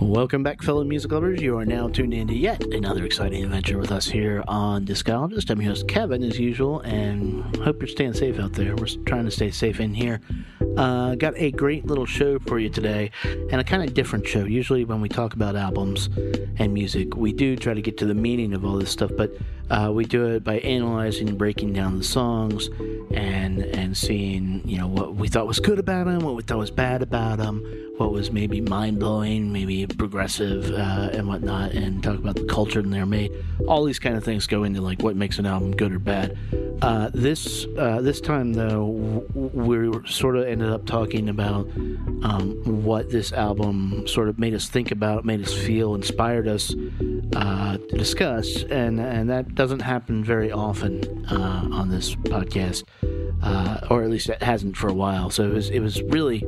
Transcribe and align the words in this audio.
Welcome 0.00 0.44
back, 0.44 0.62
fellow 0.62 0.84
music 0.84 1.10
lovers. 1.10 1.42
You 1.42 1.58
are 1.58 1.64
now 1.64 1.88
tuned 1.88 2.14
into 2.14 2.32
yet 2.32 2.62
another 2.62 3.04
exciting 3.04 3.42
adventure 3.42 3.78
with 3.78 3.90
us 3.90 4.06
here 4.06 4.44
on 4.46 4.84
Discologist. 4.84 5.50
I'm 5.50 5.60
your 5.60 5.70
host, 5.70 5.88
Kevin, 5.88 6.22
as 6.22 6.38
usual, 6.38 6.78
and 6.80 7.56
hope 7.56 7.80
you're 7.80 7.88
staying 7.88 8.12
safe 8.12 8.38
out 8.38 8.52
there. 8.52 8.76
We're 8.76 8.86
trying 9.06 9.24
to 9.24 9.30
stay 9.32 9.50
safe 9.50 9.80
in 9.80 9.94
here. 9.94 10.20
Uh, 10.76 11.16
got 11.16 11.34
a 11.36 11.50
great 11.50 11.84
little 11.86 12.06
show 12.06 12.38
for 12.38 12.60
you 12.60 12.70
today, 12.70 13.10
and 13.24 13.60
a 13.60 13.64
kind 13.64 13.82
of 13.82 13.92
different 13.92 14.24
show. 14.28 14.44
Usually, 14.44 14.84
when 14.84 15.00
we 15.00 15.08
talk 15.08 15.34
about 15.34 15.56
albums 15.56 16.08
and 16.58 16.72
music, 16.72 17.16
we 17.16 17.32
do 17.32 17.56
try 17.56 17.74
to 17.74 17.82
get 17.82 17.98
to 17.98 18.06
the 18.06 18.14
meaning 18.14 18.54
of 18.54 18.64
all 18.64 18.76
this 18.76 18.90
stuff, 18.90 19.10
but 19.16 19.32
uh, 19.68 19.90
we 19.92 20.04
do 20.04 20.26
it 20.26 20.44
by 20.44 20.58
analyzing 20.60 21.28
and 21.28 21.36
breaking 21.36 21.72
down 21.72 21.98
the 21.98 22.04
songs 22.04 22.70
and 23.12 23.37
and 23.62 23.96
seeing 23.96 24.62
you 24.64 24.78
know 24.78 24.86
what 24.86 25.14
we 25.14 25.28
thought 25.28 25.46
was 25.46 25.60
good 25.60 25.78
about 25.78 26.06
them, 26.06 26.20
what 26.20 26.34
we 26.34 26.42
thought 26.42 26.58
was 26.58 26.70
bad 26.70 27.02
about 27.02 27.38
them, 27.38 27.62
what 27.96 28.12
was 28.12 28.30
maybe 28.30 28.60
mind 28.60 28.98
blowing, 28.98 29.52
maybe 29.52 29.86
progressive 29.86 30.70
uh, 30.72 31.10
and 31.12 31.26
whatnot, 31.26 31.72
and 31.72 32.02
talk 32.02 32.18
about 32.18 32.36
the 32.36 32.44
culture 32.44 32.82
they're 32.82 33.06
made. 33.06 33.32
All 33.66 33.84
these 33.84 33.98
kind 33.98 34.16
of 34.16 34.24
things 34.24 34.46
go 34.46 34.64
into 34.64 34.80
like 34.80 35.02
what 35.02 35.16
makes 35.16 35.38
an 35.38 35.46
album 35.46 35.72
good 35.72 35.92
or 35.92 35.98
bad. 35.98 36.36
Uh, 36.80 37.10
this 37.12 37.66
uh, 37.76 38.00
this 38.00 38.20
time 38.20 38.52
though, 38.52 38.86
we 39.34 39.90
sort 40.06 40.36
of 40.36 40.46
ended 40.46 40.70
up 40.70 40.86
talking 40.86 41.28
about 41.28 41.68
um, 42.22 42.60
what 42.84 43.10
this 43.10 43.32
album 43.32 44.06
sort 44.06 44.28
of 44.28 44.38
made 44.38 44.54
us 44.54 44.68
think 44.68 44.92
about, 44.92 45.24
made 45.24 45.40
us 45.40 45.52
feel, 45.52 45.94
inspired 45.94 46.46
us 46.46 46.72
uh, 47.34 47.76
to 47.78 47.96
discuss, 47.96 48.62
and 48.64 49.00
and 49.00 49.28
that 49.28 49.54
doesn't 49.56 49.80
happen 49.80 50.22
very 50.22 50.52
often 50.52 51.26
uh, 51.26 51.68
on 51.72 51.90
this 51.90 52.14
podcast. 52.14 52.84
Uh, 53.48 53.86
or 53.88 54.02
at 54.02 54.10
least 54.10 54.28
it 54.28 54.42
hasn't 54.42 54.76
for 54.76 54.88
a 54.88 54.94
while. 54.94 55.30
So 55.30 55.44
it 55.44 55.54
was 55.54 55.70
it 55.70 55.80
was 55.80 56.02
really 56.02 56.44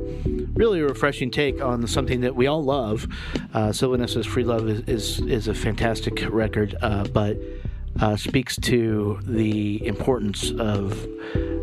really 0.53 0.81
a 0.81 0.85
refreshing 0.85 1.31
take 1.31 1.61
on 1.61 1.85
something 1.87 2.21
that 2.21 2.35
we 2.35 2.47
all 2.47 2.63
love. 2.63 3.07
Uh, 3.53 3.71
Free 3.71 4.43
Love 4.43 4.69
is 4.69 4.81
is, 4.81 5.19
is 5.21 5.47
a 5.47 5.53
fantastic 5.53 6.23
record, 6.29 6.75
uh, 6.81 7.05
but 7.05 7.37
uh, 7.99 8.15
speaks 8.15 8.55
to 8.57 9.19
the 9.23 9.85
importance 9.85 10.51
of 10.51 11.07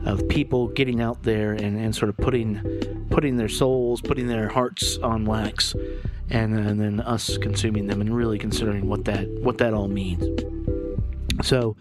of 0.05 0.29
people 0.29 0.69
getting 0.69 1.01
out 1.01 1.23
there 1.23 1.53
and, 1.53 1.79
and 1.79 1.95
sort 1.95 2.09
of 2.09 2.17
putting 2.17 3.07
putting 3.11 3.37
their 3.37 3.49
souls, 3.49 4.01
putting 4.01 4.27
their 4.27 4.49
hearts 4.49 4.99
on 4.99 5.25
wax, 5.25 5.75
and, 6.31 6.59
and 6.59 6.81
then 6.81 7.01
us 7.01 7.39
consuming 7.39 7.87
them 7.87 8.01
and 8.01 8.15
really 8.15 8.39
considering 8.39 8.89
what 8.89 9.05
that 9.05 9.29
what 9.43 9.59
that 9.59 9.73
all 9.73 9.89
means. 9.89 10.58
So 11.43 11.77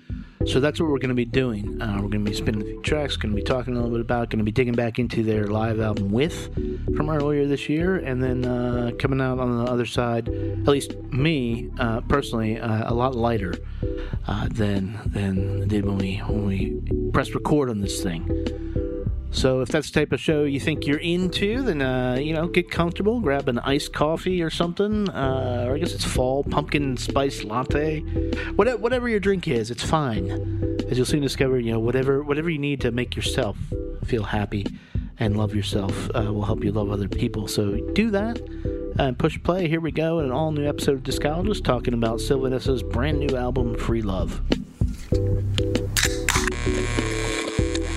so 0.45 0.59
that's 0.59 0.79
what 0.79 0.89
we're 0.89 0.99
going 0.99 1.09
to 1.09 1.15
be 1.15 1.25
doing. 1.25 1.81
Uh, 1.81 1.95
we're 1.95 2.09
going 2.09 2.23
to 2.23 2.31
be 2.31 2.33
spinning 2.33 2.61
a 2.61 2.65
few 2.65 2.81
tracks, 2.81 3.17
going 3.17 3.33
to 3.33 3.35
be 3.35 3.43
talking 3.43 3.73
a 3.73 3.75
little 3.75 3.91
bit 3.91 3.99
about, 3.99 4.29
going 4.29 4.37
to 4.37 4.45
be 4.45 4.51
digging 4.51 4.75
back 4.75 4.97
into 4.99 5.23
their 5.23 5.47
live 5.47 5.79
album 5.79 6.11
with 6.11 6.53
from 6.95 7.09
earlier 7.09 7.45
this 7.47 7.67
year, 7.67 7.97
and 7.97 8.23
then 8.23 8.45
uh, 8.45 8.91
coming 8.99 9.19
out 9.19 9.39
on 9.39 9.65
the 9.65 9.69
other 9.69 9.85
side, 9.85 10.29
at 10.29 10.67
least 10.67 10.95
me 11.11 11.69
uh, 11.79 12.01
personally, 12.01 12.59
uh, 12.59 12.91
a 12.91 12.93
lot 12.93 13.15
lighter 13.15 13.55
uh, 14.27 14.47
than 14.51 14.99
than 15.05 15.67
did 15.67 15.85
when 15.85 15.97
we 15.97 16.17
when 16.17 16.45
we 16.45 17.11
pressed 17.11 17.33
record 17.33 17.69
on 17.69 17.81
this 17.81 18.01
thing. 18.01 18.23
So 19.31 19.61
if 19.61 19.69
that's 19.69 19.91
the 19.91 19.99
type 19.99 20.13
of 20.13 20.19
show 20.19 20.43
you 20.43 20.59
think 20.59 20.87
you're 20.87 20.97
into, 20.99 21.61
then 21.61 21.81
uh, 21.81 22.17
you 22.19 22.33
know 22.33 22.47
get 22.47 22.71
comfortable, 22.71 23.19
grab 23.19 23.47
an 23.49 23.59
iced 23.59 23.93
coffee 23.93 24.41
or 24.41 24.49
something, 24.49 25.09
uh, 25.09 25.65
or 25.67 25.75
I 25.75 25.79
guess 25.79 25.93
it's 25.93 26.05
fall 26.05 26.43
pumpkin 26.43 26.97
spice 26.97 27.43
latte, 27.43 28.01
whatever, 28.55 28.77
whatever 28.77 29.09
your 29.09 29.19
drink 29.19 29.47
is, 29.47 29.69
it's 29.69 29.83
fine. 29.83 30.29
As 30.89 30.97
you'll 30.97 31.05
soon 31.05 31.21
discover, 31.21 31.59
you 31.59 31.71
know 31.71 31.79
whatever 31.79 32.23
whatever 32.23 32.49
you 32.49 32.59
need 32.59 32.81
to 32.81 32.91
make 32.91 33.15
yourself 33.15 33.57
feel 34.05 34.23
happy 34.23 34.65
and 35.19 35.37
love 35.37 35.55
yourself 35.55 36.09
uh, 36.15 36.31
will 36.33 36.45
help 36.45 36.63
you 36.63 36.71
love 36.71 36.91
other 36.91 37.07
people. 37.07 37.47
So 37.47 37.75
do 37.93 38.09
that 38.11 38.39
and 38.99 39.17
push 39.17 39.41
play. 39.41 39.67
Here 39.67 39.81
we 39.81 39.91
go, 39.91 40.19
in 40.19 40.25
an 40.25 40.31
all 40.31 40.51
new 40.51 40.67
episode 40.67 40.95
of 40.95 41.03
Discologist 41.03 41.63
talking 41.63 41.93
about 41.93 42.21
Sylvan 42.21 42.53
Esso's 42.53 42.83
brand 42.83 43.19
new 43.19 43.35
album, 43.35 43.77
Free 43.77 44.01
Love. 44.01 44.41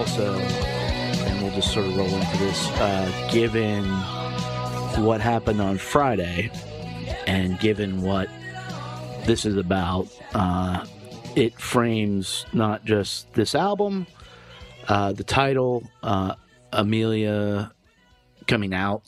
also, 0.00 0.34
and 0.34 1.42
we'll 1.42 1.54
just 1.54 1.74
sort 1.74 1.84
of 1.84 1.94
roll 1.94 2.06
into 2.06 2.38
this, 2.38 2.68
uh, 2.80 3.28
given 3.30 3.84
what 5.04 5.20
happened 5.20 5.60
on 5.60 5.76
Friday 5.76 6.50
and 7.26 7.60
given 7.60 8.00
what 8.00 8.26
this 9.26 9.44
is 9.44 9.58
about, 9.58 10.08
uh, 10.32 10.86
it 11.36 11.52
frames 11.60 12.46
not 12.54 12.82
just 12.86 13.30
this 13.34 13.54
album, 13.54 14.06
uh, 14.88 15.12
the 15.12 15.22
title, 15.22 15.82
uh, 16.02 16.34
Amelia 16.72 17.70
coming 18.46 18.72
out, 18.72 19.02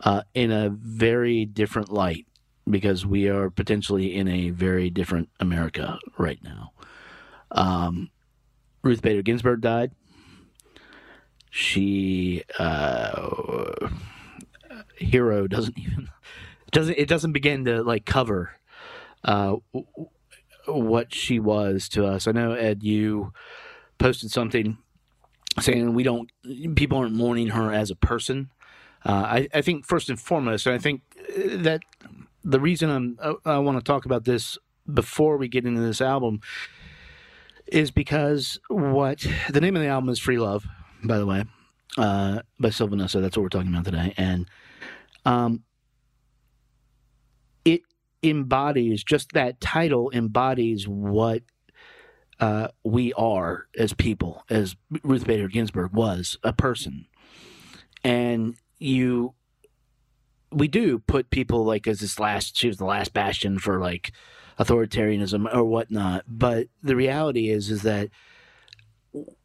uh, 0.00 0.22
in 0.34 0.50
a 0.50 0.68
very 0.68 1.44
different 1.44 1.92
light 1.92 2.26
because 2.68 3.06
we 3.06 3.28
are 3.28 3.50
potentially 3.50 4.16
in 4.16 4.26
a 4.26 4.50
very 4.50 4.90
different 4.90 5.28
America 5.38 5.96
right 6.18 6.42
now. 6.42 6.72
Um, 7.52 8.10
Ruth 8.82 9.02
Bader 9.02 9.22
Ginsburg 9.22 9.60
died. 9.60 9.92
She 11.50 12.42
uh, 12.58 13.88
hero 14.96 15.46
doesn't 15.46 15.78
even 15.78 16.08
doesn't 16.70 16.98
it 16.98 17.08
doesn't 17.08 17.32
begin 17.32 17.64
to 17.66 17.82
like 17.82 18.06
cover 18.06 18.52
uh, 19.24 19.56
what 20.66 21.14
she 21.14 21.38
was 21.38 21.88
to 21.90 22.06
us. 22.06 22.26
I 22.26 22.32
know 22.32 22.52
Ed, 22.52 22.82
you 22.82 23.32
posted 23.98 24.30
something 24.30 24.78
saying 25.60 25.94
we 25.94 26.02
don't 26.02 26.30
people 26.74 26.98
aren't 26.98 27.14
mourning 27.14 27.48
her 27.48 27.72
as 27.72 27.90
a 27.90 27.96
person. 27.96 28.50
Uh, 29.04 29.12
I, 29.12 29.48
I 29.52 29.62
think 29.62 29.84
first 29.84 30.08
and 30.08 30.18
foremost, 30.18 30.66
and 30.66 30.74
I 30.74 30.78
think 30.78 31.02
that 31.36 31.82
the 32.44 32.60
reason 32.60 32.88
I'm 32.90 33.18
I, 33.22 33.56
I 33.56 33.58
want 33.58 33.78
to 33.78 33.84
talk 33.84 34.04
about 34.04 34.24
this 34.24 34.56
before 34.92 35.36
we 35.36 35.48
get 35.48 35.66
into 35.66 35.80
this 35.80 36.00
album 36.00 36.40
is 37.72 37.90
because 37.90 38.60
what 38.68 39.26
the 39.50 39.60
name 39.60 39.74
of 39.76 39.82
the 39.82 39.88
album 39.88 40.10
is 40.10 40.18
Free 40.18 40.38
Love, 40.38 40.66
by 41.02 41.18
the 41.18 41.26
way, 41.26 41.44
uh, 41.96 42.40
by 42.60 42.70
Sylvan 42.70 42.98
Esso. 42.98 43.20
That's 43.20 43.36
what 43.36 43.42
we're 43.42 43.48
talking 43.48 43.72
about 43.72 43.86
today. 43.86 44.12
And 44.16 44.48
um, 45.24 45.62
it 47.64 47.80
embodies, 48.22 49.02
just 49.02 49.32
that 49.32 49.60
title 49.60 50.10
embodies 50.12 50.86
what 50.86 51.42
uh, 52.40 52.68
we 52.84 53.12
are 53.14 53.66
as 53.78 53.94
people, 53.94 54.44
as 54.50 54.76
Ruth 55.02 55.26
Bader 55.26 55.48
Ginsburg 55.48 55.94
was 55.94 56.36
a 56.42 56.52
person. 56.52 57.06
And 58.04 58.56
you, 58.78 59.32
we 60.50 60.68
do 60.68 60.98
put 60.98 61.30
people 61.30 61.64
like 61.64 61.86
as 61.86 62.00
this 62.00 62.18
last, 62.20 62.56
she 62.56 62.68
was 62.68 62.76
the 62.76 62.84
last 62.84 63.14
bastion 63.14 63.58
for 63.58 63.80
like, 63.80 64.12
authoritarianism 64.64 65.52
or 65.54 65.64
whatnot. 65.64 66.24
But 66.28 66.68
the 66.82 66.96
reality 66.96 67.50
is, 67.50 67.70
is 67.70 67.82
that 67.82 68.08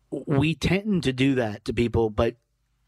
we 0.10 0.56
tend 0.56 1.04
to 1.04 1.14
do 1.14 1.36
that 1.36 1.66
to 1.66 1.74
people, 1.74 2.10
but 2.10 2.36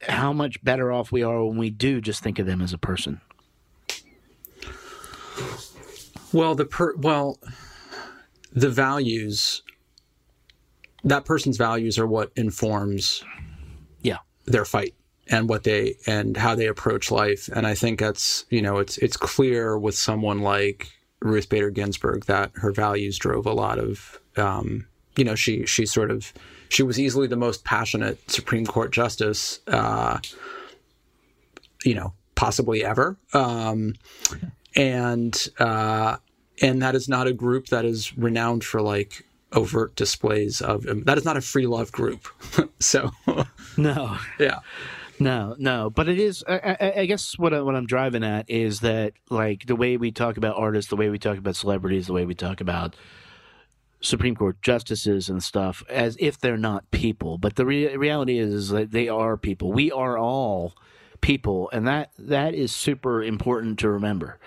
how 0.07 0.31
much 0.31 0.63
better 0.63 0.91
off 0.91 1.11
we 1.11 1.23
are 1.23 1.43
when 1.43 1.57
we 1.57 1.69
do 1.69 1.99
just 2.01 2.23
think 2.23 2.39
of 2.39 2.45
them 2.45 2.61
as 2.61 2.71
a 2.73 2.77
person. 2.77 3.19
Well, 6.31 6.55
the 6.55 6.65
per 6.65 6.95
well, 6.95 7.39
the 8.53 8.69
values 8.69 9.63
that 11.03 11.25
person's 11.25 11.57
values 11.57 11.97
are 11.97 12.05
what 12.07 12.31
informs 12.35 13.23
Yeah. 14.01 14.17
their 14.45 14.65
fight 14.65 14.93
and 15.27 15.47
what 15.49 15.63
they 15.63 15.95
and 16.05 16.35
how 16.37 16.55
they 16.55 16.67
approach 16.67 17.09
life. 17.09 17.49
And 17.53 17.65
I 17.65 17.73
think 17.73 17.99
that's 17.99 18.45
you 18.49 18.61
know 18.61 18.77
it's 18.77 18.97
it's 18.99 19.17
clear 19.17 19.77
with 19.77 19.95
someone 19.95 20.39
like 20.39 20.91
Ruth 21.21 21.49
Bader 21.49 21.69
Ginsburg 21.69 22.25
that 22.25 22.51
her 22.55 22.71
values 22.71 23.17
drove 23.17 23.45
a 23.45 23.53
lot 23.53 23.79
of 23.79 24.19
um, 24.37 24.87
you 25.15 25.23
know 25.23 25.35
she 25.35 25.65
she 25.65 25.85
sort 25.85 26.11
of 26.11 26.33
she 26.69 26.83
was 26.83 26.99
easily 26.99 27.27
the 27.27 27.35
most 27.35 27.63
passionate 27.63 28.29
Supreme 28.29 28.65
Court 28.65 28.91
justice 28.91 29.59
uh, 29.67 30.19
you 31.83 31.95
know 31.95 32.13
possibly 32.35 32.85
ever. 32.85 33.17
Um, 33.33 33.95
and 34.75 35.47
uh, 35.59 36.17
and 36.61 36.81
that 36.81 36.95
is 36.95 37.09
not 37.09 37.27
a 37.27 37.33
group 37.33 37.67
that 37.67 37.85
is 37.85 38.17
renowned 38.17 38.63
for 38.63 38.81
like 38.81 39.25
overt 39.51 39.95
displays 39.95 40.61
of 40.61 40.87
um, 40.87 41.03
that 41.03 41.17
is 41.17 41.25
not 41.25 41.35
a 41.35 41.41
free 41.41 41.67
love 41.67 41.91
group. 41.91 42.27
So 42.81 43.11
No, 43.77 44.17
yeah 44.39 44.59
no, 45.19 45.55
no. 45.57 45.89
But 45.89 46.09
it 46.09 46.19
is. 46.19 46.43
I, 46.47 46.77
I, 46.79 46.93
I 47.01 47.05
guess 47.05 47.37
what 47.37 47.53
I, 47.53 47.61
what 47.61 47.75
I'm 47.75 47.85
driving 47.85 48.23
at 48.23 48.49
is 48.49 48.79
that 48.81 49.13
like 49.29 49.65
the 49.65 49.75
way 49.75 49.97
we 49.97 50.11
talk 50.11 50.37
about 50.37 50.57
artists, 50.57 50.89
the 50.89 50.95
way 50.95 51.09
we 51.09 51.19
talk 51.19 51.37
about 51.37 51.55
celebrities, 51.55 52.07
the 52.07 52.13
way 52.13 52.25
we 52.25 52.35
talk 52.35 52.61
about 52.61 52.95
Supreme 54.01 54.35
Court 54.35 54.61
justices 54.61 55.29
and 55.29 55.43
stuff, 55.43 55.83
as 55.89 56.15
if 56.19 56.39
they're 56.39 56.57
not 56.57 56.89
people. 56.91 57.37
But 57.37 57.55
the 57.55 57.65
re- 57.65 57.95
reality 57.97 58.37
is, 58.37 58.53
is 58.53 58.69
that 58.69 58.91
they 58.91 59.09
are 59.09 59.37
people. 59.37 59.71
We 59.71 59.91
are 59.91 60.17
all 60.17 60.73
people, 61.21 61.69
and 61.73 61.87
that 61.87 62.11
that 62.17 62.53
is 62.53 62.73
super 62.73 63.21
important 63.21 63.79
to 63.79 63.89
remember 63.89 64.39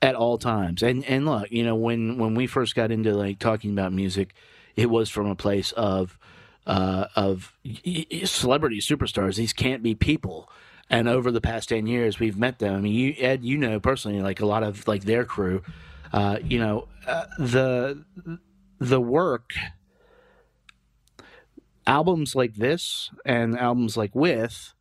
at 0.00 0.14
all 0.14 0.38
times. 0.38 0.82
And 0.82 1.04
and 1.04 1.26
look, 1.26 1.50
you 1.50 1.64
know, 1.64 1.74
when 1.74 2.18
when 2.18 2.34
we 2.34 2.46
first 2.46 2.74
got 2.74 2.90
into 2.90 3.14
like 3.14 3.38
talking 3.38 3.72
about 3.72 3.92
music, 3.92 4.34
it 4.76 4.88
was 4.88 5.10
from 5.10 5.26
a 5.26 5.34
place 5.34 5.72
of 5.72 6.18
uh, 6.68 7.06
of 7.16 7.54
celebrity 8.24 8.80
superstars. 8.80 9.36
These 9.36 9.54
can't 9.54 9.82
be 9.82 9.96
people. 9.96 10.50
And 10.90 11.08
over 11.08 11.32
the 11.32 11.40
past 11.40 11.70
ten 11.70 11.86
years, 11.86 12.20
we've 12.20 12.38
met 12.38 12.60
them. 12.60 12.76
I 12.76 12.80
mean, 12.80 12.94
you 12.94 13.14
Ed, 13.18 13.44
you 13.44 13.58
know 13.58 13.80
personally, 13.80 14.20
like 14.22 14.40
a 14.40 14.46
lot 14.46 14.62
of 14.62 14.86
like 14.88 15.04
their 15.04 15.24
crew. 15.24 15.62
Uh, 16.12 16.38
you 16.42 16.60
know, 16.60 16.88
uh, 17.06 17.26
the 17.38 18.04
the 18.78 19.00
work 19.00 19.52
albums 21.86 22.34
like 22.34 22.54
this 22.54 23.10
and 23.24 23.58
albums 23.58 23.96
like 23.96 24.14
with 24.14 24.74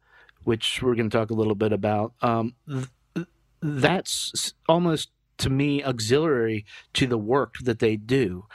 which 0.44 0.81
we're 0.81 0.95
going 0.95 1.10
to 1.10 1.18
talk 1.18 1.30
a 1.30 1.34
little 1.34 1.56
bit 1.56 1.74
about 1.74 2.13
um, 2.22 2.56
th- 2.69 3.28
that's 3.62 4.54
almost 4.69 5.10
to 5.38 5.50
me 5.50 5.84
auxiliary 5.84 6.66
to 6.94 7.07
the 7.07 7.18
work 7.18 7.56
that 7.63 7.80
they 7.80 7.95
do 7.95 8.45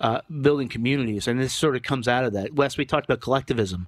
uh, 0.00 0.22
building 0.40 0.68
communities. 0.68 1.28
And 1.28 1.38
this 1.38 1.52
sort 1.52 1.76
of 1.76 1.82
comes 1.82 2.08
out 2.08 2.24
of 2.24 2.32
that. 2.32 2.54
Wes 2.54 2.76
we 2.76 2.84
talked 2.84 3.06
about 3.06 3.20
collectivism 3.20 3.86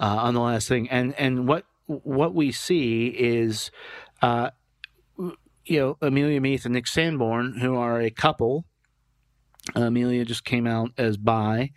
uh, 0.00 0.16
on 0.20 0.34
the 0.34 0.40
last 0.40 0.66
thing. 0.68 0.88
And 0.88 1.14
and 1.14 1.46
what 1.46 1.64
what 1.86 2.34
we 2.34 2.52
see 2.52 3.08
is 3.08 3.70
uh, 4.22 4.50
you 5.18 5.78
know 5.78 5.98
amelia 6.00 6.40
meath 6.40 6.64
and 6.64 6.74
nick 6.74 6.86
sanborn 6.86 7.58
who 7.58 7.76
are 7.76 8.00
a 8.00 8.10
couple. 8.10 8.64
Amelia 9.74 10.24
just 10.24 10.44
came 10.44 10.66
out 10.66 10.90
as 10.96 11.16
bi. 11.16 11.72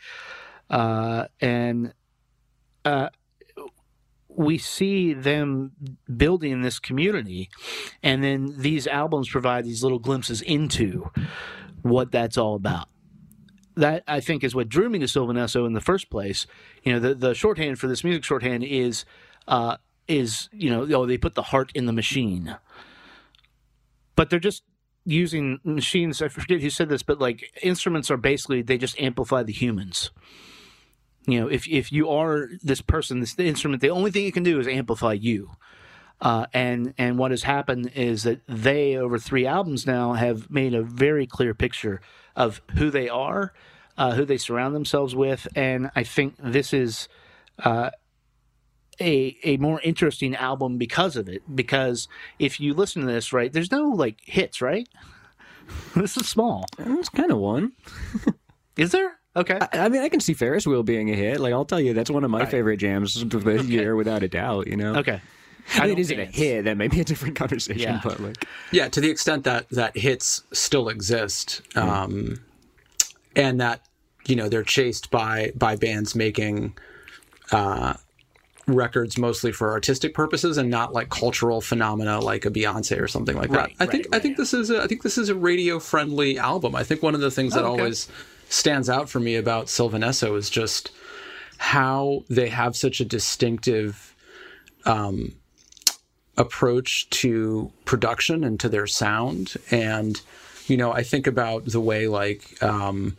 Uh, 0.70 1.26
and 1.42 1.94
uh, 2.86 3.10
we 4.28 4.58
see 4.58 5.14
them 5.14 5.74
building 6.16 6.62
this 6.62 6.80
community, 6.80 7.50
and 8.02 8.24
then 8.24 8.56
these 8.58 8.88
albums 8.88 9.30
provide 9.30 9.66
these 9.66 9.84
little 9.84 10.00
glimpses 10.00 10.42
into 10.42 11.12
what 11.82 12.12
that's 12.12 12.38
all 12.38 12.56
about. 12.56 12.88
That 13.76 14.04
I 14.08 14.20
think 14.20 14.44
is 14.44 14.54
what 14.54 14.70
drew 14.70 14.90
me 14.90 15.00
to 15.00 15.08
Sylvan 15.08 15.36
Esso 15.36 15.66
in 15.66 15.74
the 15.74 15.82
first 15.82 16.10
place. 16.10 16.46
You 16.84 16.94
know, 16.94 17.00
the 17.00 17.16
the 17.16 17.34
shorthand 17.34 17.80
for 17.80 17.88
this 17.88 18.04
music 18.04 18.24
shorthand 18.24 18.64
is 18.64 19.06
uh, 19.48 19.78
is 20.08 20.50
you 20.52 20.70
know 20.70 20.88
oh 20.96 21.06
they 21.06 21.18
put 21.18 21.36
the 21.36 21.44
heart 21.44 21.72
in 21.74 21.86
the 21.86 21.94
machine, 21.94 22.58
but 24.16 24.30
they're 24.30 24.40
just 24.40 24.64
using 25.06 25.60
machines. 25.64 26.22
I 26.22 26.28
forget 26.28 26.62
who 26.62 26.70
said 26.70 26.90
this, 26.90 27.04
but 27.04 27.20
like 27.20 27.52
instruments 27.62 28.12
are 28.12 28.18
basically 28.18 28.62
they 28.62 28.78
just 28.78 29.00
amplify 29.00 29.44
the 29.44 29.54
humans 29.54 30.12
you 31.28 31.40
know 31.40 31.48
if 31.48 31.68
if 31.68 31.92
you 31.92 32.10
are 32.10 32.50
this 32.62 32.82
person 32.82 33.20
this 33.20 33.38
instrument 33.40 33.82
the 33.82 33.90
only 33.90 34.12
thing 34.12 34.26
it 34.26 34.34
can 34.34 34.44
do 34.44 34.60
is 34.60 34.68
amplify 34.68 35.14
you 35.14 35.52
uh, 36.24 36.46
and 36.54 36.94
and 36.98 37.20
what 37.20 37.30
has 37.32 37.44
happened 37.44 37.92
is 37.94 38.24
that 38.24 38.40
they 38.48 38.96
over 38.96 39.20
three 39.20 39.46
albums 39.46 39.86
now 39.86 40.14
have 40.14 40.50
made 40.50 40.74
a 40.74 40.82
very 40.82 41.28
clear 41.28 41.54
picture 41.54 42.02
of 42.36 42.62
who 42.78 42.90
they 42.90 43.10
are 43.10 43.54
uh, 43.98 44.14
who 44.16 44.26
they 44.26 44.38
surround 44.38 44.74
themselves 44.74 45.14
with 45.14 45.48
and 45.56 45.92
i 45.96 46.02
think 46.04 46.34
this 46.40 46.74
is 46.74 47.08
uh, 47.64 47.90
a 49.02 49.38
a 49.44 49.58
more 49.58 49.82
interesting 49.82 50.34
album 50.36 50.78
because 50.78 51.16
of 51.18 51.28
it 51.28 51.42
because 51.54 52.08
if 52.40 52.60
you 52.60 52.74
listen 52.74 53.02
to 53.06 53.08
this 53.12 53.34
right 53.34 53.52
there's 53.54 53.72
no 53.72 53.90
like 53.90 54.18
hits 54.24 54.62
right 54.62 54.88
this 55.96 56.16
is 56.18 56.28
small 56.28 56.66
It's 56.80 57.10
kind 57.10 57.32
of 57.32 57.38
one. 57.38 57.74
is 58.78 58.92
there 58.92 59.20
okay 59.36 59.60
I 59.74 59.90
mean, 59.90 60.02
I 60.02 60.10
can 60.10 60.20
see 60.20 60.34
Ferris 60.34 60.66
Wheel 60.68 60.84
being 60.84 61.10
a 61.10 61.16
hit. 61.16 61.40
Like, 61.40 61.54
I'll 61.54 61.66
tell 61.66 61.80
you, 61.80 61.94
that's 61.94 62.12
one 62.12 62.24
of 62.24 62.30
my 62.32 62.46
favorite 62.46 62.78
jams 62.78 63.22
of 63.22 63.44
the 63.44 63.64
year, 63.68 63.96
without 63.96 64.24
a 64.24 64.28
doubt. 64.28 64.68
You 64.68 64.78
know. 64.78 64.96
okay 64.98 65.22
I 65.76 65.80
mean, 65.82 65.90
don't 65.90 66.00
is 66.00 66.12
it 66.12 66.20
a 66.20 66.24
dance. 66.26 66.36
hit? 66.36 66.64
That 66.66 66.78
may 66.78 66.88
be 66.88 67.00
a 67.00 67.04
different 67.04 67.36
conversation. 67.36 67.82
Yeah. 67.82 68.02
But 68.04 68.20
like, 68.20 68.46
yeah 68.72 68.88
to 68.90 69.02
the 69.02 69.10
extent 69.10 69.44
that 69.46 69.70
that 69.70 69.98
hits 69.98 70.44
still 70.52 70.90
exist 70.90 71.62
um 71.78 72.40
and 73.36 73.60
that 73.62 73.82
you 74.26 74.36
know 74.36 74.50
they're 74.50 74.64
chased 74.64 75.10
by 75.12 75.52
by 75.56 75.76
bands 75.76 76.16
making 76.16 76.78
uh 77.52 77.94
records 78.68 79.18
mostly 79.18 79.52
for 79.52 79.72
artistic 79.72 80.14
purposes 80.14 80.58
and 80.58 80.70
not 80.70 80.94
like 80.94 81.10
cultural 81.10 81.60
phenomena 81.60 82.20
like 82.20 82.46
a 82.46 82.50
Beyonce 82.50 82.98
or 83.02 83.08
something 83.10 83.36
like 83.36 83.50
that. 83.50 83.58
Right, 83.58 83.76
I 83.80 83.86
think 83.86 84.06
right, 84.06 84.16
I 84.16 84.20
think 84.20 84.38
this 84.38 84.54
is 84.54 84.70
a, 84.70 84.82
I 84.82 84.88
think 84.88 85.02
this 85.02 85.18
is 85.18 85.28
a 85.28 85.36
radio 85.36 85.80
friendly 85.80 86.38
album. 86.38 86.74
I 86.74 86.84
think 86.84 87.04
one 87.04 87.14
of 87.14 87.20
the 87.22 87.30
things 87.32 87.54
that 87.56 87.66
Oh, 87.66 87.74
okay. 87.74 87.82
always 87.82 88.08
stands 88.48 88.90
out 88.90 89.10
for 89.10 89.20
me 89.20 89.36
about 89.36 89.68
Sylvan 89.68 90.02
Esso 90.02 90.38
is 90.38 90.50
just 90.50 90.92
how 91.58 92.24
they 92.30 92.48
have 92.48 92.76
such 92.78 93.02
a 93.02 93.06
distinctive 93.06 94.16
um, 94.86 95.34
approach 96.38 97.10
to 97.10 97.72
production 97.86 98.44
and 98.44 98.60
to 98.60 98.70
their 98.70 98.88
sound. 98.88 99.54
And, 99.72 100.20
you 100.68 100.78
know, 100.78 100.92
I 100.92 101.04
think 101.04 101.28
about 101.28 101.66
the 101.66 101.80
way 101.80 102.08
like 102.08 102.62
um, 102.64 103.18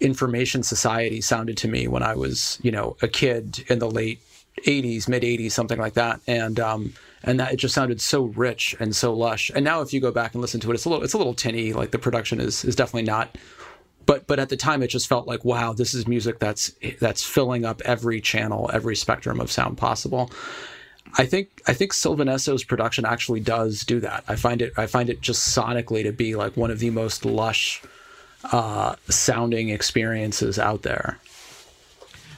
Information 0.00 0.62
Society 0.62 1.20
sounded 1.20 1.56
to 1.58 1.68
me 1.68 1.86
when 1.88 2.02
I 2.02 2.14
was, 2.14 2.58
you 2.62 2.70
know, 2.70 2.96
a 3.02 3.08
kid 3.08 3.64
in 3.68 3.78
the 3.78 3.90
late 3.90 4.20
80s, 4.66 5.08
mid 5.08 5.22
80s, 5.22 5.52
something 5.52 5.78
like 5.78 5.94
that. 5.94 6.20
And, 6.26 6.58
um, 6.60 6.94
and 7.22 7.40
that 7.40 7.52
it 7.52 7.56
just 7.56 7.74
sounded 7.74 8.00
so 8.00 8.24
rich 8.24 8.76
and 8.78 8.94
so 8.94 9.14
lush. 9.14 9.50
And 9.54 9.64
now, 9.64 9.80
if 9.80 9.92
you 9.92 10.00
go 10.00 10.10
back 10.10 10.34
and 10.34 10.42
listen 10.42 10.60
to 10.60 10.70
it, 10.70 10.74
it's 10.74 10.84
a 10.84 10.90
little, 10.90 11.04
it's 11.04 11.14
a 11.14 11.18
little 11.18 11.34
tinny. 11.34 11.72
Like 11.72 11.90
the 11.90 11.98
production 11.98 12.38
is 12.38 12.64
is 12.64 12.76
definitely 12.76 13.04
not 13.04 13.36
but 14.06 14.26
but 14.26 14.38
at 14.38 14.48
the 14.48 14.56
time 14.56 14.82
it 14.82 14.88
just 14.88 15.08
felt 15.08 15.26
like 15.26 15.44
wow 15.44 15.72
this 15.72 15.94
is 15.94 16.06
music 16.06 16.38
that's 16.38 16.72
that's 17.00 17.24
filling 17.24 17.64
up 17.64 17.80
every 17.84 18.20
channel 18.20 18.70
every 18.72 18.96
spectrum 18.96 19.40
of 19.40 19.50
sound 19.50 19.76
possible 19.78 20.30
i 21.18 21.24
think 21.26 21.62
i 21.66 21.72
think 21.74 21.92
Sylvan 21.92 22.28
Esso's 22.28 22.64
production 22.64 23.04
actually 23.04 23.40
does 23.40 23.82
do 23.84 24.00
that 24.00 24.24
i 24.28 24.36
find 24.36 24.62
it 24.62 24.72
i 24.76 24.86
find 24.86 25.08
it 25.10 25.20
just 25.20 25.56
sonically 25.56 26.02
to 26.02 26.12
be 26.12 26.34
like 26.36 26.56
one 26.56 26.70
of 26.70 26.78
the 26.78 26.90
most 26.90 27.24
lush 27.24 27.82
uh 28.52 28.94
sounding 29.08 29.70
experiences 29.70 30.58
out 30.58 30.82
there 30.82 31.18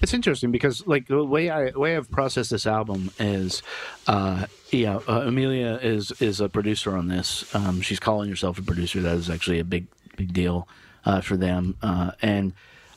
It's 0.02 0.12
interesting 0.12 0.52
because, 0.52 0.87
like, 0.87 1.09
the 1.09 1.25
way 1.25 1.49
I 1.49 1.71
way 1.71 1.97
I've 1.97 2.11
processed 2.11 2.50
this 2.50 2.66
album 2.66 3.11
is, 3.18 3.62
uh, 4.06 4.45
yeah, 4.71 5.00
uh, 5.09 5.23
Amelia 5.26 5.78
is 5.83 6.12
is 6.21 6.40
a 6.40 6.49
producer 6.50 6.95
on 6.97 7.09
this. 7.09 7.47
Um, 7.54 7.80
she's 7.80 7.99
calling 7.99 8.28
herself 8.28 8.59
a 8.59 8.62
producer. 8.62 9.00
That 9.00 9.16
is 9.16 9.30
actually 9.30 9.59
a 9.59 9.64
big 9.64 9.87
big 10.16 10.35
deal 10.35 10.68
uh, 11.06 11.23
for 11.23 11.37
them, 11.38 11.76
uh, 11.83 12.11
and 12.21 12.52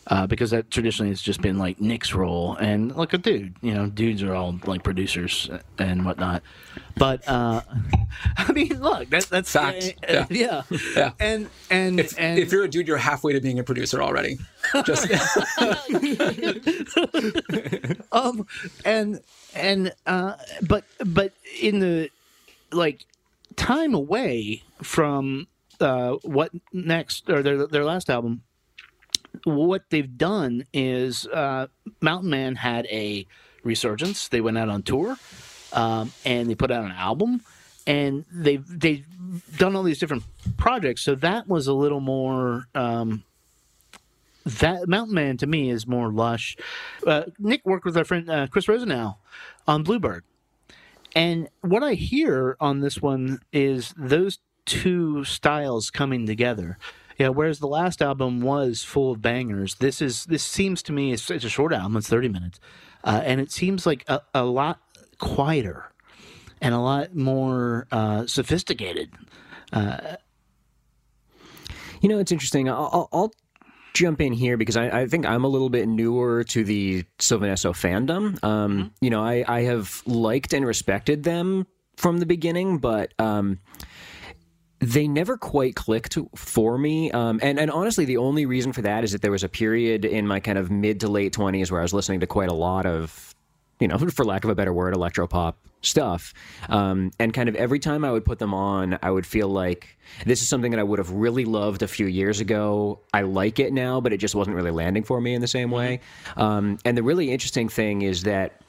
uh, 0.09 0.25
because 0.27 0.51
that 0.51 0.71
traditionally 0.71 1.09
has 1.11 1.21
just 1.21 1.41
been 1.41 1.57
like 1.57 1.79
Nick's 1.79 2.13
role. 2.13 2.55
And 2.55 2.95
like 2.95 3.13
a 3.13 3.17
dude, 3.17 3.55
you 3.61 3.73
know, 3.73 3.87
dudes 3.87 4.23
are 4.23 4.33
all 4.33 4.59
like 4.65 4.83
producers 4.83 5.49
and 5.77 6.05
whatnot. 6.05 6.41
But 6.97 7.25
uh, 7.27 7.61
I 8.37 8.51
mean, 8.51 8.81
look, 8.81 9.09
that, 9.11 9.25
that's 9.25 9.51
Fact. 9.51 9.95
uh, 10.07 10.13
Yeah. 10.13 10.25
yeah, 10.29 10.61
Yeah. 10.95 11.11
and 11.19 11.49
and 11.69 11.99
if, 11.99 12.19
and 12.19 12.39
if 12.39 12.51
you're 12.51 12.63
a 12.63 12.67
dude 12.67 12.87
you're 12.87 12.97
halfway 12.97 13.33
to 13.33 13.41
being 13.41 13.59
a 13.59 13.63
producer 13.63 14.01
already 14.01 14.37
just 14.83 15.07
um 18.11 18.45
and 18.85 19.21
and 19.55 19.93
uh 20.05 20.35
but 20.67 20.83
but 21.05 21.33
in 21.61 21.79
the 21.79 22.09
like 22.71 23.05
time 23.55 23.93
away 23.93 24.63
from 24.81 25.47
uh 25.79 26.13
what 26.23 26.51
next 26.73 27.29
or 27.29 27.41
their 27.43 27.67
their 27.67 27.85
last 27.85 28.09
album 28.09 28.41
what 29.43 29.83
they've 29.89 30.17
done 30.17 30.65
is 30.73 31.27
uh 31.27 31.67
mountain 32.01 32.29
man 32.29 32.55
had 32.55 32.85
a 32.87 33.25
resurgence 33.63 34.27
they 34.27 34.41
went 34.41 34.57
out 34.57 34.69
on 34.69 34.81
tour 34.83 35.17
um 35.73 36.11
and 36.25 36.49
they 36.49 36.55
put 36.55 36.71
out 36.71 36.83
an 36.83 36.91
album 36.91 37.41
and 37.87 38.25
they've 38.31 38.65
they've 38.67 39.05
done 39.57 39.75
all 39.75 39.83
these 39.83 39.99
different 39.99 40.23
projects 40.57 41.01
so 41.01 41.15
that 41.15 41.47
was 41.47 41.67
a 41.67 41.73
little 41.73 41.99
more 41.99 42.67
um 42.75 43.23
that 44.45 44.87
Mountain 44.87 45.13
Man 45.13 45.37
to 45.37 45.47
me 45.47 45.69
is 45.69 45.85
more 45.85 46.11
lush. 46.11 46.57
Uh, 47.05 47.23
Nick 47.37 47.61
worked 47.65 47.85
with 47.85 47.95
our 47.97 48.05
friend 48.05 48.29
uh, 48.29 48.47
Chris 48.47 48.67
Rosenau 48.67 49.15
on 49.67 49.83
Bluebird, 49.83 50.23
and 51.15 51.49
what 51.61 51.83
I 51.83 51.93
hear 51.93 52.55
on 52.59 52.79
this 52.79 53.01
one 53.01 53.41
is 53.51 53.93
those 53.97 54.39
two 54.65 55.23
styles 55.23 55.89
coming 55.89 56.25
together. 56.25 56.77
Yeah, 57.19 57.27
whereas 57.29 57.59
the 57.59 57.67
last 57.67 58.01
album 58.01 58.41
was 58.41 58.83
full 58.83 59.11
of 59.11 59.21
bangers, 59.21 59.75
this 59.75 60.01
is 60.01 60.25
this 60.25 60.43
seems 60.43 60.81
to 60.83 60.93
me 60.93 61.11
it's, 61.11 61.29
it's 61.29 61.45
a 61.45 61.49
short 61.49 61.73
album. 61.73 61.97
It's 61.97 62.09
thirty 62.09 62.29
minutes, 62.29 62.59
uh, 63.03 63.21
and 63.23 63.41
it 63.41 63.51
seems 63.51 63.85
like 63.85 64.05
a, 64.07 64.21
a 64.33 64.43
lot 64.45 64.79
quieter 65.19 65.91
and 66.61 66.73
a 66.73 66.79
lot 66.79 67.13
more 67.15 67.87
uh, 67.91 68.25
sophisticated. 68.25 69.11
You 72.01 72.07
know, 72.09 72.19
it's 72.19 72.31
interesting. 72.31 72.69
I'll, 72.69 72.89
I'll, 72.93 73.09
I'll 73.11 73.33
jump 73.93 74.21
in 74.21 74.33
here 74.33 74.57
because 74.57 74.77
I, 74.77 75.01
I, 75.01 75.07
think 75.07 75.25
I'm 75.25 75.43
a 75.43 75.47
little 75.47 75.69
bit 75.69 75.87
newer 75.87 76.43
to 76.45 76.63
the 76.63 77.03
Sylvan 77.19 77.49
Esso 77.49 77.71
fandom. 77.71 78.41
Um, 78.43 78.77
mm-hmm. 78.77 78.87
You 79.01 79.09
know, 79.09 79.21
I, 79.23 79.43
I 79.47 79.61
have 79.63 80.01
liked 80.05 80.53
and 80.53 80.65
respected 80.65 81.23
them 81.23 81.67
from 81.97 82.19
the 82.19 82.25
beginning, 82.25 82.77
but 82.77 83.13
um, 83.19 83.59
they 84.79 85.07
never 85.07 85.37
quite 85.37 85.75
clicked 85.75 86.17
for 86.35 86.77
me. 86.77 87.11
Um, 87.11 87.39
and, 87.43 87.59
and 87.59 87.69
honestly, 87.69 88.05
the 88.05 88.17
only 88.17 88.45
reason 88.45 88.71
for 88.71 88.81
that 88.81 89.03
is 89.03 89.11
that 89.11 89.21
there 89.21 89.31
was 89.31 89.43
a 89.43 89.49
period 89.49 90.05
in 90.05 90.25
my 90.25 90.39
kind 90.39 90.57
of 90.57 90.71
mid 90.71 91.01
to 91.01 91.07
late 91.07 91.33
20s 91.33 91.69
where 91.69 91.81
I 91.81 91.83
was 91.83 91.93
listening 91.93 92.21
to 92.21 92.27
quite 92.27 92.49
a 92.49 92.53
lot 92.53 92.85
of, 92.85 93.35
you 93.79 93.87
know, 93.87 93.97
for 94.09 94.23
lack 94.23 94.43
of 94.43 94.49
a 94.49 94.55
better 94.55 94.73
word, 94.73 94.93
electropop 94.93 95.55
stuff. 95.81 96.33
Um, 96.69 97.11
and 97.19 97.33
kind 97.33 97.49
of 97.49 97.55
every 97.55 97.79
time 97.79 98.05
I 98.05 98.11
would 98.11 98.23
put 98.23 98.39
them 98.39 98.53
on, 98.53 98.97
I 99.01 99.11
would 99.11 99.25
feel 99.25 99.49
like 99.49 99.97
this 100.25 100.41
is 100.41 100.47
something 100.47 100.71
that 100.71 100.79
I 100.79 100.83
would 100.83 100.99
have 100.99 101.11
really 101.11 101.45
loved 101.45 101.81
a 101.81 101.87
few 101.87 102.05
years 102.05 102.39
ago. 102.39 102.99
I 103.13 103.21
like 103.21 103.59
it 103.59 103.73
now, 103.73 103.99
but 103.99 104.13
it 104.13 104.17
just 104.17 104.35
wasn't 104.35 104.55
really 104.55 104.71
landing 104.71 105.03
for 105.03 105.19
me 105.19 105.33
in 105.33 105.41
the 105.41 105.47
same 105.47 105.71
way. 105.71 105.99
Um, 106.37 106.77
and 106.85 106.97
the 106.97 107.03
really 107.03 107.31
interesting 107.31 107.69
thing 107.69 108.01
is 108.01 108.23
that 108.23 108.61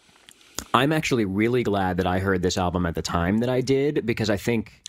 I'm 0.74 0.92
actually 0.92 1.24
really 1.24 1.62
glad 1.62 1.96
that 1.96 2.06
I 2.06 2.18
heard 2.18 2.42
this 2.42 2.58
album 2.58 2.86
at 2.86 2.94
the 2.94 3.02
time 3.02 3.38
that 3.38 3.48
I 3.48 3.60
did 3.60 4.04
because 4.06 4.30
I 4.30 4.36
think 4.36 4.79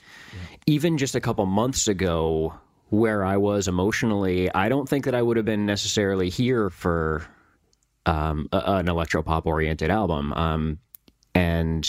even 0.65 0.98
just 0.98 1.15
a 1.15 1.22
couple 1.22 1.46
months 1.46 1.88
ago, 1.88 2.53
where 2.89 3.24
I 3.24 3.38
was 3.38 3.68
emotionally, 3.68 4.53
I 4.53 4.70
don't 4.70 4.88
think 4.88 5.06
that 5.06 5.15
I 5.15 5.22
would 5.22 5.38
have 5.38 5.46
been 5.46 5.65
necessarily 5.65 6.30
here 6.30 6.70
for 6.70 7.25
um, 8.06 8.48
a, 8.51 8.62
an 8.75 8.88
electropop 8.88 9.46
oriented 9.46 9.89
album. 9.89 10.34
Um, 10.34 10.80
and 11.34 11.88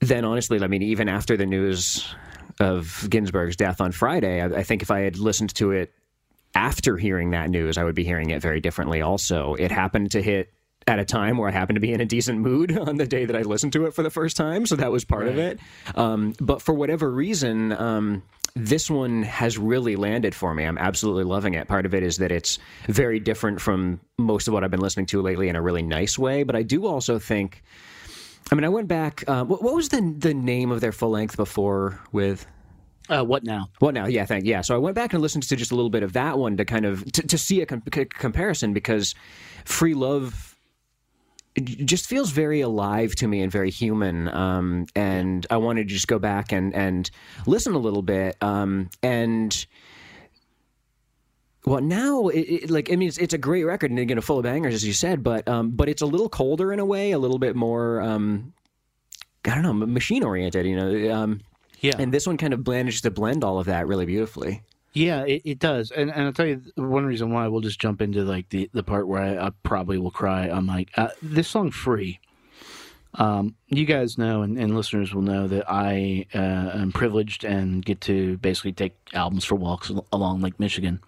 then, 0.00 0.24
honestly, 0.24 0.62
I 0.62 0.66
mean, 0.66 0.82
even 0.82 1.08
after 1.08 1.36
the 1.36 1.46
news 1.46 2.14
of 2.60 3.06
Ginsburg's 3.08 3.56
death 3.56 3.80
on 3.80 3.90
Friday, 3.92 4.40
I, 4.40 4.58
I 4.58 4.62
think 4.62 4.82
if 4.82 4.90
I 4.90 5.00
had 5.00 5.18
listened 5.18 5.54
to 5.56 5.72
it 5.72 5.92
after 6.54 6.96
hearing 6.96 7.30
that 7.30 7.50
news, 7.50 7.78
I 7.78 7.84
would 7.84 7.96
be 7.96 8.04
hearing 8.04 8.30
it 8.30 8.40
very 8.40 8.60
differently. 8.60 9.00
Also, 9.00 9.54
it 9.54 9.72
happened 9.72 10.12
to 10.12 10.22
hit 10.22 10.53
at 10.86 10.98
a 10.98 11.04
time 11.04 11.38
where 11.38 11.48
I 11.48 11.52
happened 11.52 11.76
to 11.76 11.80
be 11.80 11.92
in 11.92 12.00
a 12.00 12.06
decent 12.06 12.40
mood 12.40 12.76
on 12.88 12.96
the 12.96 13.06
day 13.06 13.24
that 13.24 13.36
I 13.36 13.42
listened 13.42 13.72
to 13.74 13.86
it 13.86 13.94
for 13.94 14.02
the 14.02 14.10
first 14.10 14.36
time. 14.36 14.66
So 14.66 14.76
that 14.76 14.92
was 14.92 15.04
part 15.04 15.24
right. 15.24 15.32
of 15.32 15.38
it. 15.38 15.60
Um, 15.94 16.34
but 16.40 16.62
for 16.62 16.74
whatever 16.74 17.10
reason, 17.10 17.72
um, 17.72 18.22
this 18.56 18.88
one 18.88 19.24
has 19.24 19.58
really 19.58 19.96
landed 19.96 20.34
for 20.34 20.54
me. 20.54 20.64
I'm 20.64 20.78
absolutely 20.78 21.24
loving 21.24 21.54
it. 21.54 21.66
Part 21.66 21.86
of 21.86 21.94
it 21.94 22.02
is 22.02 22.18
that 22.18 22.30
it's 22.30 22.58
very 22.86 23.18
different 23.18 23.60
from 23.60 24.00
most 24.18 24.46
of 24.46 24.54
what 24.54 24.62
I've 24.62 24.70
been 24.70 24.80
listening 24.80 25.06
to 25.06 25.22
lately 25.22 25.48
in 25.48 25.56
a 25.56 25.62
really 25.62 25.82
nice 25.82 26.18
way. 26.18 26.44
But 26.44 26.54
I 26.54 26.62
do 26.62 26.86
also 26.86 27.18
think, 27.18 27.64
I 28.52 28.54
mean, 28.54 28.64
I 28.64 28.68
went 28.68 28.86
back. 28.86 29.24
Uh, 29.26 29.44
what, 29.44 29.62
what 29.62 29.74
was 29.74 29.88
the 29.88 30.14
the 30.18 30.34
name 30.34 30.70
of 30.70 30.80
their 30.80 30.92
full 30.92 31.10
length 31.10 31.36
before 31.36 32.00
with? 32.12 32.46
Uh, 33.08 33.22
what 33.22 33.44
now? 33.44 33.68
What 33.80 33.92
now? 33.92 34.06
Yeah, 34.06 34.24
thank 34.24 34.44
yeah. 34.44 34.60
So 34.60 34.74
I 34.74 34.78
went 34.78 34.94
back 34.94 35.12
and 35.12 35.20
listened 35.20 35.42
to 35.42 35.56
just 35.56 35.72
a 35.72 35.74
little 35.74 35.90
bit 35.90 36.02
of 36.02 36.12
that 36.12 36.38
one 36.38 36.56
to 36.56 36.64
kind 36.64 36.86
of 36.86 37.04
to, 37.12 37.26
to 37.26 37.36
see 37.36 37.60
a 37.60 37.66
com- 37.66 37.82
comparison 37.82 38.72
because 38.72 39.14
Free 39.64 39.94
Love 39.94 40.53
just 41.62 42.06
feels 42.06 42.30
very 42.30 42.60
alive 42.60 43.14
to 43.16 43.28
me 43.28 43.40
and 43.40 43.50
very 43.50 43.70
human. 43.70 44.28
Um, 44.28 44.86
and 44.94 45.46
I 45.50 45.56
wanted 45.58 45.88
to 45.88 45.94
just 45.94 46.08
go 46.08 46.18
back 46.18 46.52
and, 46.52 46.74
and 46.74 47.10
listen 47.46 47.74
a 47.74 47.78
little 47.78 48.02
bit. 48.02 48.36
Um, 48.40 48.90
and 49.02 49.66
well, 51.64 51.80
now, 51.80 52.28
it, 52.28 52.40
it, 52.40 52.70
like 52.70 52.92
I 52.92 52.96
mean, 52.96 53.08
it's, 53.08 53.18
it's, 53.18 53.34
a 53.34 53.38
great 53.38 53.64
record 53.64 53.90
and 53.90 53.98
again, 53.98 54.20
full 54.20 54.38
of 54.38 54.42
bangers, 54.42 54.74
as 54.74 54.86
you 54.86 54.92
said, 54.92 55.22
but 55.22 55.48
um, 55.48 55.70
but 55.70 55.88
it's 55.88 56.02
a 56.02 56.06
little 56.06 56.28
colder 56.28 56.72
in 56.72 56.78
a 56.78 56.84
way, 56.84 57.12
a 57.12 57.18
little 57.18 57.38
bit 57.38 57.56
more, 57.56 58.02
um, 58.02 58.52
I 59.46 59.54
don't 59.54 59.62
know, 59.62 59.72
machine 59.72 60.22
oriented. 60.24 60.66
You 60.66 60.76
know, 60.76 61.14
um, 61.14 61.40
yeah. 61.80 61.94
And 61.98 62.12
this 62.12 62.26
one 62.26 62.36
kind 62.36 62.52
of 62.52 62.66
manages 62.66 63.00
to 63.02 63.10
blend 63.10 63.44
all 63.44 63.58
of 63.58 63.66
that 63.66 63.86
really 63.86 64.06
beautifully. 64.06 64.62
Yeah, 64.94 65.24
it, 65.24 65.42
it 65.44 65.58
does, 65.58 65.90
and 65.90 66.08
and 66.10 66.22
I'll 66.22 66.32
tell 66.32 66.46
you 66.46 66.62
one 66.76 67.04
reason 67.04 67.32
why. 67.32 67.48
We'll 67.48 67.60
just 67.60 67.80
jump 67.80 68.00
into 68.00 68.22
like 68.22 68.48
the 68.50 68.70
the 68.72 68.84
part 68.84 69.08
where 69.08 69.22
I, 69.22 69.48
I 69.48 69.50
probably 69.64 69.98
will 69.98 70.12
cry. 70.12 70.48
I'm 70.48 70.66
like 70.66 70.90
uh, 70.96 71.08
this 71.20 71.48
song 71.48 71.72
"Free." 71.72 72.20
Um, 73.16 73.54
you 73.68 73.84
guys 73.84 74.18
know, 74.18 74.42
and, 74.42 74.58
and, 74.58 74.74
listeners 74.74 75.14
will 75.14 75.22
know 75.22 75.46
that 75.46 75.66
I 75.68 76.26
uh, 76.34 76.78
am 76.78 76.90
privileged 76.90 77.44
and 77.44 77.84
get 77.84 78.00
to 78.02 78.38
basically 78.38 78.72
take 78.72 78.96
albums 79.12 79.44
for 79.44 79.54
walks 79.54 79.92
along 80.12 80.40
Lake 80.40 80.58
Michigan. 80.58 80.98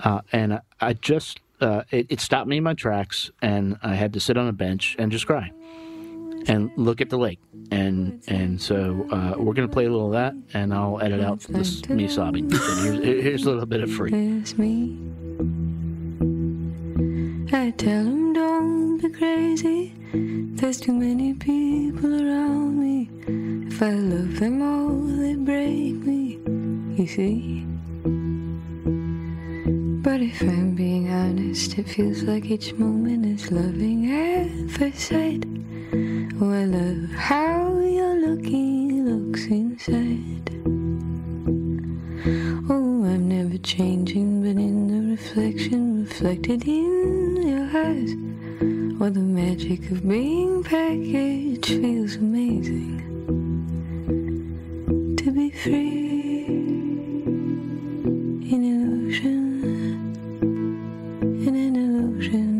Uh, 0.00 0.22
and 0.32 0.60
I 0.80 0.94
just 0.94 1.38
uh, 1.60 1.82
it, 1.92 2.06
it 2.10 2.20
stopped 2.20 2.48
me 2.48 2.56
in 2.56 2.64
my 2.64 2.74
tracks, 2.74 3.30
and 3.42 3.76
I 3.82 3.94
had 3.94 4.12
to 4.14 4.20
sit 4.20 4.36
on 4.36 4.48
a 4.48 4.52
bench 4.52 4.96
and 4.98 5.12
just 5.12 5.26
cry 5.26 5.52
and 6.46 6.70
look 6.76 7.00
at 7.00 7.10
the 7.10 7.18
lake. 7.18 7.40
And 7.70 8.22
and 8.28 8.60
so 8.60 9.06
uh, 9.10 9.34
we're 9.38 9.54
gonna 9.54 9.68
play 9.68 9.86
a 9.86 9.90
little 9.90 10.06
of 10.06 10.12
that, 10.12 10.34
and 10.54 10.72
I'll 10.72 11.00
edit 11.00 11.20
out 11.20 11.40
this 11.40 11.86
me 11.88 12.06
sobbing. 12.08 12.50
here's, 12.50 13.04
here's 13.04 13.44
a 13.44 13.50
little 13.50 13.66
bit 13.66 13.82
of 13.82 13.90
free. 13.90 14.10
Me. 14.10 14.96
I 17.52 17.70
tell 17.70 18.04
them 18.04 18.32
don't 18.32 18.98
be 18.98 19.08
crazy. 19.08 19.94
There's 20.12 20.80
too 20.80 20.92
many 20.92 21.34
people 21.34 22.14
around 22.14 22.78
me. 22.78 23.10
If 23.66 23.82
I 23.82 23.90
love 23.90 24.38
them 24.38 24.62
all, 24.62 24.94
they 24.94 25.34
break 25.34 25.94
me. 26.06 26.38
You 26.96 27.06
see. 27.06 27.66
But 30.02 30.22
if 30.22 30.40
I'm 30.40 30.76
being 30.76 31.10
honest, 31.10 31.76
it 31.78 31.88
feels 31.88 32.22
like 32.22 32.44
each 32.44 32.72
moment 32.74 33.26
is 33.26 33.50
loving 33.50 34.06
first 34.68 35.00
sight. 35.00 35.44
I 35.92 36.64
love 36.64 37.10
how 37.12 37.78
you're 37.78 38.20
looking 38.20 39.04
looks 39.04 39.46
inside. 39.46 40.50
Oh, 42.68 43.04
I'm 43.04 43.28
never 43.28 43.56
changing, 43.58 44.42
but 44.42 44.60
in 44.60 44.88
the 44.88 45.10
reflection 45.12 46.04
reflected 46.04 46.66
in 46.66 47.36
your 47.36 47.66
eyes. 47.66 48.14
Oh, 49.00 49.10
the 49.10 49.20
magic 49.20 49.88
of 49.92 50.08
being 50.08 50.64
packaged 50.64 51.66
feels 51.66 52.16
amazing. 52.16 53.02
To 55.18 55.30
be 55.30 55.50
free 55.50 56.46
in 58.52 58.64
illusion, 58.64 59.62
in 61.46 61.54
an 61.54 61.76
illusion. 61.76 62.55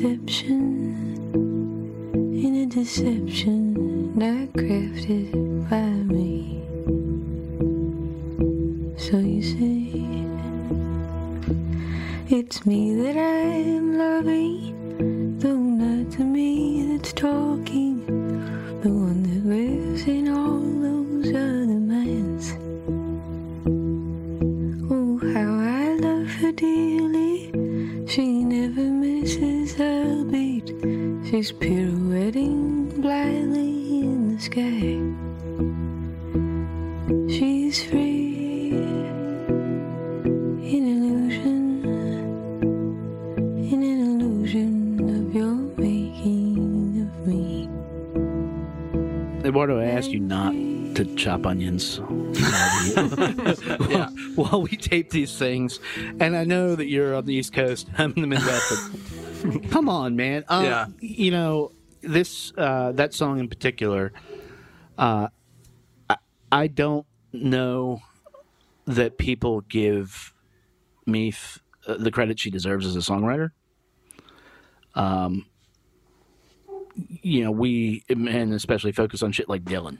Deception 0.00 0.96
in 2.42 2.54
a 2.62 2.66
deception 2.66 3.74
not 4.14 4.48
crafted 4.54 5.30
by 5.68 5.90
me. 6.14 6.62
So 8.96 9.18
you 9.18 9.42
say, 9.42 9.92
it's 12.34 12.64
me 12.64 12.94
that 13.02 13.18
I'm 13.18 13.98
loving, 13.98 15.38
though 15.38 15.52
not 15.54 16.12
to 16.12 16.24
me 16.24 16.96
that's 16.96 17.12
talking, 17.12 18.00
the 18.80 18.88
one 18.88 19.22
that 19.24 19.44
lives 19.44 20.04
in 20.04 20.30
all 20.30 20.60
those 20.86 21.28
other 21.28 21.80
minds. 21.92 22.54
Oh, 24.90 25.18
how 25.34 25.58
I 25.60 25.92
love 25.96 26.30
her 26.40 26.52
dearly, 26.52 27.52
she 28.08 28.44
never 28.44 28.99
she's 31.30 31.52
pirouetting 31.52 32.88
blindly 33.00 34.00
in 34.00 34.34
the 34.34 34.40
sky. 34.42 34.98
She's 37.32 37.84
free 37.84 38.70
in 40.74 40.82
illusion, 40.88 41.84
in 43.72 43.82
an 43.82 44.20
illusion 44.20 44.98
of 45.08 45.32
your 45.32 45.54
making 45.78 47.02
of 47.02 47.26
me. 47.28 47.68
Eduardo, 49.46 49.78
I 49.78 49.84
asked 49.84 50.10
you 50.10 50.18
not 50.18 50.52
to 50.96 51.04
chop 51.14 51.46
onions 51.46 52.00
yeah. 53.88 54.08
while 54.34 54.62
we 54.62 54.76
tape 54.76 55.10
these 55.10 55.38
things. 55.38 55.78
And 56.18 56.36
I 56.36 56.42
know 56.42 56.74
that 56.74 56.88
you're 56.88 57.14
on 57.14 57.26
the 57.26 57.34
East 57.34 57.52
Coast. 57.52 57.88
I'm 57.96 58.12
in 58.16 58.22
the 58.22 58.26
Midwest. 58.26 59.09
Come 59.70 59.88
on, 59.88 60.16
man. 60.16 60.44
Um, 60.48 60.64
yeah. 60.64 60.86
You 61.00 61.30
know, 61.30 61.72
this 62.02 62.52
uh, 62.56 62.92
that 62.92 63.14
song 63.14 63.38
in 63.38 63.48
particular, 63.48 64.12
uh, 64.98 65.28
I, 66.08 66.16
I 66.50 66.66
don't 66.66 67.06
know 67.32 68.02
that 68.86 69.18
people 69.18 69.60
give 69.62 70.32
me 71.06 71.28
f- 71.28 71.60
uh, 71.86 71.96
the 71.98 72.10
credit 72.10 72.38
she 72.38 72.50
deserves 72.50 72.86
as 72.86 72.96
a 72.96 73.00
songwriter. 73.00 73.50
Um, 74.94 75.46
you 77.22 77.44
know, 77.44 77.50
we 77.50 78.04
and 78.08 78.52
especially 78.52 78.92
focus 78.92 79.22
on 79.22 79.32
shit 79.32 79.48
like 79.48 79.64
Dylan. 79.64 79.98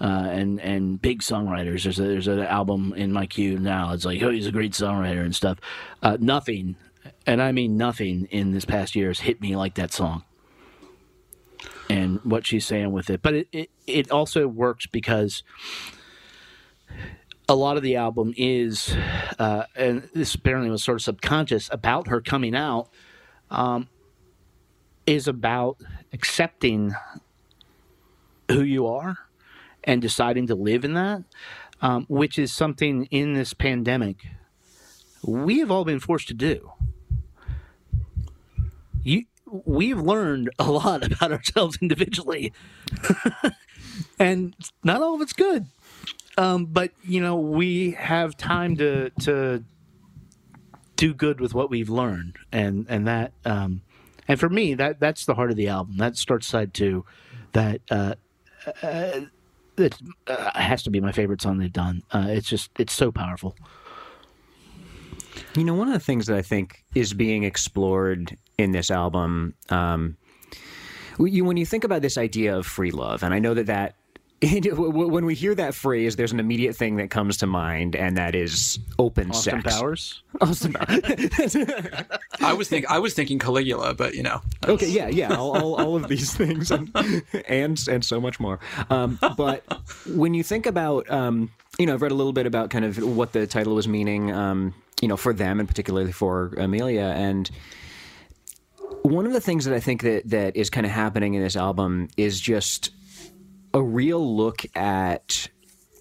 Uh, 0.00 0.26
and 0.30 0.60
and 0.60 1.00
big 1.00 1.22
songwriters. 1.22 1.84
There's 1.84 2.00
a, 2.00 2.02
there's 2.02 2.26
an 2.26 2.40
album 2.40 2.92
in 2.96 3.12
my 3.12 3.24
queue 3.26 3.56
now. 3.56 3.92
It's 3.92 4.04
like, 4.04 4.20
oh, 4.20 4.30
he's 4.30 4.48
a 4.48 4.52
great 4.52 4.72
songwriter 4.72 5.24
and 5.24 5.34
stuff. 5.34 5.58
Uh, 6.02 6.16
nothing 6.18 6.74
and 7.26 7.42
I 7.42 7.52
mean 7.52 7.76
nothing 7.76 8.26
in 8.30 8.52
this 8.52 8.64
past 8.64 8.94
year 8.94 9.08
has 9.08 9.20
hit 9.20 9.40
me 9.40 9.56
like 9.56 9.74
that 9.74 9.92
song 9.92 10.24
and 11.88 12.20
what 12.24 12.46
she's 12.46 12.66
saying 12.66 12.92
with 12.92 13.10
it. 13.10 13.22
But 13.22 13.34
it, 13.34 13.48
it, 13.52 13.70
it 13.86 14.10
also 14.10 14.46
works 14.46 14.86
because 14.86 15.42
a 17.48 17.54
lot 17.54 17.76
of 17.76 17.82
the 17.82 17.96
album 17.96 18.34
is, 18.36 18.94
uh, 19.38 19.64
and 19.74 20.08
this 20.14 20.34
apparently 20.34 20.70
was 20.70 20.82
sort 20.82 20.96
of 20.96 21.02
subconscious 21.02 21.68
about 21.72 22.08
her 22.08 22.20
coming 22.20 22.54
out, 22.56 22.88
um, 23.50 23.88
is 25.06 25.28
about 25.28 25.76
accepting 26.12 26.94
who 28.50 28.62
you 28.62 28.86
are 28.86 29.18
and 29.84 30.02
deciding 30.02 30.48
to 30.48 30.54
live 30.54 30.84
in 30.84 30.94
that, 30.94 31.22
um, 31.80 32.04
which 32.08 32.38
is 32.38 32.52
something 32.52 33.04
in 33.06 33.34
this 33.34 33.54
pandemic 33.54 34.26
we 35.26 35.58
have 35.58 35.70
all 35.70 35.84
been 35.84 36.00
forced 36.00 36.28
to 36.28 36.34
do. 36.34 36.72
You, 39.06 39.24
we've 39.64 40.00
learned 40.00 40.50
a 40.58 40.70
lot 40.70 41.04
about 41.12 41.32
ourselves 41.32 41.78
individually, 41.80 42.52
and 44.18 44.54
not 44.82 45.00
all 45.00 45.14
of 45.14 45.20
it's 45.20 45.32
good. 45.32 45.66
Um, 46.38 46.66
but 46.66 46.90
you 47.02 47.20
know, 47.20 47.36
we 47.36 47.92
have 47.92 48.36
time 48.36 48.76
to 48.76 49.10
to 49.20 49.64
do 50.96 51.14
good 51.14 51.40
with 51.40 51.54
what 51.54 51.70
we've 51.70 51.88
learned, 51.88 52.36
and 52.52 52.86
and 52.88 53.06
that 53.06 53.32
um, 53.44 53.82
and 54.28 54.38
for 54.40 54.48
me, 54.48 54.74
that 54.74 55.00
that's 55.00 55.24
the 55.24 55.34
heart 55.34 55.50
of 55.50 55.56
the 55.56 55.68
album. 55.68 55.96
That 55.98 56.16
starts 56.16 56.46
side 56.46 56.74
two. 56.74 57.04
That 57.52 57.80
uh, 57.90 58.16
uh, 58.82 59.20
it 59.78 59.96
uh, 60.26 60.58
has 60.58 60.82
to 60.82 60.90
be 60.90 61.00
my 61.00 61.12
favorite 61.12 61.40
song 61.40 61.58
they've 61.58 61.72
done. 61.72 62.02
Uh, 62.10 62.26
it's 62.28 62.48
just 62.48 62.70
it's 62.78 62.92
so 62.92 63.12
powerful. 63.12 63.56
You 65.56 65.64
know, 65.64 65.74
one 65.74 65.88
of 65.88 65.94
the 65.94 66.00
things 66.00 66.26
that 66.26 66.36
I 66.36 66.42
think 66.42 66.84
is 66.94 67.14
being 67.14 67.44
explored 67.44 68.36
in 68.58 68.72
this 68.72 68.90
album, 68.90 69.54
um, 69.70 70.16
you, 71.18 71.44
when 71.44 71.56
you 71.56 71.64
think 71.64 71.84
about 71.84 72.02
this 72.02 72.18
idea 72.18 72.56
of 72.56 72.66
free 72.66 72.90
love, 72.90 73.22
and 73.22 73.32
I 73.32 73.38
know 73.38 73.54
that 73.54 73.66
that 73.66 73.94
when 74.42 75.24
we 75.24 75.34
hear 75.34 75.54
that 75.54 75.74
phrase, 75.74 76.16
there's 76.16 76.32
an 76.32 76.40
immediate 76.40 76.76
thing 76.76 76.96
that 76.96 77.08
comes 77.08 77.38
to 77.38 77.46
mind, 77.46 77.96
and 77.96 78.18
that 78.18 78.34
is 78.34 78.78
open 78.98 79.30
Austin 79.30 79.62
sex. 79.62 79.74
Powers. 79.74 80.22
Austin 80.42 80.74
Powers. 80.74 81.56
I 82.42 82.52
was 82.52 82.68
think 82.68 82.84
I 82.90 82.98
was 82.98 83.14
thinking 83.14 83.38
Caligula, 83.38 83.94
but 83.94 84.14
you 84.14 84.22
know. 84.22 84.42
okay, 84.66 84.88
yeah, 84.88 85.08
yeah, 85.08 85.34
all, 85.34 85.56
all, 85.56 85.74
all 85.76 85.96
of 85.96 86.08
these 86.08 86.34
things, 86.34 86.70
and 86.70 86.92
and, 87.48 87.82
and 87.88 88.04
so 88.04 88.20
much 88.20 88.38
more. 88.38 88.60
Um, 88.90 89.18
but 89.38 89.64
when 90.14 90.34
you 90.34 90.42
think 90.42 90.66
about, 90.66 91.10
um, 91.10 91.50
you 91.78 91.86
know, 91.86 91.94
I've 91.94 92.02
read 92.02 92.12
a 92.12 92.16
little 92.16 92.32
bit 92.32 92.46
about 92.46 92.70
kind 92.70 92.84
of 92.84 92.96
what 92.98 93.32
the 93.32 93.46
title 93.46 93.74
was 93.74 93.86
meaning, 93.86 94.32
um, 94.32 94.74
you 95.00 95.08
know, 95.08 95.16
for 95.16 95.32
them 95.32 95.60
and 95.60 95.68
particularly 95.68 96.12
for 96.12 96.54
Amelia, 96.56 97.12
and 97.16 97.50
one 99.02 99.26
of 99.26 99.32
the 99.32 99.40
things 99.40 99.64
that 99.66 99.74
I 99.74 99.80
think 99.80 100.02
that 100.02 100.28
that 100.30 100.56
is 100.56 100.70
kind 100.70 100.86
of 100.86 100.92
happening 100.92 101.34
in 101.34 101.42
this 101.42 101.56
album 101.56 102.08
is 102.16 102.40
just 102.40 102.90
a 103.72 103.82
real 103.82 104.36
look 104.36 104.64
at 104.74 105.48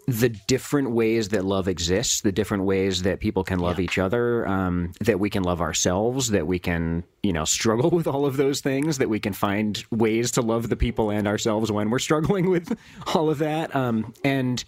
the 0.08 0.29
different 0.29 0.91
ways 0.91 1.29
that 1.29 1.44
love 1.44 1.67
exists, 1.67 2.22
the 2.22 2.32
different 2.32 2.63
ways 2.63 3.01
that 3.03 3.20
people 3.20 3.44
can 3.44 3.58
love 3.58 3.79
each 3.79 3.98
other, 3.98 4.48
um, 4.48 4.91
that 5.01 5.20
we 5.20 5.32
can 5.32 5.41
love 5.44 5.62
ourselves, 5.62 6.29
that 6.29 6.46
we 6.46 6.60
can, 6.60 7.03
you 7.24 7.34
know, 7.34 7.44
struggle 7.44 7.89
with 7.91 8.05
all 8.05 8.25
of 8.25 8.38
those 8.38 8.62
things, 8.62 9.00
that 9.00 9.10
we 9.10 9.20
can 9.20 9.34
find 9.34 9.84
ways 9.91 10.32
to 10.32 10.41
love 10.41 10.70
the 10.70 10.75
people 10.75 11.10
and 11.10 11.27
ourselves 11.27 11.72
when 11.72 11.89
we're 11.89 12.00
struggling 12.00 12.50
with 12.51 12.77
all 13.13 13.29
of 13.29 13.39
that. 13.39 13.75
Um, 13.75 14.13
and 14.24 14.63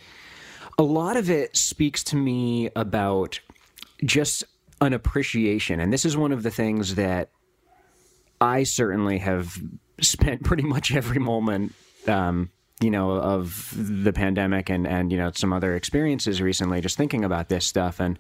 a 0.78 0.84
lot 0.84 1.18
of 1.18 1.30
it 1.30 1.56
speaks 1.56 2.04
to 2.06 2.16
me 2.16 2.70
about 2.76 3.40
just 4.04 4.44
an 4.82 4.94
appreciation. 4.94 5.80
And 5.80 5.92
this 5.92 6.06
is 6.06 6.16
one 6.16 6.32
of 6.32 6.44
the 6.44 6.52
things 6.52 6.96
that 6.96 7.30
I 8.40 8.64
certainly 8.64 9.18
have 9.20 9.58
spent 10.02 10.44
pretty 10.46 10.64
much 10.64 10.94
every 10.94 11.20
moment 11.20 11.74
um, 12.08 12.52
you 12.80 12.92
know, 12.92 13.12
of 13.12 13.74
the 13.76 14.14
pandemic 14.14 14.70
and, 14.70 14.86
and, 14.86 15.12
you 15.12 15.18
know, 15.18 15.32
some 15.34 15.52
other 15.52 15.76
experiences 15.76 16.42
recently, 16.42 16.80
just 16.80 16.96
thinking 16.96 17.24
about 17.24 17.50
this 17.50 17.66
stuff 17.66 18.00
and 18.00 18.20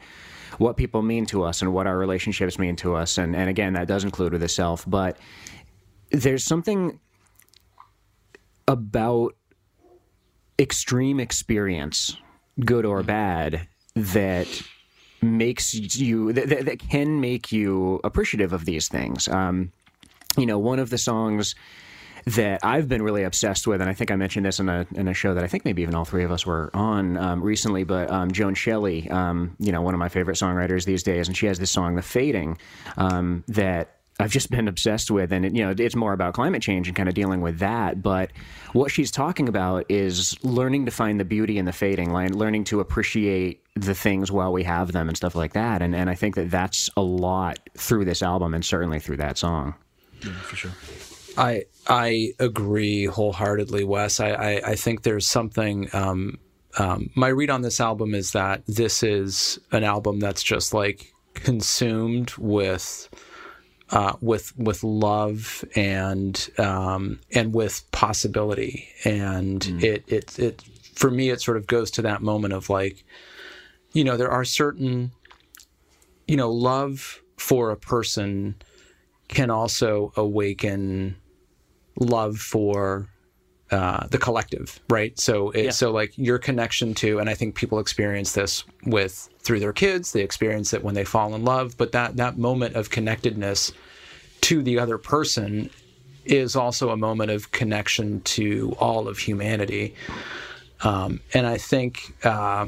what 0.58 0.78
people 0.78 1.04
mean 1.04 1.26
to 1.28 1.44
us 1.44 1.62
and 1.62 1.74
what 1.74 1.86
our 1.86 1.98
relationships 1.98 2.58
mean 2.58 2.76
to 2.78 2.96
us. 2.96 3.20
And, 3.20 3.36
and 3.36 3.50
again, 3.50 3.74
that 3.74 3.88
does 3.88 4.04
include 4.04 4.32
with 4.32 4.42
the 4.42 4.50
self, 4.50 4.84
but 4.88 5.18
there's 6.10 6.44
something 6.44 7.00
about 8.68 9.36
extreme 10.58 11.20
experience, 11.20 12.18
good 12.60 12.86
or 12.86 13.04
bad, 13.04 13.68
that 13.96 14.62
makes 15.22 15.74
you, 15.74 16.34
that, 16.34 16.66
that, 16.66 16.80
can 16.80 17.20
make 17.20 17.52
you 17.52 18.00
appreciative 18.04 18.54
of 18.54 18.66
these 18.66 18.88
things. 18.88 19.28
Um, 19.28 19.72
you 20.38 20.46
know, 20.46 20.60
one 20.60 20.80
of 20.80 20.90
the 20.90 20.98
songs 20.98 21.56
that 22.28 22.60
I've 22.64 22.90
been 22.90 23.02
really 23.02 23.24
obsessed 23.24 23.68
with, 23.68 23.80
and 23.80 23.90
I 23.90 23.94
think 23.94 24.12
I 24.12 24.16
mentioned 24.16 24.46
this 24.46 24.60
in 24.60 24.68
a 24.68 24.86
in 24.96 25.08
a 25.08 25.14
show 25.14 25.34
that 25.34 25.44
I 25.44 25.48
think 25.48 25.64
maybe 25.64 25.82
even 25.82 25.96
all 25.96 26.04
three 26.04 26.26
of 26.26 26.32
us 26.32 26.46
were 26.46 26.70
on 26.74 27.16
um, 27.18 27.42
recently. 27.42 27.86
But 27.86 28.12
um, 28.12 28.32
Joan 28.32 28.54
Shelley, 28.54 29.10
um, 29.10 29.56
you 29.60 29.72
know, 29.72 29.82
one 29.82 29.94
of 29.94 30.00
my 30.00 30.10
favorite 30.10 30.36
songwriters 30.36 30.86
these 30.86 31.04
days, 31.04 31.28
and 31.28 31.38
she 31.38 31.46
has 31.46 31.58
this 31.58 31.72
song, 31.72 31.96
"The 31.96 32.02
Fading," 32.02 32.58
um, 32.98 33.46
that 33.48 33.97
I've 34.20 34.32
just 34.32 34.50
been 34.50 34.68
obsessed 34.68 35.12
with, 35.12 35.32
and 35.32 35.46
it, 35.46 35.56
you 35.56 35.64
know, 35.64 35.76
it's 35.78 35.96
more 35.96 36.14
about 36.14 36.34
climate 36.34 36.62
change 36.62 36.88
and 36.88 36.98
kind 36.98 37.08
of 37.08 37.14
dealing 37.14 37.42
with 37.42 37.60
that. 37.60 38.02
But 38.02 38.32
what 38.74 38.92
she's 38.92 39.12
talking 39.12 39.48
about 39.48 39.86
is 39.90 40.44
learning 40.44 40.86
to 40.86 40.92
find 40.92 41.20
the 41.20 41.26
beauty 41.26 41.60
in 41.60 41.66
the 41.66 41.72
fading, 41.72 42.12
line, 42.12 42.36
learning 42.36 42.64
to 42.66 42.80
appreciate 42.80 43.64
the 43.76 43.94
things 43.94 44.32
while 44.32 44.52
we 44.52 44.64
have 44.64 44.92
them 44.92 45.08
and 45.08 45.16
stuff 45.16 45.36
like 45.36 45.54
that. 45.54 45.84
And 45.84 45.96
and 45.96 46.10
I 46.10 46.16
think 46.16 46.36
that 46.36 46.50
that's 46.50 46.90
a 46.98 47.02
lot 47.02 47.60
through 47.78 48.06
this 48.06 48.24
album, 48.24 48.56
and 48.56 48.66
certainly 48.66 49.00
through 49.00 49.18
that 49.18 49.38
song. 49.38 49.76
Yeah, 50.26 50.32
for 50.34 50.56
sure. 50.56 50.72
I 51.38 51.66
I 51.88 52.34
agree 52.40 53.06
wholeheartedly, 53.06 53.84
Wes. 53.84 54.20
I 54.20 54.30
I, 54.32 54.62
I 54.72 54.76
think 54.76 55.04
there's 55.04 55.28
something. 55.28 55.90
Um, 55.94 56.40
um, 56.80 57.10
my 57.16 57.28
read 57.28 57.50
on 57.50 57.62
this 57.62 57.80
album 57.80 58.14
is 58.14 58.32
that 58.32 58.64
this 58.68 59.04
is 59.04 59.60
an 59.72 59.84
album 59.84 60.20
that's 60.20 60.44
just 60.44 60.74
like 60.74 61.14
consumed 61.34 62.34
with 62.38 63.10
uh, 63.92 64.14
with 64.22 64.58
with 64.58 64.84
love 64.84 65.64
and 65.76 66.50
um, 66.58 67.20
and 67.34 67.54
with 67.54 67.90
possibility, 67.92 68.90
and 69.06 69.62
mm. 69.62 69.84
it 69.84 70.04
it 70.08 70.38
it 70.40 70.64
for 70.96 71.12
me 71.12 71.30
it 71.30 71.42
sort 71.42 71.58
of 71.58 71.68
goes 71.68 71.92
to 71.92 72.02
that 72.02 72.22
moment 72.22 72.54
of 72.54 72.70
like, 72.70 73.04
you 73.94 74.04
know, 74.04 74.18
there 74.18 74.32
are 74.32 74.44
certain, 74.44 75.12
you 76.28 76.36
know, 76.36 76.52
love 76.52 77.22
for 77.38 77.70
a 77.70 77.78
person 77.78 78.56
can 79.28 79.50
also 79.50 80.12
awaken 80.16 81.16
love 82.00 82.38
for 82.38 83.08
uh, 83.72 84.08
the 84.08 84.18
collective, 84.18 84.80
right? 84.90 85.18
So, 85.20 85.50
it, 85.52 85.66
yeah. 85.66 85.72
so 85.72 85.92
like 85.92 86.18
your 86.18 86.38
connection 86.38 86.94
to, 86.96 87.20
and 87.20 87.30
I 87.30 87.34
think 87.34 87.56
people 87.56 87.80
experience 87.80 88.32
this 88.34 88.64
with 88.86 89.30
through 89.40 89.60
their 89.60 89.74
kids. 89.74 90.14
They 90.14 90.22
experience 90.22 90.74
it 90.74 90.84
when 90.84 90.96
they 90.96 91.04
fall 91.04 91.36
in 91.36 91.44
love, 91.44 91.78
but 91.78 91.92
that 91.92 92.16
that 92.18 92.38
moment 92.38 92.76
of 92.76 92.90
connectedness 92.90 93.74
to 94.42 94.62
the 94.62 94.80
other 94.80 94.98
person 94.98 95.70
is 96.24 96.56
also 96.56 96.90
a 96.90 96.98
moment 96.98 97.32
of 97.32 97.52
connection 97.52 98.22
to 98.22 98.76
all 98.80 99.08
of 99.08 99.18
humanity. 99.18 99.96
Um, 100.82 101.22
and 101.34 101.48
I 101.48 101.58
think, 101.58 102.14
uh, 102.26 102.68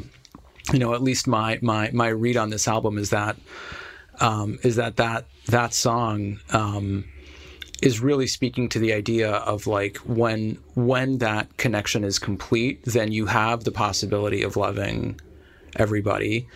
you 0.73 0.79
know, 0.79 0.93
at 0.93 1.01
least 1.01 1.27
my 1.27 1.59
my 1.61 1.91
my 1.91 2.07
read 2.07 2.37
on 2.37 2.49
this 2.49 2.67
album 2.67 2.97
is 2.97 3.11
that 3.11 3.37
um, 4.19 4.59
is 4.63 4.75
that 4.77 4.97
that 4.97 5.25
that 5.47 5.73
song. 5.73 6.39
Um, 6.51 7.05
is 7.81 7.99
really 8.01 8.27
speaking 8.27 8.69
to 8.69 8.79
the 8.79 8.93
idea 8.93 9.31
of 9.31 9.67
like 9.67 9.97
when 9.97 10.57
when 10.75 11.19
that 11.19 11.57
connection 11.57 12.03
is 12.03 12.19
complete, 12.19 12.83
then 12.83 13.11
you 13.11 13.25
have 13.25 13.63
the 13.63 13.71
possibility 13.71 14.43
of 14.43 14.57
loving 14.57 15.19
everybody. 15.75 16.47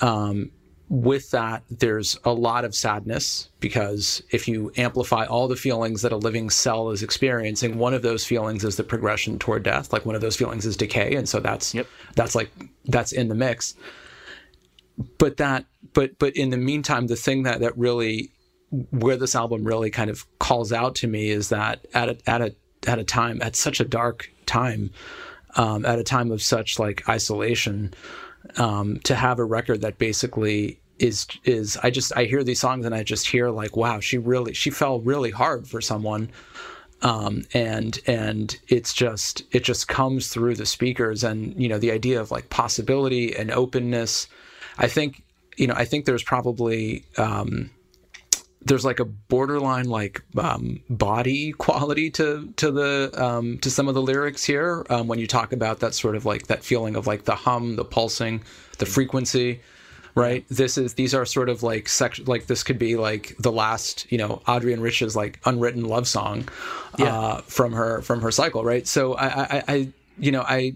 Um, 0.00 0.50
with 0.88 1.30
that, 1.30 1.62
there's 1.70 2.18
a 2.24 2.32
lot 2.32 2.64
of 2.64 2.74
sadness 2.74 3.48
because 3.60 4.22
if 4.30 4.48
you 4.48 4.72
amplify 4.76 5.24
all 5.24 5.46
the 5.46 5.54
feelings 5.54 6.02
that 6.02 6.10
a 6.10 6.16
living 6.16 6.50
cell 6.50 6.90
is 6.90 7.02
experiencing, 7.02 7.78
one 7.78 7.94
of 7.94 8.02
those 8.02 8.24
feelings 8.24 8.64
is 8.64 8.76
the 8.76 8.82
progression 8.82 9.38
toward 9.38 9.62
death. 9.62 9.92
Like 9.92 10.04
one 10.04 10.16
of 10.16 10.20
those 10.20 10.36
feelings 10.36 10.66
is 10.66 10.76
decay, 10.76 11.14
and 11.14 11.28
so 11.28 11.38
that's 11.38 11.74
yep. 11.74 11.86
that's 12.16 12.34
like 12.34 12.50
that's 12.86 13.12
in 13.12 13.28
the 13.28 13.36
mix. 13.36 13.76
But 15.18 15.36
that, 15.36 15.64
but 15.92 16.18
but 16.18 16.34
in 16.36 16.50
the 16.50 16.56
meantime, 16.56 17.06
the 17.06 17.16
thing 17.16 17.44
that 17.44 17.60
that 17.60 17.78
really 17.78 18.32
where 18.90 19.16
this 19.16 19.34
album 19.34 19.64
really 19.64 19.90
kind 19.90 20.10
of 20.10 20.26
calls 20.38 20.72
out 20.72 20.94
to 20.96 21.06
me 21.06 21.30
is 21.30 21.48
that 21.48 21.86
at 21.94 22.08
a, 22.08 22.18
at 22.26 22.40
a 22.40 22.54
at 22.86 22.98
a 22.98 23.04
time 23.04 23.42
at 23.42 23.56
such 23.56 23.80
a 23.80 23.84
dark 23.84 24.30
time, 24.46 24.90
um, 25.56 25.84
at 25.84 25.98
a 25.98 26.04
time 26.04 26.30
of 26.30 26.42
such 26.42 26.78
like 26.78 27.08
isolation, 27.08 27.92
um, 28.56 28.98
to 29.00 29.14
have 29.14 29.38
a 29.38 29.44
record 29.44 29.80
that 29.82 29.98
basically 29.98 30.80
is 30.98 31.26
is 31.44 31.76
I 31.82 31.90
just 31.90 32.16
I 32.16 32.24
hear 32.24 32.44
these 32.44 32.60
songs 32.60 32.86
and 32.86 32.94
I 32.94 33.02
just 33.02 33.26
hear 33.26 33.50
like 33.50 33.76
wow 33.76 34.00
she 34.00 34.18
really 34.18 34.52
she 34.54 34.70
fell 34.70 35.00
really 35.00 35.30
hard 35.30 35.66
for 35.66 35.80
someone. 35.80 36.30
Um, 37.02 37.44
and 37.54 37.98
and 38.06 38.58
it's 38.68 38.92
just 38.92 39.42
it 39.52 39.64
just 39.64 39.88
comes 39.88 40.28
through 40.28 40.56
the 40.56 40.66
speakers 40.66 41.24
and 41.24 41.60
you 41.60 41.68
know 41.68 41.78
the 41.78 41.90
idea 41.90 42.20
of 42.20 42.30
like 42.30 42.50
possibility 42.50 43.34
and 43.34 43.50
openness. 43.50 44.28
I 44.78 44.86
think 44.86 45.22
you 45.56 45.66
know 45.66 45.74
I 45.74 45.86
think 45.86 46.04
there's 46.04 46.22
probably 46.22 47.06
um, 47.16 47.70
there's 48.62 48.84
like 48.84 49.00
a 49.00 49.04
borderline 49.04 49.86
like 49.86 50.22
um, 50.36 50.80
body 50.90 51.52
quality 51.52 52.10
to 52.10 52.52
to 52.56 52.70
the 52.70 53.10
um, 53.14 53.58
to 53.58 53.70
some 53.70 53.88
of 53.88 53.94
the 53.94 54.02
lyrics 54.02 54.44
here 54.44 54.84
um, 54.90 55.08
when 55.08 55.18
you 55.18 55.26
talk 55.26 55.52
about 55.52 55.80
that 55.80 55.94
sort 55.94 56.14
of 56.14 56.26
like 56.26 56.48
that 56.48 56.62
feeling 56.62 56.96
of 56.96 57.06
like 57.06 57.24
the 57.24 57.34
hum, 57.34 57.76
the 57.76 57.84
pulsing, 57.84 58.42
the 58.78 58.86
frequency. 58.86 59.60
Right. 60.16 60.44
This 60.48 60.76
is 60.76 60.94
these 60.94 61.14
are 61.14 61.24
sort 61.24 61.48
of 61.48 61.62
like 61.62 61.88
section 61.88 62.24
like 62.24 62.46
this 62.46 62.64
could 62.64 62.78
be 62.78 62.96
like 62.96 63.36
the 63.38 63.52
last 63.52 64.10
you 64.10 64.18
know 64.18 64.42
Adrienne 64.46 64.80
Rich's 64.80 65.14
like 65.14 65.38
unwritten 65.44 65.84
love 65.84 66.08
song 66.08 66.48
uh, 66.98 67.40
from 67.42 67.72
her 67.72 68.02
from 68.02 68.20
her 68.20 68.32
cycle. 68.32 68.64
Right. 68.64 68.86
So 68.86 69.14
I, 69.14 69.26
I 69.26 69.62
I 69.68 69.88
you 70.18 70.32
know 70.32 70.42
I 70.42 70.74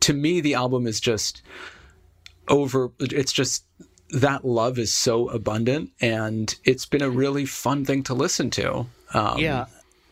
to 0.00 0.12
me 0.12 0.40
the 0.40 0.54
album 0.54 0.86
is 0.88 1.00
just 1.00 1.42
over. 2.48 2.90
It's 2.98 3.32
just 3.32 3.64
that 4.10 4.44
love 4.44 4.78
is 4.78 4.94
so 4.94 5.28
abundant 5.28 5.90
and 6.00 6.54
it's 6.64 6.86
been 6.86 7.02
a 7.02 7.10
really 7.10 7.44
fun 7.44 7.84
thing 7.84 8.02
to 8.04 8.14
listen 8.14 8.50
to. 8.50 8.86
Um, 9.14 9.38
yeah, 9.38 9.66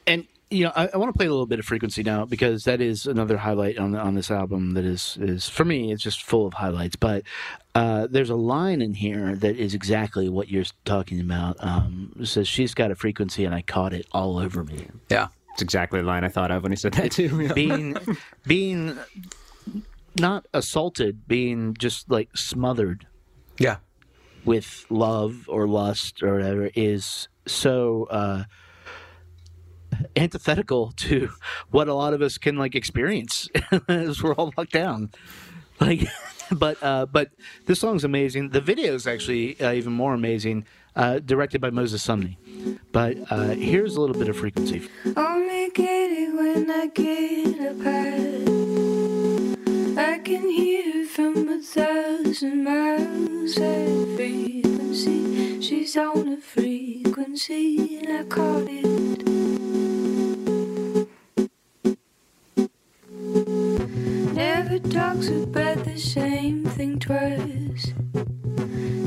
and 0.07 0.27
you 0.51 0.65
know, 0.65 0.73
I, 0.77 0.89
I 0.95 0.97
want 0.97 1.13
to 1.13 1.17
play 1.17 1.27
a 1.27 1.31
little 1.31 1.47
bit 1.47 1.59
of 1.59 1.65
frequency 1.65 2.03
now 2.03 2.25
because 2.25 2.65
that 2.65 2.81
is 2.81 3.07
another 3.07 3.37
highlight 3.37 3.79
on 3.79 3.95
on 3.97 4.15
this 4.15 4.31
album 4.31 4.73
that 4.75 4.85
is 4.85 5.19
is 5.21 5.49
for 5.49 5.65
me 5.65 5.93
it's 5.93 6.03
just 6.03 6.23
full 6.23 6.47
of 6.47 6.55
highlights. 6.55 6.97
But 6.97 7.25
uh, 7.75 8.07
there's 8.11 8.31
a 8.31 8.37
line 8.37 8.81
in 8.81 8.95
here 8.95 9.35
that 9.37 9.57
is 9.57 9.75
exactly 9.75 10.29
what 10.29 10.49
you're 10.49 10.65
talking 10.85 11.21
about. 11.21 11.57
Um, 11.61 12.13
it 12.19 12.27
says 12.27 12.49
she's 12.49 12.75
got 12.75 12.91
a 12.91 12.95
frequency 12.95 13.45
and 13.45 13.55
I 13.55 13.63
caught 13.63 13.93
it 13.93 14.07
all 14.13 14.39
over 14.39 14.65
me. 14.65 14.89
Yeah. 15.11 15.29
It's 15.53 15.63
exactly 15.63 16.01
the 16.01 16.07
line 16.07 16.23
I 16.25 16.29
thought 16.29 16.51
of 16.51 16.63
when 16.63 16.73
he 16.73 16.77
said 16.77 16.93
that 16.95 17.13
too. 17.13 17.41
Yeah. 17.41 17.53
Being 17.55 17.97
being 18.47 18.99
not 20.19 20.47
assaulted, 20.55 21.27
being 21.29 21.75
just 21.75 22.11
like 22.11 22.35
smothered 22.37 23.07
Yeah. 23.59 23.77
With 24.47 24.87
love 24.89 25.45
or 25.49 25.67
lust 25.69 26.23
or 26.23 26.35
whatever 26.35 26.71
is 26.75 27.29
so 27.47 28.05
uh, 28.11 28.45
antithetical 30.15 30.93
to 30.93 31.29
what 31.71 31.89
a 31.89 31.95
lot 31.95 32.15
of 32.15 32.23
us 32.23 32.39
can 32.39 32.57
like 32.57 32.75
experience 32.75 33.49
as 33.89 34.23
we're 34.23 34.35
all 34.35 34.53
locked 34.57 34.73
down. 34.73 35.11
Like, 35.81 36.09
but 36.53 36.83
uh, 36.83 37.07
but 37.07 37.31
this 37.67 37.81
song's 37.81 38.05
amazing. 38.05 38.51
The 38.51 38.61
video 38.61 38.95
is 38.95 39.07
actually 39.07 39.61
uh, 39.61 39.73
even 39.73 39.93
more 39.93 40.15
amazing, 40.15 40.67
uh, 40.95 41.19
directed 41.19 41.61
by 41.61 41.71
Moses 41.71 42.07
Sumney. 42.07 42.37
But 42.93 43.19
uh, 43.31 43.49
here's 43.49 43.97
a 43.97 44.01
little 44.01 44.17
bit 44.17 44.29
of 44.29 44.37
frequency. 44.39 44.89
Only 45.17 45.71
get 45.71 46.11
it 46.11 46.35
when 46.35 46.71
I 46.71 46.87
get 46.87 47.73
apart. 47.73 48.49
I 48.49 48.56
can 50.27 50.51
hear 50.51 51.07
from 51.07 51.49
a 51.49 51.63
thousand 51.63 52.65
miles. 52.65 53.55
That 53.55 54.15
frequency, 54.17 55.61
she's 55.61 55.97
on 55.97 56.27
a 56.27 56.37
frequency, 56.39 57.99
and 57.99 58.09
I 58.13 58.25
caught 58.25 58.67
it. 58.69 59.23
Never 64.35 64.81
talks 64.81 65.29
about 65.29 65.85
the 65.85 65.97
same 65.97 66.65
thing 66.65 66.99
twice. 66.99 67.93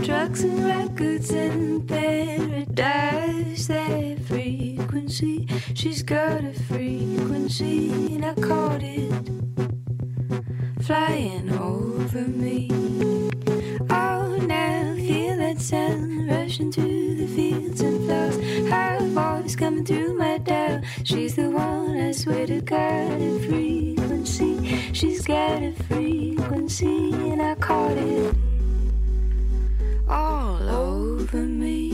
Drugs 0.05 0.43
and 0.45 0.63
records 0.63 1.31
in 1.31 1.85
paradise. 1.85 3.67
That 3.67 4.19
frequency, 4.25 5.49
she's 5.73 6.01
got 6.01 6.45
a 6.45 6.53
frequency, 6.53 8.15
and 8.15 8.23
I 8.23 8.33
caught 8.35 8.83
it 8.83 9.68
flying 10.89 11.51
over 11.51 12.21
me. 12.21 12.67
Oh, 13.91 14.37
now 14.47 14.95
feel 14.95 15.37
that 15.37 15.61
sound 15.61 16.27
rushing 16.27 16.71
through 16.71 17.13
the 17.13 17.27
fields 17.27 17.81
and 17.81 18.03
flowers. 18.05 18.37
Her 18.71 18.97
voice 19.09 19.55
coming 19.55 19.85
through 19.85 20.17
my 20.17 20.39
doubt. 20.39 20.81
She's 21.03 21.35
the 21.35 21.51
one 21.51 21.95
I 21.95 22.11
swear 22.11 22.47
to 22.47 22.61
God, 22.61 23.21
a 23.21 23.39
frequency. 23.47 24.91
She's 24.93 25.21
got 25.27 25.61
a 25.61 25.73
frequency, 25.87 27.13
and 27.13 27.39
I 27.39 27.53
caught 27.53 27.95
it 27.95 28.35
all 30.07 30.67
over 30.69 31.43
me. 31.43 31.88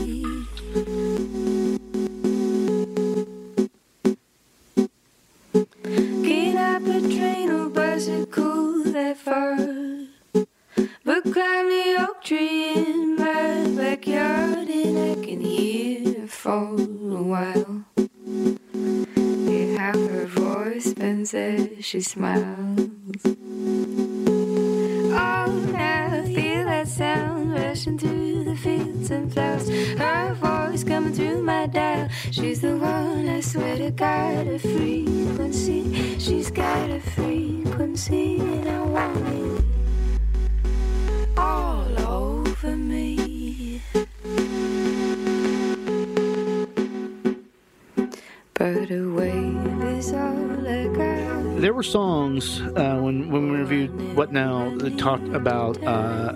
Talked 55.06 55.28
about 55.28 55.80
uh, 55.84 56.32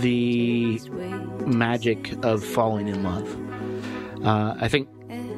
the 0.00 0.80
magic 1.44 2.14
of 2.24 2.42
falling 2.42 2.88
in 2.88 3.02
love. 3.02 4.24
Uh, 4.24 4.54
I 4.58 4.68
think 4.68 4.88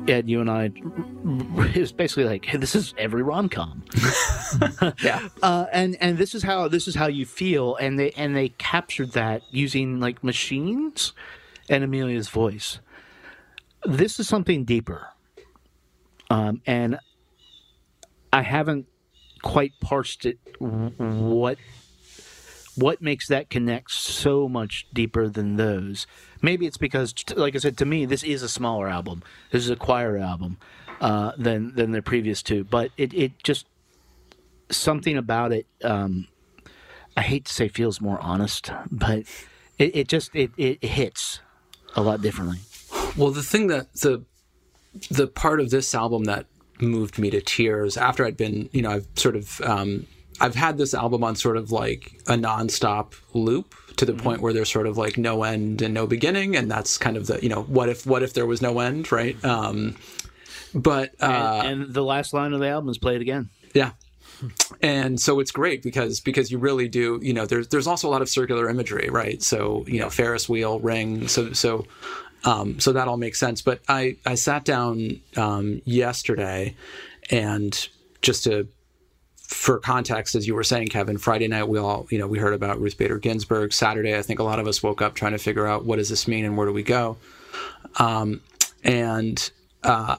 Ed, 0.06 0.30
you 0.30 0.40
and 0.40 0.48
I, 0.48 0.66
it 1.74 1.80
was 1.80 1.90
basically 1.90 2.22
like, 2.22 2.44
hey, 2.44 2.58
this 2.58 2.76
is 2.76 2.94
every 2.98 3.24
rom 3.24 3.48
com. 3.48 3.82
Yeah. 5.02 5.28
uh, 5.42 5.66
and 5.72 5.96
and 6.00 6.18
this 6.18 6.36
is 6.36 6.44
how 6.44 6.68
this 6.68 6.86
is 6.86 6.94
how 6.94 7.08
you 7.08 7.26
feel, 7.26 7.74
and 7.74 7.98
they 7.98 8.12
and 8.12 8.36
they 8.36 8.50
captured 8.50 9.12
that 9.12 9.42
using 9.50 9.98
like 9.98 10.22
machines 10.22 11.12
and 11.68 11.82
Amelia's 11.82 12.28
voice. 12.28 12.78
This 13.84 14.20
is 14.20 14.28
something 14.28 14.64
deeper, 14.64 15.08
um, 16.30 16.62
and 16.64 17.00
I 18.32 18.42
haven't 18.42 18.86
quite 19.42 19.72
parsed 19.80 20.26
it. 20.26 20.38
What 20.58 21.58
what 22.74 23.02
makes 23.02 23.28
that 23.28 23.50
connect 23.50 23.90
so 23.90 24.48
much 24.48 24.86
deeper 24.92 25.28
than 25.28 25.56
those? 25.56 26.06
Maybe 26.40 26.66
it's 26.66 26.78
because, 26.78 27.14
like 27.36 27.54
I 27.54 27.58
said, 27.58 27.76
to 27.78 27.84
me, 27.84 28.06
this 28.06 28.22
is 28.22 28.42
a 28.42 28.48
smaller 28.48 28.88
album. 28.88 29.22
This 29.50 29.62
is 29.64 29.70
a 29.70 29.76
choir 29.76 30.16
album 30.16 30.56
uh, 31.00 31.32
than 31.36 31.74
than 31.74 31.92
the 31.92 32.02
previous 32.02 32.42
two, 32.42 32.64
but 32.64 32.90
it 32.96 33.12
it 33.12 33.42
just 33.42 33.66
something 34.70 35.16
about 35.16 35.52
it. 35.52 35.66
Um, 35.84 36.28
I 37.16 37.22
hate 37.22 37.44
to 37.44 37.52
say 37.52 37.68
feels 37.68 38.00
more 38.00 38.18
honest, 38.20 38.70
but 38.90 39.24
it, 39.78 39.96
it 39.96 40.08
just 40.08 40.34
it, 40.34 40.50
it 40.56 40.82
hits 40.82 41.40
a 41.94 42.02
lot 42.02 42.22
differently. 42.22 42.60
Well, 43.16 43.30
the 43.30 43.42
thing 43.42 43.66
that 43.66 43.92
the 43.94 44.24
the 45.10 45.26
part 45.26 45.60
of 45.60 45.70
this 45.70 45.94
album 45.94 46.24
that 46.24 46.46
moved 46.82 47.18
me 47.18 47.30
to 47.30 47.40
tears 47.40 47.96
after 47.96 48.24
I'd 48.26 48.36
been, 48.36 48.68
you 48.72 48.82
know, 48.82 48.90
I've 48.90 49.06
sort 49.14 49.36
of 49.36 49.60
um, 49.62 50.06
I've 50.40 50.54
had 50.54 50.78
this 50.78 50.94
album 50.94 51.24
on 51.24 51.36
sort 51.36 51.56
of 51.56 51.70
like 51.70 52.20
a 52.26 52.34
nonstop 52.34 53.14
loop 53.32 53.74
to 53.96 54.04
the 54.04 54.14
point 54.14 54.40
where 54.40 54.52
there's 54.52 54.70
sort 54.70 54.86
of 54.86 54.98
like 54.98 55.16
no 55.16 55.44
end 55.44 55.82
and 55.82 55.94
no 55.94 56.06
beginning, 56.06 56.56
and 56.56 56.70
that's 56.70 56.98
kind 56.98 57.16
of 57.16 57.26
the 57.26 57.38
you 57.42 57.48
know 57.48 57.62
what 57.62 57.88
if 57.88 58.06
what 58.06 58.22
if 58.22 58.34
there 58.34 58.46
was 58.46 58.60
no 58.60 58.80
end, 58.80 59.12
right? 59.12 59.42
Um, 59.44 59.96
but 60.74 61.14
uh, 61.20 61.62
and, 61.64 61.82
and 61.82 61.94
the 61.94 62.02
last 62.02 62.32
line 62.32 62.52
of 62.52 62.60
the 62.60 62.68
album 62.68 62.90
is 62.90 62.98
"Play 62.98 63.16
it 63.16 63.22
again." 63.22 63.50
yeah. 63.74 63.92
And 64.80 65.20
so 65.20 65.38
it's 65.38 65.52
great 65.52 65.82
because 65.82 66.20
because 66.20 66.50
you 66.50 66.58
really 66.58 66.88
do 66.88 67.20
you 67.22 67.32
know 67.32 67.46
there's 67.46 67.68
there's 67.68 67.86
also 67.86 68.08
a 68.08 68.10
lot 68.10 68.22
of 68.22 68.28
circular 68.28 68.68
imagery 68.68 69.08
right 69.08 69.40
so 69.40 69.84
you 69.86 70.00
know 70.00 70.10
Ferris 70.10 70.48
wheel 70.48 70.80
ring 70.80 71.28
so 71.28 71.52
so 71.52 71.86
um, 72.44 72.78
so 72.80 72.92
that 72.92 73.08
all 73.08 73.16
makes 73.16 73.38
sense 73.38 73.62
but 73.62 73.80
I 73.88 74.16
I 74.26 74.34
sat 74.34 74.64
down 74.64 75.20
um, 75.36 75.82
yesterday 75.84 76.74
and 77.30 77.88
just 78.20 78.44
to 78.44 78.68
for 79.36 79.78
context 79.78 80.34
as 80.34 80.46
you 80.46 80.54
were 80.54 80.64
saying 80.64 80.88
Kevin 80.88 81.18
Friday 81.18 81.48
night 81.48 81.68
we 81.68 81.78
all 81.78 82.06
you 82.10 82.18
know 82.18 82.26
we 82.26 82.38
heard 82.38 82.54
about 82.54 82.80
Ruth 82.80 82.96
Bader 82.96 83.18
Ginsburg 83.18 83.72
Saturday 83.72 84.16
I 84.16 84.22
think 84.22 84.40
a 84.40 84.44
lot 84.44 84.58
of 84.58 84.66
us 84.66 84.82
woke 84.82 85.02
up 85.02 85.14
trying 85.14 85.32
to 85.32 85.38
figure 85.38 85.66
out 85.66 85.84
what 85.84 85.96
does 85.96 86.08
this 86.08 86.26
mean 86.26 86.44
and 86.44 86.56
where 86.56 86.66
do 86.66 86.72
we 86.72 86.82
go 86.82 87.16
um, 87.98 88.40
and 88.84 89.50
uh, 89.82 90.16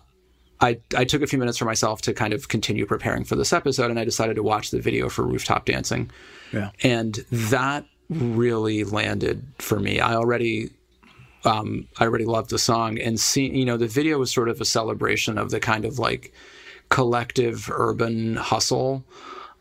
I, 0.64 0.80
I 0.96 1.04
took 1.04 1.22
a 1.22 1.28
few 1.28 1.40
minutes 1.40 1.58
for 1.58 1.66
myself 1.66 2.02
to 2.04 2.14
kind 2.14 2.34
of 2.34 2.48
continue 2.48 2.86
preparing 2.86 3.26
for 3.26 3.36
this 3.36 3.52
episode, 3.52 3.90
and 3.90 4.00
I 4.00 4.06
decided 4.06 4.36
to 4.36 4.44
watch 4.44 4.72
the 4.72 4.80
video 4.80 5.10
for 5.10 5.24
Rooftop 5.24 5.66
Dancing. 5.66 6.10
Yeah. 6.54 6.70
And 6.84 7.16
that 7.32 7.86
really 8.10 8.86
landed 8.86 9.46
for 9.58 9.80
me. 9.80 10.00
I 10.00 10.16
already 10.16 10.70
um, 11.46 11.88
I 12.00 12.06
already 12.06 12.26
loved 12.26 12.50
the 12.50 12.60
song, 12.60 13.00
and 13.00 13.20
see, 13.20 13.50
you 13.50 13.66
know, 13.66 13.78
the 13.78 13.88
video 13.88 14.18
was 14.18 14.32
sort 14.32 14.50
of 14.50 14.62
a 14.62 14.66
celebration 14.66 15.38
of 15.38 15.52
the 15.52 15.60
kind 15.60 15.86
of 15.86 16.00
like 16.00 16.34
collective 16.90 17.70
urban 17.72 18.36
hustle. 18.36 19.04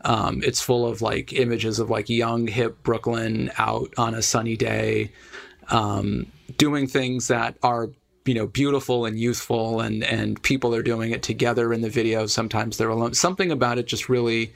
Um, 0.04 0.42
it's 0.44 0.60
full 0.60 0.86
of 0.86 1.00
like 1.00 1.32
images 1.32 1.78
of 1.78 1.90
like 1.90 2.08
young, 2.08 2.46
hip 2.46 2.82
Brooklyn 2.82 3.50
out 3.58 3.92
on 3.96 4.14
a 4.14 4.22
sunny 4.22 4.56
day, 4.56 5.12
um, 5.68 6.26
doing 6.56 6.86
things 6.86 7.28
that 7.28 7.56
are 7.62 7.90
you 8.24 8.34
know 8.34 8.46
beautiful 8.46 9.06
and 9.06 9.18
youthful, 9.18 9.80
and 9.80 10.04
and 10.04 10.42
people 10.42 10.74
are 10.74 10.82
doing 10.82 11.12
it 11.12 11.22
together 11.22 11.72
in 11.72 11.80
the 11.80 11.90
video. 11.90 12.26
Sometimes 12.26 12.76
they're 12.76 12.88
alone. 12.88 13.14
Something 13.14 13.50
about 13.50 13.78
it 13.78 13.86
just 13.86 14.08
really 14.08 14.52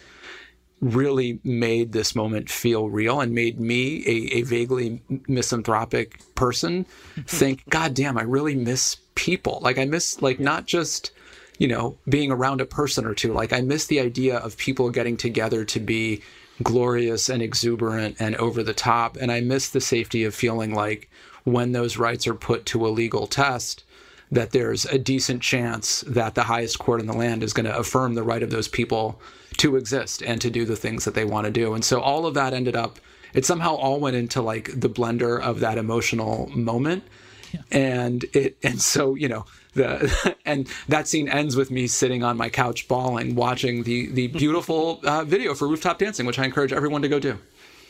really 0.81 1.41
made 1.43 1.93
this 1.93 2.15
moment 2.15 2.51
feel 2.51 2.91
real 2.91 3.21
and 3.21 3.35
made 3.35 3.59
me 3.59 4.05
a, 4.07 4.39
a 4.39 4.43
vaguely 4.43 5.01
misanthropic 5.27 6.21
person 6.35 6.85
think 7.27 7.67
god 7.71 7.95
damn 7.95 8.19
i 8.19 8.23
really 8.23 8.55
miss 8.55 8.97
people. 9.17 9.59
Like 9.63 9.79
i 9.79 9.85
miss 9.85 10.23
like 10.23 10.39
not 10.39 10.67
just 10.67 11.11
you 11.59 11.67
know 11.67 11.97
being 12.09 12.31
around 12.31 12.61
a 12.61 12.67
person 12.67 13.05
or 13.05 13.15
two. 13.15 13.33
Like 13.33 13.53
i 13.53 13.61
miss 13.61 13.87
the 13.87 13.99
idea 13.99 14.37
of 14.37 14.57
people 14.57 14.91
getting 14.91 15.17
together 15.17 15.65
to 15.65 15.81
be 15.81 16.23
glorious 16.63 17.29
and 17.29 17.43
exuberant 17.43 18.17
and 18.21 18.37
over 18.37 18.63
the 18.63 18.75
top. 18.75 19.17
And 19.17 19.33
i 19.33 19.41
miss 19.41 19.71
the 19.71 19.81
safety 19.81 20.23
of 20.23 20.35
feeling 20.35 20.73
like 20.73 21.11
when 21.43 21.73
those 21.73 21.97
rights 21.97 22.29
are 22.29 22.35
put 22.35 22.67
to 22.67 22.87
a 22.87 22.89
legal 22.89 23.27
test 23.27 23.83
that 24.31 24.51
there's 24.51 24.85
a 24.87 24.99
decent 24.99 25.41
chance 25.41 26.01
that 26.07 26.35
the 26.35 26.43
highest 26.43 26.79
court 26.81 27.01
in 27.01 27.07
the 27.07 27.13
land 27.13 27.45
is 27.45 27.53
going 27.53 27.67
to 27.67 27.77
affirm 27.77 28.15
the 28.15 28.25
right 28.25 28.43
of 28.43 28.51
those 28.51 28.67
people 28.67 29.21
to 29.59 29.77
exist 29.77 30.23
and 30.23 30.41
to 30.41 30.51
do 30.51 30.65
the 30.65 30.77
things 30.77 31.05
that 31.05 31.15
they 31.15 31.25
want 31.25 31.47
to 31.47 31.51
do. 31.51 31.75
And 31.75 31.85
so 31.85 32.01
all 32.01 32.27
of 32.27 32.35
that 32.35 32.53
ended 32.53 32.77
up, 32.77 32.99
it 33.35 33.45
somehow 33.45 33.75
all 33.75 34.01
went 34.01 34.17
into 34.17 34.43
like 34.43 34.71
the 34.79 34.89
blender 34.89 35.41
of 35.41 35.61
that 35.61 35.79
emotional 35.79 36.49
moment. 36.49 37.05
Yeah. 37.53 37.61
And 37.71 38.25
it, 38.33 38.57
and 38.63 38.81
so, 38.81 39.15
you 39.15 39.29
know, 39.29 39.47
the, 39.75 40.37
and 40.45 40.69
that 40.89 41.09
scene 41.09 41.29
ends 41.29 41.57
with 41.57 41.71
me 41.71 41.87
sitting 41.87 42.23
on 42.23 42.37
my 42.37 42.49
couch 42.49 42.89
bawling, 42.89 43.35
watching 43.35 43.83
the, 43.83 44.09
the 44.09 44.29
beautiful 44.29 45.01
uh, 45.05 45.25
video 45.25 45.55
for 45.55 45.69
rooftop 45.69 45.99
dancing, 45.99 46.27
which 46.27 46.39
I 46.39 46.45
encourage 46.45 46.73
everyone 46.73 47.03
to 47.03 47.09
go 47.09 47.19
do. 47.19 47.39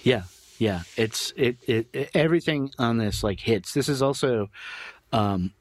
Yeah. 0.02 0.24
Yeah. 0.59 0.83
It's, 0.96 1.33
it, 1.37 1.57
it, 1.66 1.88
it 1.92 2.11
everything 2.14 2.70
on 2.79 2.98
this 2.98 3.22
like 3.22 3.40
hits. 3.40 3.72
This 3.72 3.88
is 3.88 4.02
also, 4.02 4.48
um, 5.12 5.52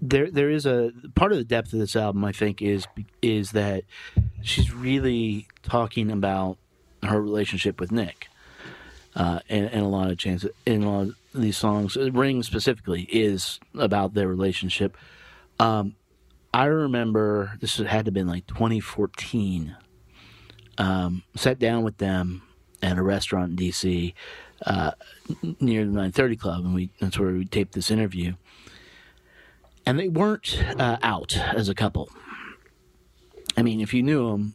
there 0.00 0.30
there 0.30 0.50
is 0.50 0.66
a 0.66 0.92
part 1.14 1.32
of 1.32 1.38
the 1.38 1.44
depth 1.44 1.72
of 1.72 1.78
this 1.78 1.96
album 1.96 2.24
I 2.24 2.32
think 2.32 2.62
is 2.62 2.86
is 3.22 3.52
that 3.52 3.84
she's 4.42 4.72
really 4.72 5.48
talking 5.62 6.10
about 6.10 6.58
her 7.02 7.20
relationship 7.20 7.80
with 7.80 7.92
Nick. 7.92 8.28
Uh, 9.16 9.40
and, 9.48 9.66
and, 9.66 9.82
a 9.82 9.88
lot 9.88 10.10
of 10.10 10.18
chances 10.18 10.50
in 10.64 10.84
a 10.84 10.90
lot 10.90 11.08
of 11.08 11.14
these 11.34 11.56
songs, 11.56 11.96
"Ring" 11.96 12.42
specifically 12.44 13.02
is 13.10 13.58
about 13.74 14.14
their 14.14 14.28
relationship. 14.28 14.96
Um, 15.58 15.96
I 16.54 16.66
remember 16.66 17.56
this 17.60 17.78
had 17.78 17.86
to 17.86 17.94
have 17.94 18.14
been 18.14 18.28
like 18.28 18.46
2014. 18.46 19.76
Um, 20.76 21.24
sat 21.34 21.58
down 21.58 21.82
with 21.82 21.98
them 21.98 22.42
at 22.80 22.96
a 22.96 23.02
restaurant 23.02 23.52
in 23.52 23.56
DC 23.56 24.14
uh, 24.66 24.92
near 25.58 25.80
the 25.80 25.90
930 25.90 26.36
Club, 26.36 26.64
and 26.64 26.74
we 26.74 26.90
that's 27.00 27.18
where 27.18 27.32
we 27.32 27.44
taped 27.44 27.72
this 27.72 27.90
interview 27.90 28.34
and 29.88 29.98
they 29.98 30.08
weren't 30.08 30.62
uh, 30.78 30.98
out 31.02 31.34
as 31.34 31.70
a 31.70 31.74
couple. 31.74 32.10
I 33.56 33.62
mean, 33.62 33.80
if 33.80 33.94
you 33.94 34.02
knew 34.02 34.30
them, 34.30 34.54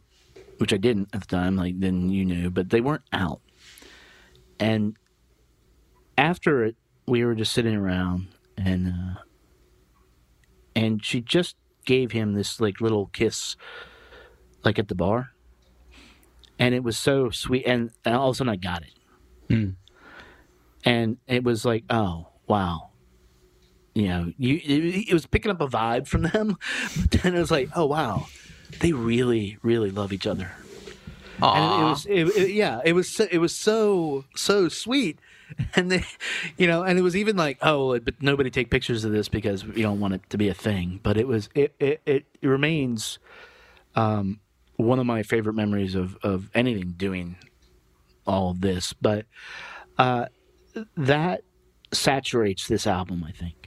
which 0.58 0.72
I 0.72 0.76
didn't 0.76 1.08
at 1.12 1.22
the 1.22 1.26
time, 1.26 1.56
like 1.56 1.80
then 1.80 2.08
you 2.08 2.24
knew, 2.24 2.50
but 2.50 2.70
they 2.70 2.80
weren't 2.80 3.02
out. 3.12 3.40
And 4.60 4.96
after 6.16 6.62
it, 6.62 6.76
we 7.08 7.24
were 7.24 7.34
just 7.34 7.52
sitting 7.52 7.74
around, 7.74 8.28
and 8.56 8.86
uh, 8.86 9.20
and 10.76 11.04
she 11.04 11.20
just 11.20 11.56
gave 11.84 12.12
him 12.12 12.34
this 12.34 12.60
like 12.60 12.80
little 12.80 13.06
kiss, 13.06 13.56
like 14.64 14.78
at 14.78 14.86
the 14.86 14.94
bar, 14.94 15.30
and 16.60 16.76
it 16.76 16.84
was 16.84 16.96
so 16.96 17.30
sweet. 17.30 17.66
And, 17.66 17.90
and 18.04 18.14
all 18.14 18.28
of 18.28 18.34
a 18.34 18.36
sudden, 18.36 18.52
I 18.52 18.56
got 18.56 18.82
it, 18.82 19.52
mm. 19.52 19.74
and 20.84 21.16
it 21.26 21.42
was 21.42 21.64
like, 21.64 21.82
oh 21.90 22.28
wow, 22.46 22.90
you 23.94 24.08
know, 24.08 24.32
you 24.38 24.56
it, 24.56 25.08
it, 25.08 25.12
was 25.12 25.26
picking 25.26 25.50
up 25.50 25.60
a 25.60 25.68
vibe 25.68 26.06
from 26.06 26.22
them. 26.22 26.56
But 27.00 27.22
then 27.22 27.34
it 27.34 27.38
was 27.38 27.50
like, 27.50 27.70
oh 27.76 27.86
wow, 27.86 28.26
they 28.80 28.92
really, 28.92 29.58
really 29.62 29.90
love 29.90 30.12
each 30.12 30.26
other. 30.26 30.50
Aww. 31.40 31.56
And 31.56 31.82
it, 31.82 31.84
was, 31.84 32.06
it, 32.06 32.42
it, 32.42 32.50
yeah, 32.54 32.80
it 32.84 32.92
was, 32.92 33.08
so, 33.08 33.26
it 33.30 33.38
was 33.38 33.54
so, 33.54 34.24
so 34.36 34.68
sweet. 34.68 35.18
And 35.76 35.90
they, 35.90 36.04
you 36.56 36.66
know, 36.66 36.82
and 36.82 36.98
it 36.98 37.02
was 37.02 37.14
even 37.14 37.36
like, 37.36 37.58
oh, 37.60 37.98
but 38.00 38.20
nobody 38.22 38.50
take 38.50 38.70
pictures 38.70 39.04
of 39.04 39.12
this 39.12 39.28
because 39.28 39.64
we 39.64 39.82
don't 39.82 40.00
want 40.00 40.14
it 40.14 40.22
to 40.30 40.38
be 40.38 40.48
a 40.48 40.54
thing. 40.54 41.00
But 41.02 41.16
it 41.16 41.28
was, 41.28 41.48
it, 41.54 41.74
it, 41.78 42.00
it 42.06 42.24
remains, 42.42 43.18
um, 43.94 44.40
one 44.76 44.98
of 44.98 45.06
my 45.06 45.22
favorite 45.22 45.54
memories 45.54 45.94
of 45.94 46.16
of 46.22 46.50
anything 46.54 46.94
doing 46.96 47.36
all 48.26 48.50
of 48.50 48.60
this. 48.60 48.92
But 48.92 49.26
uh, 49.98 50.26
that 50.96 51.42
saturates 51.92 52.66
this 52.66 52.86
album, 52.86 53.24
I 53.24 53.32
think 53.32 53.63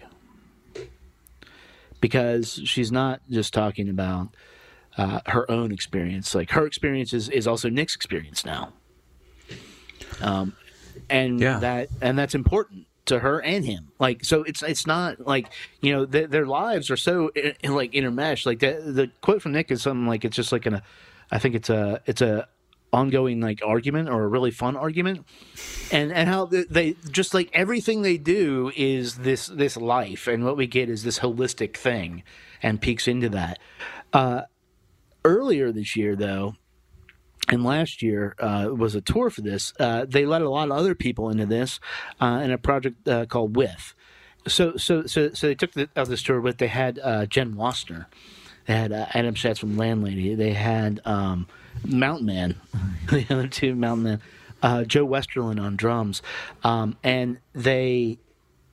because 2.02 2.62
she's 2.66 2.92
not 2.92 3.22
just 3.30 3.54
talking 3.54 3.90
about 3.90 4.30
uh, 4.98 5.20
her 5.28 5.50
own 5.50 5.72
experience. 5.72 6.34
Like 6.34 6.52
her 6.52 6.66
experience 6.66 7.14
is, 7.14 7.30
is 7.30 7.48
also 7.48 7.70
Nick's 7.70 7.96
experience 7.96 8.46
now. 8.46 8.74
Um, 10.22 10.56
and 11.10 11.40
yeah. 11.40 11.60
that 11.60 11.90
and 12.02 12.18
that's 12.18 12.36
important 12.36 12.88
to 13.06 13.20
her 13.20 13.42
and 13.42 13.66
him. 13.66 13.92
Like 14.00 14.24
so, 14.24 14.44
it's 14.44 14.62
it's 14.64 14.86
not 14.88 15.26
like 15.26 15.52
you 15.82 15.94
know 15.94 16.06
th- 16.06 16.30
their 16.30 16.46
lives 16.46 16.90
are 16.90 16.98
so 16.98 17.30
in, 17.30 17.54
in, 17.62 17.76
like 17.76 17.92
intermeshed. 17.92 18.46
Like 18.46 18.60
the 18.60 18.82
the 18.86 19.12
quote 19.22 19.42
from 19.42 19.54
Nick 19.54 19.72
is 19.72 19.82
something 19.82 20.08
like 20.08 20.26
it's 20.26 20.36
just 20.36 20.52
like 20.52 20.66
an, 20.66 20.82
I 21.32 21.40
think 21.40 21.56
it's 21.56 21.70
a 21.70 22.02
it's 22.06 22.22
a 22.22 22.48
ongoing 22.93 23.41
like 23.41 23.62
argument 23.65 24.10
or 24.10 24.23
a 24.23 24.28
really 24.28 24.52
fun 24.52 24.76
argument. 24.76 25.26
And 25.91 26.12
and 26.12 26.30
how 26.30 26.45
they 26.45 26.95
just 27.12 27.34
like 27.34 27.50
everything 27.54 28.02
they 28.02 28.17
do 28.17 28.71
is 28.76 29.15
this 29.15 29.47
this 29.47 29.78
life. 29.78 30.28
And 30.28 30.43
what 30.43 30.58
we 30.58 30.67
get 30.67 30.89
is 30.89 31.04
this 31.04 31.19
holistic 31.19 31.78
thing 31.78 32.23
and 32.62 32.82
peeks 32.82 33.08
into 33.08 33.30
that. 33.30 33.60
Uh, 34.13 34.43
earlier 35.26 35.71
this 35.71 35.95
year 35.95 36.15
though 36.15 36.56
and 37.50 37.63
last 37.63 38.02
year 38.02 38.36
uh, 38.39 38.69
was 38.71 38.95
a 38.95 39.02
tour 39.02 39.30
for 39.30 39.41
this 39.41 39.73
uh, 39.80 40.06
they 40.08 40.26
let 40.26 40.41
a 40.41 40.50
lot 40.50 40.69
of 40.69 40.78
other 40.78 40.95
people 40.95 41.30
into 41.30 41.45
this 41.45 41.80
uh, 42.21 42.41
in 42.43 42.52
a 42.52 42.58
project 42.58 43.08
uh, 43.08 43.26
called 43.26 43.56
with. 43.56 43.93
So 44.47 44.78
so 44.78 45.06
so 45.06 45.34
so 45.34 45.47
they 45.47 45.56
took 45.56 45.73
the, 45.73 45.89
of 45.95 46.08
this 46.08 46.23
tour 46.23 46.39
with 46.39 46.58
they 46.58 46.67
had 46.67 47.00
uh, 47.04 47.26
jenn 47.26 47.56
wasner. 47.56 48.06
They 48.65 48.76
had 48.76 48.91
adam 48.91 49.36
schatz 49.36 49.60
from 49.60 49.78
landlady. 49.78 50.36
They 50.36 50.54
had 50.54 51.00
um, 51.06 51.47
Mountain 51.86 52.26
Man, 52.26 52.56
the 53.10 53.26
other 53.30 53.48
two 53.48 53.76
Mountain 53.76 54.04
Man, 54.04 54.22
uh, 54.62 54.84
Joe 54.84 55.08
Westerlund 55.08 55.62
on 55.62 55.76
drums, 55.76 56.22
um, 56.63 56.98
and 57.04 57.40
they 57.54 58.20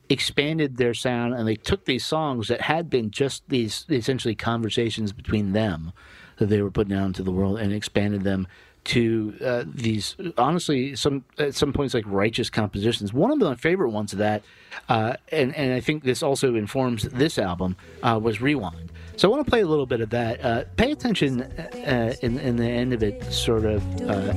expanded 0.09 0.77
their 0.77 0.95
sound 0.95 1.33
and 1.35 1.49
they 1.49 1.57
took 1.57 1.87
these 1.87 2.05
songs 2.05 2.49
that 2.49 2.61
had 2.61 2.91
been 2.91 3.11
just 3.11 3.43
these 3.49 3.87
essentially 3.89 4.35
conversations 4.35 5.13
between 5.13 5.53
them 5.53 5.93
that 6.37 6.47
they 6.47 6.61
were 6.61 6.71
putting 6.71 6.95
out 6.95 7.07
into 7.07 7.23
the 7.23 7.33
world 7.33 7.59
and 7.59 7.73
expanded 7.73 8.23
them 8.23 8.47
to 8.85 9.35
uh, 9.43 9.65
these 9.67 10.15
honestly 10.37 10.95
some 10.95 11.25
at 11.39 11.55
some 11.55 11.73
points 11.73 11.95
like 11.95 12.05
righteous 12.07 12.51
compositions. 12.51 13.15
One 13.15 13.31
of 13.31 13.39
my 13.39 13.55
favorite 13.55 13.91
ones 13.91 14.13
of 14.13 14.19
that, 14.19 14.43
uh, 14.91 15.17
and 15.33 15.55
and 15.57 15.73
I 15.73 15.81
think 15.81 16.05
this 16.05 16.23
also 16.23 16.55
informs 16.55 17.05
this 17.05 17.39
album 17.39 17.77
uh, 18.03 18.21
was 18.23 18.43
Rewind. 18.43 18.93
So 19.17 19.29
I 19.29 19.31
want 19.31 19.47
to 19.47 19.51
play 19.51 19.61
a 19.61 19.67
little 19.67 19.87
bit 19.87 20.01
of 20.01 20.11
that. 20.11 20.45
Uh, 20.45 20.65
pay 20.77 20.91
attention 20.91 21.43
uh, 21.43 22.15
in, 22.21 22.39
in 22.41 22.57
the 22.57 22.67
end 22.67 22.93
of 22.93 23.03
it, 23.03 23.23
sort 23.33 23.65
of 23.65 23.81
uh, 24.03 24.33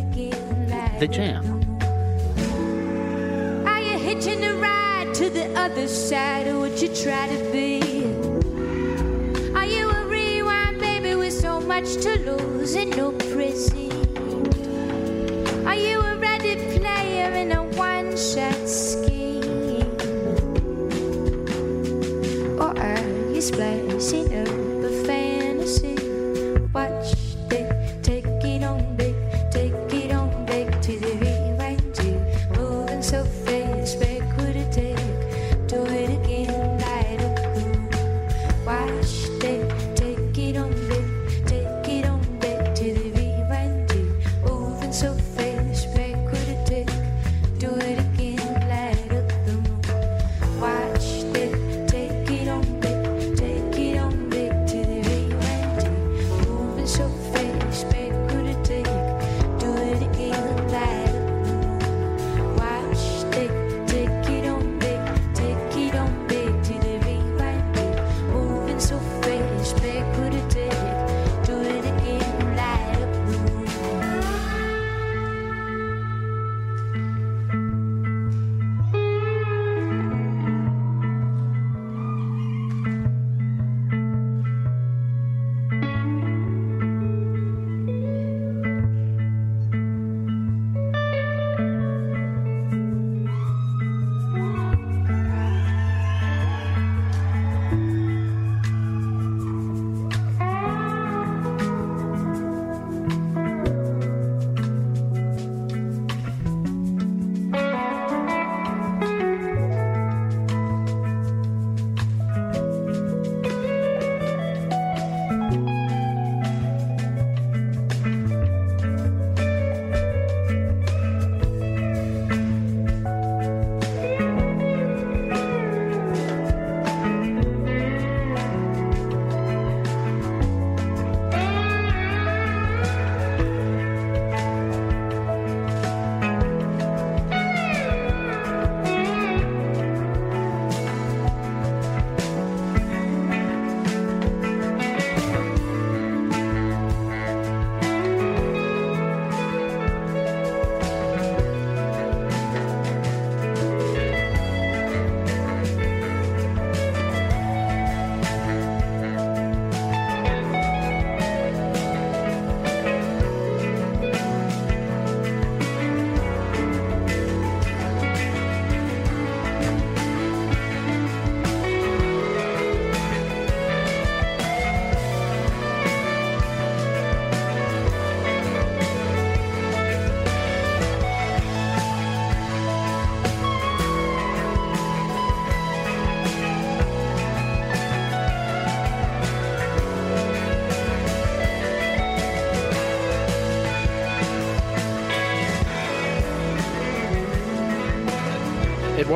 the 1.00 1.08
jam. 1.12 1.44
Are 3.66 3.82
you 3.82 3.98
hitching 3.98 4.44
a 4.46 4.54
ride 4.56 5.16
to 5.16 5.32
the 5.32 5.52
other 5.58 5.88
side 5.88 6.48
of 6.48 6.60
what 6.60 6.80
you 6.80 6.90
try 6.90 7.28
to 7.28 7.52
be? 7.52 7.82
Are 9.56 9.66
you 9.66 9.90
a 9.90 10.06
rewind 10.06 10.80
baby 10.80 11.16
with 11.16 11.34
so 11.34 11.60
much 11.60 11.96
to 12.04 12.20
lose 12.20 12.76
and 12.76 12.96
no 12.96 13.14
prison? 13.14 13.92
Are 15.66 15.76
you 15.76 16.00
a 16.00 16.18
ready 16.18 16.56
player 16.78 17.32
in 17.34 17.52
a 17.52 17.64
one-shot 17.64 18.70
scheme? 18.70 19.84
Or 22.60 22.78
are 22.78 23.34
you 23.34 23.42
splashing 23.42 24.38
up? 24.38 24.67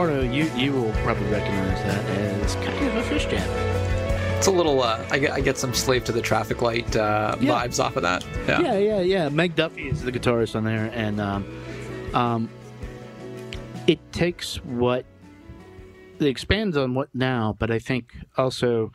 Eduardo, 0.02 0.24
you 0.32 0.46
you 0.56 0.72
will 0.74 0.92
probably 1.04 1.28
recognize 1.28 1.80
that 1.84 2.04
as 2.06 2.56
kind 2.56 2.88
of 2.88 2.96
a 2.96 3.04
Phish 3.04 3.30
jam. 3.30 3.48
It's 4.38 4.48
a 4.48 4.52
little. 4.52 4.82
Uh, 4.82 5.06
I 5.12 5.20
get 5.20 5.32
I 5.32 5.42
get 5.42 5.60
some 5.60 5.76
slave 5.76 6.04
to 6.06 6.12
the 6.12 6.22
traffic 6.24 6.64
light 6.64 6.96
uh, 6.96 7.36
Yeah. 7.40 7.52
vibes 7.68 7.84
off 7.84 7.96
of 7.96 8.02
that. 8.02 8.26
Yeah, 8.48 8.78
yeah, 8.80 9.00
yeah. 9.02 9.30
Meg 9.30 9.56
Duffy 9.56 9.90
is 9.90 10.02
the 10.02 10.12
guitarist 10.12 10.56
on 10.56 10.64
there, 10.64 10.90
and 10.96 11.22
um, 11.22 11.46
um, 12.16 12.50
it 13.86 14.00
takes 14.12 14.56
what 14.66 15.06
it 16.20 16.26
expands 16.26 16.78
on 16.78 16.96
what 16.96 17.10
now, 17.14 17.56
but 17.60 17.70
I 17.70 17.78
think 17.78 18.16
also 18.38 18.92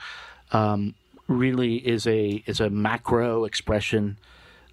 um, 0.50 0.94
really 1.28 1.76
is 1.76 2.08
a 2.08 2.42
is 2.46 2.58
a 2.58 2.68
macro 2.68 3.44
expression 3.44 4.18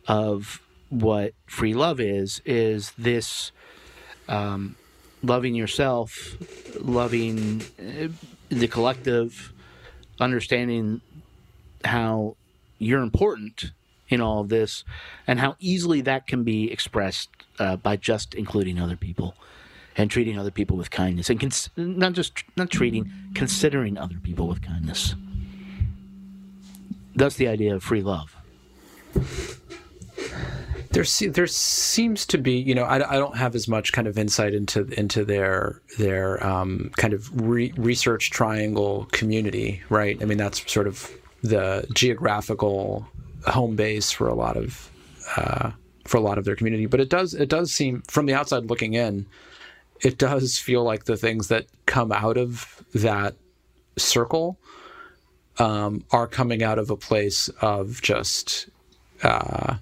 of 0.08 0.63
what 0.89 1.36
free 1.46 1.76
love 1.76 2.00
is. 2.00 2.41
Is 2.43 2.91
this 2.98 3.52
um, 4.28 4.76
loving 5.24 5.56
yourself, 5.56 6.36
loving 6.80 7.62
uh, 7.80 8.10
the 8.50 8.68
collective, 8.68 9.54
understanding 10.20 11.02
how 11.86 12.36
you're 12.78 13.02
important 13.02 13.72
in 14.10 14.22
all 14.22 14.42
of 14.42 14.50
this 14.50 14.84
and 15.26 15.40
how 15.40 15.56
easily 15.60 16.02
that 16.02 16.28
can 16.28 16.44
be 16.44 16.72
expressed 16.72 17.30
uh, 17.58 17.76
by 17.78 17.96
just 17.96 18.36
including 18.36 18.80
other 18.80 18.96
people 18.96 19.34
and 19.96 20.12
treating 20.12 20.38
other 20.38 20.52
people 20.52 20.76
with 20.76 20.92
kindness 20.92 21.30
and 21.30 21.40
cons- 21.40 21.70
not 21.78 22.14
just 22.14 22.44
not 22.58 22.70
treating 22.70 23.12
considering 23.34 23.98
other 23.98 24.18
people 24.22 24.48
with 24.48 24.62
kindness. 24.62 25.16
That's 27.16 27.36
the 27.36 27.48
idea 27.48 27.76
of 27.76 27.84
free 27.84 28.02
love 28.02 28.36
There, 30.93 31.32
there 31.32 31.47
seems 31.47 32.23
to 32.27 32.38
be, 32.38 32.53
you 32.53 32.75
know, 32.75 32.84
I, 32.84 33.15
I 33.15 33.17
don't 33.17 33.36
have 33.36 33.56
as 33.56 33.67
much 33.67 33.93
kind 33.93 34.08
of 34.08 34.15
insight 34.15 34.53
into 34.53 34.86
into 34.97 35.25
their 35.25 35.82
their 35.97 36.45
um, 36.45 36.91
kind 36.97 37.13
of 37.13 37.29
re- 37.41 37.73
research 37.75 38.29
triangle 38.29 39.08
community, 39.12 39.82
right? 39.89 40.21
I 40.21 40.25
mean, 40.25 40.38
that's 40.38 40.71
sort 40.71 40.86
of 40.86 41.10
the 41.41 41.88
geographical 41.93 43.08
home 43.47 43.75
base 43.75 44.12
for 44.12 44.27
a 44.27 44.36
lot 44.36 44.56
of 44.56 44.91
uh, 45.36 45.71
for 46.06 46.17
a 46.17 46.21
lot 46.21 46.38
of 46.38 46.45
their 46.45 46.56
community. 46.56 46.86
But 46.86 46.99
it 46.99 47.10
does 47.10 47.34
it 47.34 47.49
does 47.49 47.73
seem 47.73 48.03
from 48.03 48.27
the 48.27 48.36
outside 48.36 48.65
looking 48.65 48.93
in, 48.93 49.25
it 50.01 50.19
does 50.19 50.60
feel 50.60 50.84
like 50.84 51.06
the 51.06 51.17
things 51.17 51.47
that 51.47 51.65
come 51.88 52.12
out 52.12 52.38
of 52.38 52.84
that 52.93 53.36
circle 53.97 54.60
um, 55.58 56.03
are 56.12 56.27
coming 56.27 56.62
out 56.62 56.77
of 56.77 56.91
a 56.91 56.97
place 56.97 57.49
of 57.62 57.99
just 58.01 58.69
uh, 59.23 59.77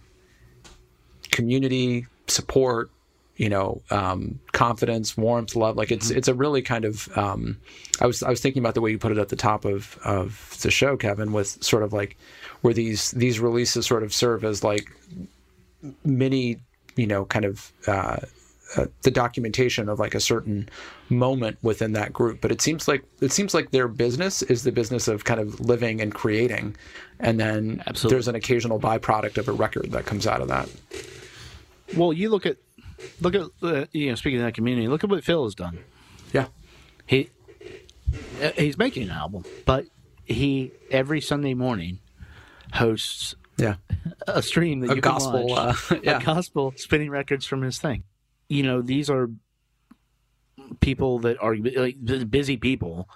community 1.32 2.06
support 2.28 2.90
you 3.38 3.50
know 3.50 3.82
um, 3.90 4.40
confidence 4.52 5.18
warmth 5.18 5.56
love 5.56 5.76
like 5.76 5.92
it's 5.92 6.12
it's 6.12 6.28
a 6.28 6.34
really 6.34 6.62
kind 6.62 6.86
of 6.86 7.10
um, 7.18 7.58
I 8.00 8.06
was 8.06 8.22
I 8.22 8.30
was 8.30 8.42
thinking 8.42 8.62
about 8.62 8.76
the 8.76 8.82
way 8.82 8.92
you 8.92 9.00
put 9.00 9.12
it 9.12 9.18
at 9.18 9.30
the 9.30 9.36
top 9.36 9.66
of 9.66 9.98
of 10.04 10.58
the 10.62 10.72
show 10.72 10.96
Kevin 10.98 11.34
with 11.34 11.64
sort 11.64 11.84
of 11.84 11.92
like 11.94 12.18
where 12.62 12.74
these 12.74 13.12
these 13.12 13.40
releases 13.40 13.86
sort 13.86 14.04
of 14.04 14.14
serve 14.14 14.44
as 14.44 14.64
like 14.64 14.92
mini 16.04 16.60
you 16.96 17.08
know 17.08 17.26
kind 17.26 17.46
of 17.46 17.72
uh, 17.88 18.18
uh, 18.78 18.86
the 19.02 19.12
documentation 19.12 19.90
of 19.90 20.00
like 20.00 20.16
a 20.16 20.20
certain 20.20 20.70
moment 21.10 21.58
within 21.62 21.92
that 21.94 22.14
group. 22.14 22.40
But 22.40 22.52
it 22.52 22.62
seems 22.62 22.88
like 22.88 23.04
it 23.20 23.32
seems 23.32 23.54
like 23.54 23.72
their 23.72 23.88
business 23.88 24.42
is 24.44 24.64
the 24.64 24.72
business 24.72 25.08
of 25.08 25.26
kind 25.26 25.40
of 25.40 25.60
living 25.60 26.00
and 26.00 26.14
creating. 26.14 26.76
And 27.20 27.40
then 27.40 27.84
Absolutely. 27.86 28.16
there's 28.16 28.28
an 28.28 28.36
occasional 28.36 28.80
byproduct 28.80 29.38
of 29.38 29.48
a 29.50 29.52
record 29.52 29.92
that 29.92 30.06
comes 30.06 30.26
out 30.26 30.42
of 30.42 30.48
that 30.48 30.70
well 31.96 32.14
you 32.14 32.30
look 32.30 32.46
at 32.46 32.58
look 33.20 33.36
at 33.36 33.48
uh, 33.62 33.86
you 33.92 34.10
know 34.10 34.16
speaking 34.16 34.40
of 34.40 34.46
that 34.46 34.54
community 34.54 34.88
look 34.88 35.04
at 35.04 35.10
what 35.10 35.24
phil 35.24 35.44
has 35.44 35.56
done 35.56 35.80
yeah 36.34 36.48
he 37.06 37.30
he's 38.58 38.78
making 38.78 39.04
an 39.04 39.12
album 39.12 39.44
but 39.66 39.86
he 40.26 40.72
every 40.90 41.22
sunday 41.22 41.54
morning 41.54 42.00
hosts 42.74 43.36
yeah 43.58 43.76
a 44.28 44.42
stream 44.42 44.80
that 44.82 44.92
A 44.92 44.96
you 44.96 45.02
gospel, 45.02 45.48
can 45.48 45.50
watch, 45.50 45.92
uh, 45.92 45.96
yeah. 46.04 46.18
a 46.20 46.24
gospel 46.24 46.74
spinning 46.76 47.10
records 47.10 47.46
from 47.46 47.62
his 47.62 47.80
thing. 47.80 48.04
You 48.50 48.64
know, 48.64 48.82
these 48.82 49.10
are 49.10 49.30
people 50.80 51.20
that 51.20 51.38
are 51.42 51.56
like 51.56 51.98
busy 52.30 52.58
people, 52.58 53.10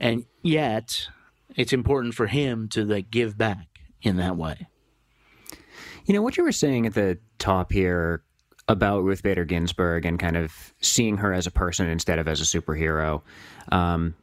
and 0.00 0.24
yet 0.42 1.08
it's 1.54 1.72
important 1.72 2.14
for 2.14 2.26
him 2.26 2.68
to 2.70 2.84
like 2.84 3.10
give 3.10 3.36
back 3.36 3.66
in 4.02 4.16
that 4.16 4.36
way. 4.36 4.66
You 6.04 6.14
know 6.14 6.22
what 6.22 6.36
you 6.36 6.44
were 6.44 6.52
saying 6.52 6.86
at 6.86 6.94
the 6.94 7.18
top 7.38 7.72
here 7.72 8.22
about 8.68 9.02
Ruth 9.02 9.22
Bader 9.22 9.44
Ginsburg 9.44 10.04
and 10.04 10.18
kind 10.18 10.36
of 10.36 10.74
seeing 10.80 11.16
her 11.18 11.32
as 11.32 11.46
a 11.46 11.50
person 11.50 11.88
instead 11.88 12.18
of 12.18 12.28
as 12.28 12.40
a 12.40 12.44
superhero. 12.44 13.22
Um, 13.70 14.14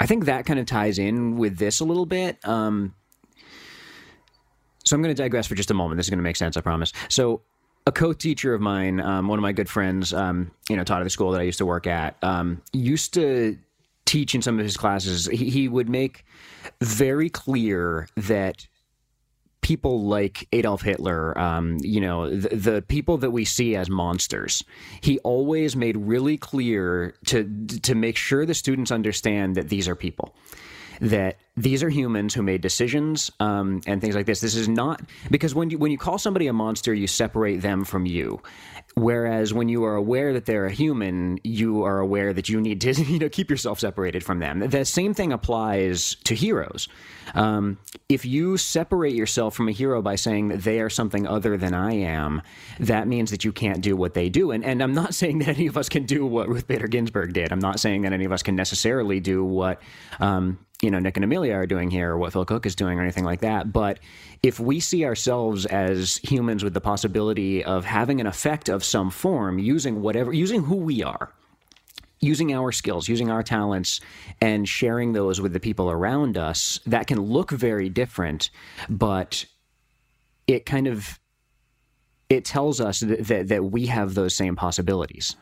I 0.00 0.06
think 0.06 0.24
that 0.24 0.46
kind 0.46 0.58
of 0.58 0.66
ties 0.66 0.98
in 0.98 1.36
with 1.36 1.58
this 1.58 1.80
a 1.80 1.84
little 1.84 2.06
bit. 2.06 2.36
Um, 2.46 2.94
so 4.84 4.96
I'm 4.96 5.02
going 5.02 5.14
to 5.14 5.22
digress 5.22 5.46
for 5.46 5.54
just 5.54 5.70
a 5.70 5.74
moment. 5.74 5.98
This 5.98 6.06
is 6.06 6.10
going 6.10 6.18
to 6.18 6.24
make 6.24 6.36
sense, 6.36 6.56
I 6.56 6.60
promise. 6.60 6.92
So 7.08 7.42
a 7.86 7.92
co-teacher 7.92 8.54
of 8.54 8.60
mine, 8.60 9.00
um, 9.00 9.28
one 9.28 9.38
of 9.38 9.42
my 9.42 9.52
good 9.52 9.68
friends, 9.68 10.12
um, 10.12 10.50
you 10.68 10.76
know, 10.76 10.84
taught 10.84 11.00
at 11.00 11.04
the 11.04 11.10
school 11.10 11.30
that 11.32 11.40
I 11.40 11.44
used 11.44 11.58
to 11.58 11.66
work 11.66 11.86
at, 11.86 12.16
um, 12.22 12.62
used 12.72 13.14
to 13.14 13.58
teach 14.04 14.34
in 14.34 14.42
some 14.42 14.58
of 14.58 14.64
his 14.64 14.76
classes. 14.76 15.26
He, 15.26 15.50
he 15.50 15.68
would 15.68 15.88
make 15.88 16.24
very 16.80 17.30
clear 17.30 18.08
that 18.16 18.66
people 19.62 20.02
like 20.02 20.46
Adolf 20.52 20.82
Hitler, 20.82 21.38
um, 21.38 21.78
you 21.80 22.00
know, 22.00 22.28
the, 22.28 22.54
the 22.54 22.82
people 22.82 23.16
that 23.18 23.30
we 23.30 23.44
see 23.44 23.74
as 23.74 23.88
monsters. 23.88 24.62
He 25.00 25.18
always 25.20 25.74
made 25.74 25.96
really 25.96 26.36
clear 26.36 27.14
to 27.26 27.44
to 27.82 27.94
make 27.94 28.16
sure 28.16 28.44
the 28.44 28.54
students 28.54 28.90
understand 28.90 29.54
that 29.54 29.68
these 29.68 29.88
are 29.88 29.94
people. 29.94 30.34
That 31.00 31.38
these 31.56 31.82
are 31.82 31.88
humans 31.88 32.34
who 32.34 32.42
made 32.42 32.60
decisions 32.60 33.30
um, 33.40 33.80
and 33.86 34.00
things 34.00 34.14
like 34.14 34.26
this. 34.26 34.40
This 34.40 34.54
is 34.54 34.68
not 34.68 35.00
because 35.30 35.54
when 35.54 35.70
you 35.70 35.78
when 35.78 35.90
you 35.90 35.98
call 35.98 36.18
somebody 36.18 36.48
a 36.48 36.52
monster, 36.52 36.92
you 36.92 37.06
separate 37.06 37.62
them 37.62 37.84
from 37.84 38.04
you. 38.04 38.40
Whereas 38.94 39.54
when 39.54 39.68
you 39.68 39.84
are 39.84 39.94
aware 39.94 40.32
that 40.32 40.44
they're 40.44 40.66
a 40.66 40.72
human, 40.72 41.38
you 41.44 41.84
are 41.84 41.98
aware 41.98 42.32
that 42.32 42.48
you 42.48 42.60
need 42.60 42.80
to 42.82 42.92
you 43.02 43.18
know 43.18 43.28
keep 43.28 43.50
yourself 43.50 43.80
separated 43.80 44.22
from 44.22 44.38
them. 44.38 44.60
The 44.60 44.84
same 44.84 45.14
thing 45.14 45.32
applies 45.32 46.16
to 46.24 46.34
heroes. 46.34 46.88
Um, 47.34 47.78
if 48.08 48.24
you 48.24 48.56
separate 48.56 49.14
yourself 49.14 49.54
from 49.54 49.68
a 49.68 49.72
hero 49.72 50.02
by 50.02 50.16
saying 50.16 50.48
that 50.48 50.62
they 50.62 50.80
are 50.80 50.90
something 50.90 51.26
other 51.26 51.56
than 51.56 51.72
I 51.74 51.92
am, 51.94 52.42
that 52.80 53.08
means 53.08 53.30
that 53.30 53.44
you 53.44 53.52
can't 53.52 53.80
do 53.80 53.96
what 53.96 54.14
they 54.14 54.28
do. 54.28 54.50
And 54.50 54.64
and 54.64 54.82
I'm 54.82 54.94
not 54.94 55.14
saying 55.22 55.38
that 55.40 55.48
any 55.48 55.66
of 55.66 55.76
us 55.76 55.88
can 55.88 56.04
do 56.04 56.26
what 56.26 56.48
Ruth 56.48 56.66
Bader 56.66 56.88
Ginsburg 56.88 57.32
did. 57.32 57.52
I'm 57.52 57.60
not 57.60 57.80
saying 57.80 58.02
that 58.02 58.12
any 58.12 58.24
of 58.24 58.32
us 58.32 58.42
can 58.42 58.56
necessarily 58.56 59.20
do 59.20 59.44
what 59.44 59.80
um, 60.20 60.58
you 60.82 60.90
know 60.90 60.98
Nick 60.98 61.16
and 61.16 61.24
Amelia 61.24 61.54
are 61.54 61.66
doing 61.66 61.90
here, 61.90 62.10
or 62.10 62.18
what 62.18 62.32
Phil 62.32 62.44
Cook 62.44 62.66
is 62.66 62.74
doing, 62.74 62.98
or 62.98 63.02
anything 63.02 63.24
like 63.24 63.40
that. 63.40 63.72
But 63.72 64.00
if 64.42 64.58
we 64.58 64.80
see 64.80 65.04
ourselves 65.04 65.64
as 65.64 66.16
humans 66.18 66.64
with 66.64 66.74
the 66.74 66.80
possibility 66.80 67.64
of 67.64 67.84
having 67.84 68.20
an 68.20 68.26
effect 68.26 68.68
of 68.68 68.84
some 68.84 69.10
form, 69.10 69.58
using 69.58 70.02
whatever, 70.02 70.32
using 70.32 70.64
who 70.64 70.76
we 70.76 71.02
are, 71.02 71.32
using 72.20 72.52
our 72.52 72.72
skills, 72.72 73.08
using 73.08 73.30
our 73.30 73.44
talents, 73.44 74.00
and 74.40 74.68
sharing 74.68 75.12
those 75.12 75.40
with 75.40 75.52
the 75.52 75.60
people 75.60 75.88
around 75.88 76.36
us, 76.36 76.80
that 76.86 77.06
can 77.06 77.20
look 77.20 77.52
very 77.52 77.88
different, 77.88 78.50
but 78.90 79.44
it 80.48 80.66
kind 80.66 80.88
of 80.88 81.20
it 82.28 82.44
tells 82.44 82.80
us 82.80 83.00
that, 83.00 83.26
that, 83.26 83.48
that 83.48 83.64
we 83.64 83.86
have 83.86 84.14
those 84.14 84.34
same 84.34 84.56
possibilities. 84.56 85.36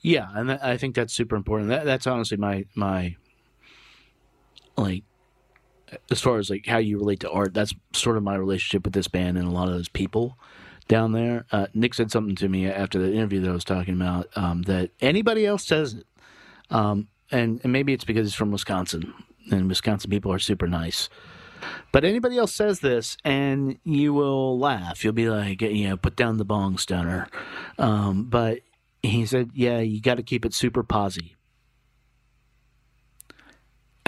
Yeah, 0.00 0.28
and 0.32 0.52
I 0.52 0.76
think 0.76 0.94
that's 0.94 1.12
super 1.12 1.34
important. 1.34 1.70
That, 1.70 1.84
that's 1.84 2.06
honestly 2.06 2.36
my 2.36 2.64
my 2.74 3.16
like 4.78 5.04
as 6.10 6.20
far 6.20 6.38
as 6.38 6.50
like 6.50 6.66
how 6.66 6.78
you 6.78 6.98
relate 6.98 7.20
to 7.20 7.30
art. 7.30 7.54
That's 7.54 7.74
sort 7.92 8.16
of 8.16 8.22
my 8.22 8.36
relationship 8.36 8.84
with 8.84 8.94
this 8.94 9.08
band 9.08 9.38
and 9.38 9.46
a 9.46 9.50
lot 9.50 9.68
of 9.68 9.74
those 9.74 9.88
people 9.88 10.38
down 10.86 11.12
there. 11.12 11.46
Uh, 11.52 11.66
Nick 11.74 11.94
said 11.94 12.10
something 12.10 12.36
to 12.36 12.48
me 12.48 12.66
after 12.66 12.98
the 12.98 13.12
interview 13.12 13.40
that 13.40 13.50
I 13.50 13.54
was 13.54 13.64
talking 13.64 13.94
about 13.94 14.28
um, 14.36 14.62
that 14.62 14.90
anybody 15.00 15.46
else 15.46 15.66
says 15.66 15.94
it, 15.94 16.06
um, 16.70 17.08
and 17.30 17.60
and 17.62 17.72
maybe 17.72 17.92
it's 17.92 18.04
because 18.04 18.26
he's 18.26 18.34
from 18.34 18.50
Wisconsin 18.50 19.12
and 19.50 19.68
Wisconsin 19.68 20.10
people 20.10 20.32
are 20.32 20.38
super 20.38 20.66
nice. 20.66 21.08
But 21.90 22.04
anybody 22.04 22.38
else 22.38 22.54
says 22.54 22.80
this, 22.80 23.16
and 23.24 23.78
you 23.84 24.14
will 24.14 24.58
laugh. 24.58 25.02
You'll 25.02 25.12
be 25.12 25.28
like, 25.28 25.60
you 25.60 25.88
know, 25.88 25.96
put 25.96 26.14
down 26.14 26.36
the 26.36 26.44
bong 26.44 26.78
stunner. 26.78 27.28
Um, 27.78 28.24
but 28.24 28.60
he 29.02 29.26
said, 29.26 29.50
yeah, 29.54 29.80
you 29.80 30.00
got 30.00 30.16
to 30.16 30.22
keep 30.22 30.44
it 30.44 30.54
super 30.54 30.84
posy. 30.84 31.34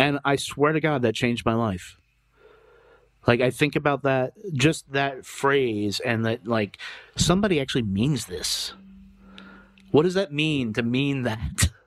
And 0.00 0.18
I 0.24 0.36
swear 0.36 0.72
to 0.72 0.80
God, 0.80 1.02
that 1.02 1.14
changed 1.14 1.44
my 1.44 1.52
life. 1.52 1.98
Like, 3.26 3.42
I 3.42 3.50
think 3.50 3.76
about 3.76 4.02
that, 4.04 4.32
just 4.54 4.90
that 4.92 5.26
phrase, 5.26 6.00
and 6.00 6.24
that, 6.24 6.46
like, 6.46 6.78
somebody 7.16 7.60
actually 7.60 7.82
means 7.82 8.24
this. 8.24 8.72
What 9.90 10.04
does 10.04 10.14
that 10.14 10.32
mean 10.32 10.72
to 10.72 10.82
mean 10.82 11.22
that? 11.22 11.68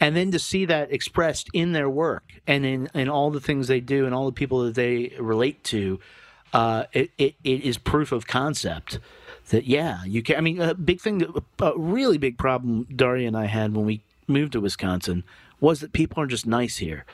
And 0.00 0.14
then 0.14 0.30
to 0.30 0.38
see 0.38 0.64
that 0.66 0.92
expressed 0.92 1.48
in 1.52 1.72
their 1.72 1.90
work 1.90 2.22
and 2.46 2.64
in, 2.64 2.88
in 2.94 3.08
all 3.08 3.30
the 3.30 3.40
things 3.40 3.66
they 3.66 3.80
do 3.80 4.06
and 4.06 4.14
all 4.14 4.26
the 4.26 4.32
people 4.32 4.62
that 4.64 4.76
they 4.76 5.12
relate 5.18 5.64
to, 5.64 5.98
uh, 6.52 6.84
it, 6.92 7.10
it, 7.18 7.34
it 7.42 7.62
is 7.62 7.78
proof 7.78 8.12
of 8.12 8.26
concept 8.26 9.00
that 9.48 9.64
yeah, 9.64 10.04
you 10.04 10.22
can. 10.22 10.36
I 10.36 10.40
mean, 10.40 10.60
a 10.60 10.74
big 10.74 11.00
thing, 11.00 11.24
a 11.58 11.72
really 11.76 12.18
big 12.18 12.38
problem 12.38 12.86
Daria 12.94 13.26
and 13.26 13.36
I 13.36 13.46
had 13.46 13.74
when 13.74 13.86
we 13.86 14.02
moved 14.28 14.52
to 14.52 14.60
Wisconsin 14.60 15.24
was 15.58 15.80
that 15.80 15.92
people 15.92 16.22
are 16.22 16.26
just 16.26 16.46
nice 16.46 16.76
here. 16.76 17.04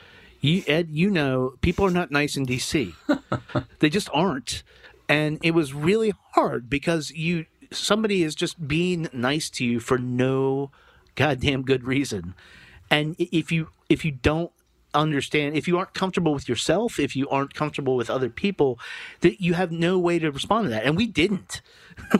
You, 0.41 0.63
Ed, 0.67 0.89
you 0.91 1.09
know, 1.09 1.55
people 1.61 1.85
are 1.85 1.91
not 1.91 2.11
nice 2.11 2.37
in 2.37 2.45
DC. 2.45 2.93
they 3.79 3.89
just 3.89 4.09
aren't, 4.13 4.63
and 5.09 5.39
it 5.41 5.51
was 5.51 5.73
really 5.73 6.13
hard 6.33 6.69
because 6.69 7.11
you 7.11 7.45
somebody 7.71 8.23
is 8.23 8.35
just 8.35 8.67
being 8.67 9.09
nice 9.11 9.49
to 9.49 9.65
you 9.65 9.79
for 9.79 9.97
no 9.97 10.71
goddamn 11.15 11.63
good 11.63 11.83
reason, 11.85 12.35
and 12.91 13.15
if 13.17 13.51
you 13.51 13.69
if 13.89 14.05
you 14.05 14.11
don't 14.11 14.51
understand 14.95 15.55
if 15.55 15.67
you 15.67 15.77
aren't 15.77 15.93
comfortable 15.93 16.33
with 16.33 16.49
yourself 16.49 16.99
if 16.99 17.15
you 17.15 17.29
aren't 17.29 17.53
comfortable 17.53 17.95
with 17.95 18.09
other 18.09 18.29
people 18.29 18.79
that 19.21 19.41
you 19.41 19.53
have 19.53 19.71
no 19.71 19.99
way 19.99 20.19
to 20.19 20.31
respond 20.31 20.65
to 20.65 20.69
that. 20.69 20.85
And 20.85 20.95
we 20.95 21.07
didn't. 21.07 21.61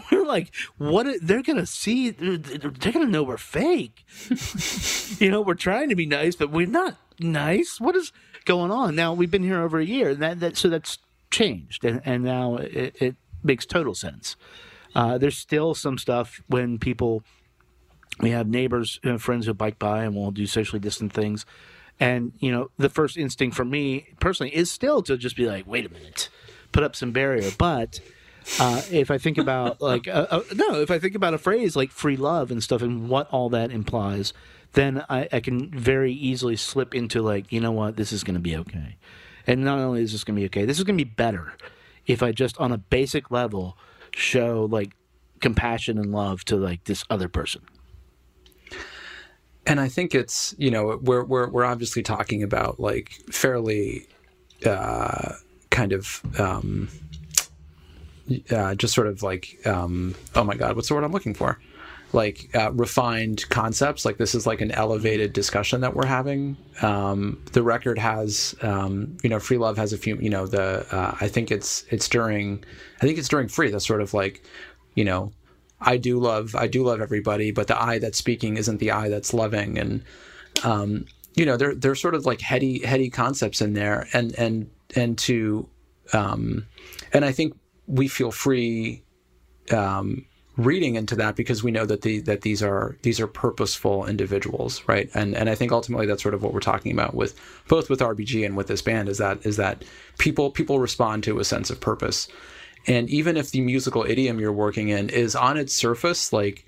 We 0.09 0.17
were 0.17 0.25
like 0.25 0.55
what 0.77 1.05
they're 1.21 1.43
gonna 1.43 1.65
see 1.65 2.09
they're, 2.09 2.37
they're 2.37 2.91
gonna 2.93 3.07
know 3.07 3.23
we're 3.23 3.37
fake. 3.37 4.05
You 5.19 5.29
know 5.29 5.41
we're 5.41 5.53
trying 5.53 5.89
to 5.89 5.95
be 5.95 6.05
nice 6.05 6.35
but 6.35 6.49
we're 6.49 6.67
not 6.67 6.97
nice. 7.19 7.79
What 7.79 7.95
is 7.95 8.11
going 8.45 8.71
on? 8.71 8.95
Now 8.95 9.13
we've 9.13 9.31
been 9.31 9.43
here 9.43 9.61
over 9.61 9.79
a 9.79 9.85
year 9.85 10.09
and 10.09 10.21
that, 10.21 10.39
that 10.39 10.57
so 10.57 10.69
that's 10.69 10.99
changed 11.29 11.83
and, 11.83 12.01
and 12.05 12.23
now 12.23 12.55
it, 12.55 12.95
it 12.99 13.15
makes 13.43 13.65
total 13.65 13.93
sense. 13.93 14.35
Uh, 14.95 15.17
there's 15.17 15.37
still 15.37 15.75
some 15.75 15.97
stuff 15.97 16.41
when 16.47 16.79
people 16.79 17.21
we 18.19 18.31
have 18.31 18.47
neighbors 18.47 18.99
uh, 19.03 19.17
friends 19.17 19.45
who 19.45 19.53
bike 19.53 19.77
by 19.77 20.03
and 20.03 20.15
we'll 20.15 20.31
do 20.31 20.47
socially 20.47 20.79
distant 20.79 21.11
things 21.11 21.45
and 21.99 22.33
you 22.39 22.51
know 22.51 22.69
the 22.77 22.89
first 22.89 23.17
instinct 23.17 23.55
for 23.55 23.65
me 23.65 24.07
personally 24.19 24.55
is 24.55 24.71
still 24.71 25.01
to 25.01 25.17
just 25.17 25.35
be 25.35 25.45
like 25.45 25.65
wait 25.67 25.85
a 25.85 25.89
minute 25.89 26.29
put 26.71 26.83
up 26.83 26.95
some 26.95 27.11
barrier. 27.11 27.51
But 27.57 28.01
uh, 28.59 28.81
if 28.91 29.09
i 29.09 29.17
think 29.17 29.39
about 29.39 29.81
like 29.91 30.07
uh, 30.07 30.27
uh, 30.29 30.43
no 30.53 30.79
if 30.79 30.91
i 30.91 30.99
think 30.99 31.15
about 31.15 31.33
a 31.33 31.37
phrase 31.37 31.75
like 31.75 31.89
free 31.89 32.15
love 32.15 32.51
and 32.51 32.61
stuff 32.61 32.83
and 32.83 33.09
what 33.09 33.27
all 33.31 33.49
that 33.49 33.71
implies 33.71 34.33
then 34.75 35.03
I, 35.09 35.27
I 35.31 35.39
can 35.39 35.71
very 35.71 36.11
easily 36.11 36.57
slip 36.57 36.93
into 36.93 37.21
like 37.21 37.51
you 37.51 37.59
know 37.59 37.71
what? 37.71 37.95
This 37.95 38.11
is 38.11 38.23
going 38.23 38.35
to 38.35 38.41
be 38.41 38.55
okay. 38.57 38.97
And 39.47 39.63
not 39.63 39.79
only 39.79 40.01
is 40.01 40.11
this 40.11 40.23
going 40.23 40.35
to 40.35 40.41
be 40.41 40.45
okay 40.47 40.65
this 40.65 40.77
is 40.77 40.83
going 40.83 40.97
to 40.97 41.03
be 41.03 41.09
better 41.09 41.53
if 42.05 42.21
i 42.21 42.31
just 42.31 42.57
on 42.59 42.71
a 42.71 42.77
basic 42.77 43.31
level 43.31 43.77
show 44.11 44.67
like 44.69 44.91
compassion 45.39 45.97
and 45.97 46.11
love 46.11 46.43
to 46.45 46.55
like 46.55 46.83
this 46.83 47.03
other 47.09 47.27
person 47.27 47.61
and 49.65 49.79
I 49.79 49.87
think 49.89 50.13
it's 50.13 50.53
you 50.57 50.71
know 50.71 50.99
we're 51.01 51.23
we're 51.23 51.49
we're 51.49 51.65
obviously 51.65 52.03
talking 52.03 52.43
about 52.43 52.79
like 52.79 53.11
fairly 53.31 54.07
uh, 54.65 55.33
kind 55.69 55.93
of 55.93 56.21
um, 56.39 56.89
uh, 58.51 58.75
just 58.75 58.93
sort 58.93 59.07
of 59.07 59.23
like 59.23 59.57
um, 59.65 60.15
oh 60.35 60.43
my 60.43 60.55
god 60.55 60.75
what's 60.75 60.89
the 60.89 60.95
word 60.95 61.03
I'm 61.03 61.11
looking 61.11 61.33
for? 61.33 61.59
Like 62.13 62.49
uh, 62.55 62.71
refined 62.71 63.49
concepts. 63.49 64.05
Like 64.05 64.17
this 64.17 64.35
is 64.35 64.47
like 64.47 64.61
an 64.61 64.71
elevated 64.71 65.33
discussion 65.33 65.81
that 65.81 65.95
we're 65.95 66.05
having. 66.05 66.55
Um, 66.81 67.41
the 67.51 67.63
record 67.63 67.97
has 67.97 68.55
um, 68.61 69.17
you 69.23 69.29
know 69.29 69.39
free 69.39 69.57
love 69.57 69.77
has 69.77 69.91
a 69.91 69.97
few 69.97 70.15
you 70.17 70.29
know 70.29 70.45
the 70.45 70.85
uh, 70.95 71.17
I 71.19 71.27
think 71.27 71.51
it's 71.51 71.83
it's 71.89 72.07
during 72.07 72.63
I 72.97 73.05
think 73.05 73.17
it's 73.17 73.27
during 73.27 73.47
free 73.47 73.69
that's 73.69 73.85
sort 73.85 74.01
of 74.01 74.13
like 74.13 74.43
you 74.93 75.03
know 75.03 75.31
I 75.81 75.97
do 75.97 76.19
love 76.19 76.55
I 76.55 76.67
do 76.67 76.83
love 76.83 77.01
everybody, 77.01 77.51
but 77.51 77.67
the 77.67 77.81
I 77.81 77.99
that's 77.99 78.17
speaking 78.17 78.57
isn't 78.57 78.79
the 78.79 78.91
I 78.91 79.09
that's 79.09 79.33
loving, 79.33 79.77
and 79.77 80.03
um, 80.63 81.05
you 81.35 81.45
know 81.45 81.57
there 81.57 81.75
there's 81.75 82.01
sort 82.01 82.15
of 82.15 82.25
like 82.25 82.41
heady 82.41 82.79
heady 82.85 83.09
concepts 83.09 83.61
in 83.61 83.73
there, 83.73 84.07
and 84.13 84.33
and 84.37 84.69
and 84.95 85.17
to 85.19 85.67
um, 86.13 86.65
and 87.13 87.25
I 87.25 87.31
think 87.31 87.57
we 87.87 88.07
feel 88.07 88.31
free 88.31 89.03
um, 89.71 90.25
reading 90.57 90.95
into 90.95 91.15
that 91.15 91.35
because 91.35 91.63
we 91.63 91.71
know 91.71 91.85
that 91.85 92.01
the 92.01 92.19
that 92.21 92.41
these 92.41 92.63
are 92.63 92.97
these 93.01 93.19
are 93.19 93.27
purposeful 93.27 94.05
individuals, 94.05 94.81
right? 94.87 95.09
And 95.13 95.35
and 95.35 95.49
I 95.49 95.55
think 95.55 95.71
ultimately 95.71 96.05
that's 96.05 96.23
sort 96.23 96.33
of 96.33 96.43
what 96.43 96.53
we're 96.53 96.59
talking 96.59 96.91
about 96.91 97.13
with 97.13 97.39
both 97.67 97.89
with 97.89 97.99
RBG 97.99 98.45
and 98.45 98.55
with 98.55 98.67
this 98.67 98.81
band 98.81 99.09
is 99.09 99.17
that 99.17 99.45
is 99.45 99.57
that 99.57 99.83
people 100.17 100.51
people 100.51 100.79
respond 100.79 101.23
to 101.25 101.39
a 101.39 101.43
sense 101.43 101.69
of 101.69 101.79
purpose. 101.81 102.27
And 102.87 103.09
even 103.09 103.37
if 103.37 103.51
the 103.51 103.61
musical 103.61 104.03
idiom 104.03 104.39
you're 104.39 104.53
working 104.53 104.89
in 104.89 105.09
is 105.09 105.35
on 105.35 105.57
its 105.57 105.73
surface 105.73 106.31
like 106.31 106.65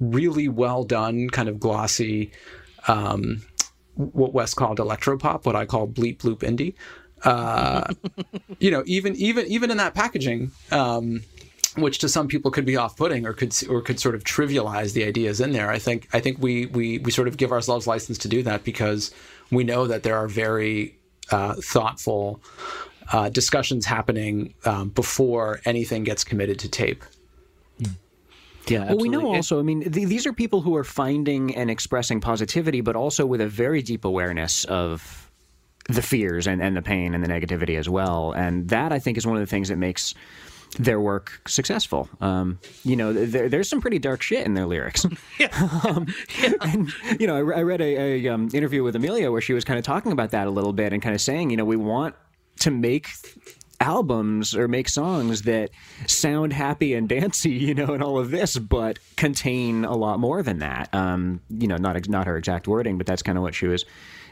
really 0.00 0.48
well 0.48 0.84
done, 0.84 1.28
kind 1.30 1.48
of 1.48 1.60
glossy, 1.60 2.32
um, 2.88 3.42
what 3.94 4.32
Wes 4.32 4.54
called 4.54 4.78
electropop, 4.78 5.44
what 5.44 5.56
I 5.56 5.66
call 5.66 5.86
bleep 5.86 6.18
bloop 6.18 6.38
indie. 6.38 6.74
Uh, 7.22 7.92
you 8.58 8.70
know, 8.70 8.82
even 8.86 9.14
even 9.16 9.46
even 9.46 9.70
in 9.70 9.76
that 9.76 9.94
packaging, 9.94 10.50
um, 10.72 11.22
which 11.76 11.98
to 11.98 12.08
some 12.08 12.28
people 12.28 12.50
could 12.50 12.64
be 12.64 12.76
off-putting 12.76 13.26
or 13.26 13.32
could 13.32 13.54
or 13.68 13.82
could 13.82 14.00
sort 14.00 14.14
of 14.14 14.24
trivialize 14.24 14.94
the 14.94 15.04
ideas 15.04 15.40
in 15.40 15.52
there. 15.52 15.70
I 15.70 15.78
think 15.78 16.08
I 16.12 16.20
think 16.20 16.38
we 16.40 16.66
we 16.66 16.98
we 16.98 17.10
sort 17.10 17.28
of 17.28 17.36
give 17.36 17.52
ourselves 17.52 17.86
license 17.86 18.18
to 18.18 18.28
do 18.28 18.42
that 18.44 18.64
because 18.64 19.12
we 19.50 19.64
know 19.64 19.86
that 19.86 20.02
there 20.02 20.16
are 20.16 20.28
very 20.28 20.96
uh, 21.30 21.54
thoughtful 21.56 22.40
uh, 23.12 23.28
discussions 23.28 23.86
happening 23.86 24.54
um, 24.64 24.90
before 24.90 25.60
anything 25.64 26.04
gets 26.04 26.24
committed 26.24 26.58
to 26.60 26.68
tape. 26.68 27.04
yeah 28.66 28.86
Well, 28.88 28.98
we 28.98 29.08
know 29.08 29.34
also, 29.34 29.58
I 29.58 29.62
mean, 29.62 29.90
th- 29.90 30.08
these 30.08 30.26
are 30.26 30.32
people 30.32 30.60
who 30.60 30.76
are 30.76 30.84
finding 30.84 31.54
and 31.56 31.70
expressing 31.70 32.20
positivity, 32.20 32.80
but 32.80 32.96
also 32.96 33.26
with 33.26 33.40
a 33.40 33.48
very 33.48 33.82
deep 33.82 34.04
awareness 34.04 34.64
of 34.66 35.30
the 35.88 36.02
fears 36.02 36.46
and, 36.46 36.62
and 36.62 36.76
the 36.76 36.82
pain 36.82 37.14
and 37.14 37.24
the 37.24 37.28
negativity 37.28 37.76
as 37.78 37.88
well. 37.88 38.32
And 38.32 38.68
that, 38.68 38.92
I 38.92 38.98
think, 38.98 39.18
is 39.18 39.26
one 39.26 39.36
of 39.36 39.40
the 39.40 39.46
things 39.46 39.68
that 39.68 39.76
makes 39.76 40.14
their 40.78 41.00
work 41.00 41.40
successful. 41.48 42.08
Um, 42.20 42.60
you 42.84 42.94
know, 42.94 43.12
there, 43.12 43.48
there's 43.48 43.68
some 43.68 43.80
pretty 43.80 43.98
dark 43.98 44.22
shit 44.22 44.46
in 44.46 44.54
their 44.54 44.66
lyrics. 44.66 45.04
um, 45.84 46.06
And, 46.60 46.92
you 47.18 47.26
know, 47.26 47.34
I, 47.34 47.40
re- 47.40 47.56
I 47.56 47.62
read 47.62 47.80
a, 47.80 48.26
a 48.26 48.28
um, 48.28 48.50
interview 48.54 48.84
with 48.84 48.94
Amelia 48.94 49.32
where 49.32 49.40
she 49.40 49.52
was 49.52 49.64
kind 49.64 49.78
of 49.78 49.84
talking 49.84 50.12
about 50.12 50.30
that 50.30 50.46
a 50.46 50.50
little 50.50 50.72
bit 50.72 50.92
and 50.92 51.02
kind 51.02 51.14
of 51.14 51.20
saying, 51.20 51.50
you 51.50 51.56
know, 51.56 51.64
we 51.64 51.76
want 51.76 52.14
to 52.60 52.70
make 52.70 53.08
albums 53.80 54.54
or 54.54 54.68
make 54.68 54.88
songs 54.88 55.42
that 55.42 55.70
sound 56.06 56.52
happy 56.52 56.94
and 56.94 57.08
dancy, 57.08 57.50
you 57.50 57.74
know, 57.74 57.94
and 57.94 58.02
all 58.02 58.18
of 58.18 58.30
this, 58.30 58.58
but 58.58 58.98
contain 59.16 59.84
a 59.84 59.96
lot 59.96 60.20
more 60.20 60.42
than 60.42 60.58
that. 60.58 60.94
Um, 60.94 61.40
you 61.50 61.66
know, 61.66 61.76
not 61.76 62.08
not 62.08 62.26
her 62.26 62.36
exact 62.36 62.68
wording, 62.68 62.98
but 62.98 63.06
that's 63.06 63.22
kind 63.22 63.36
of 63.36 63.42
what 63.42 63.54
she 63.54 63.66
was 63.66 63.84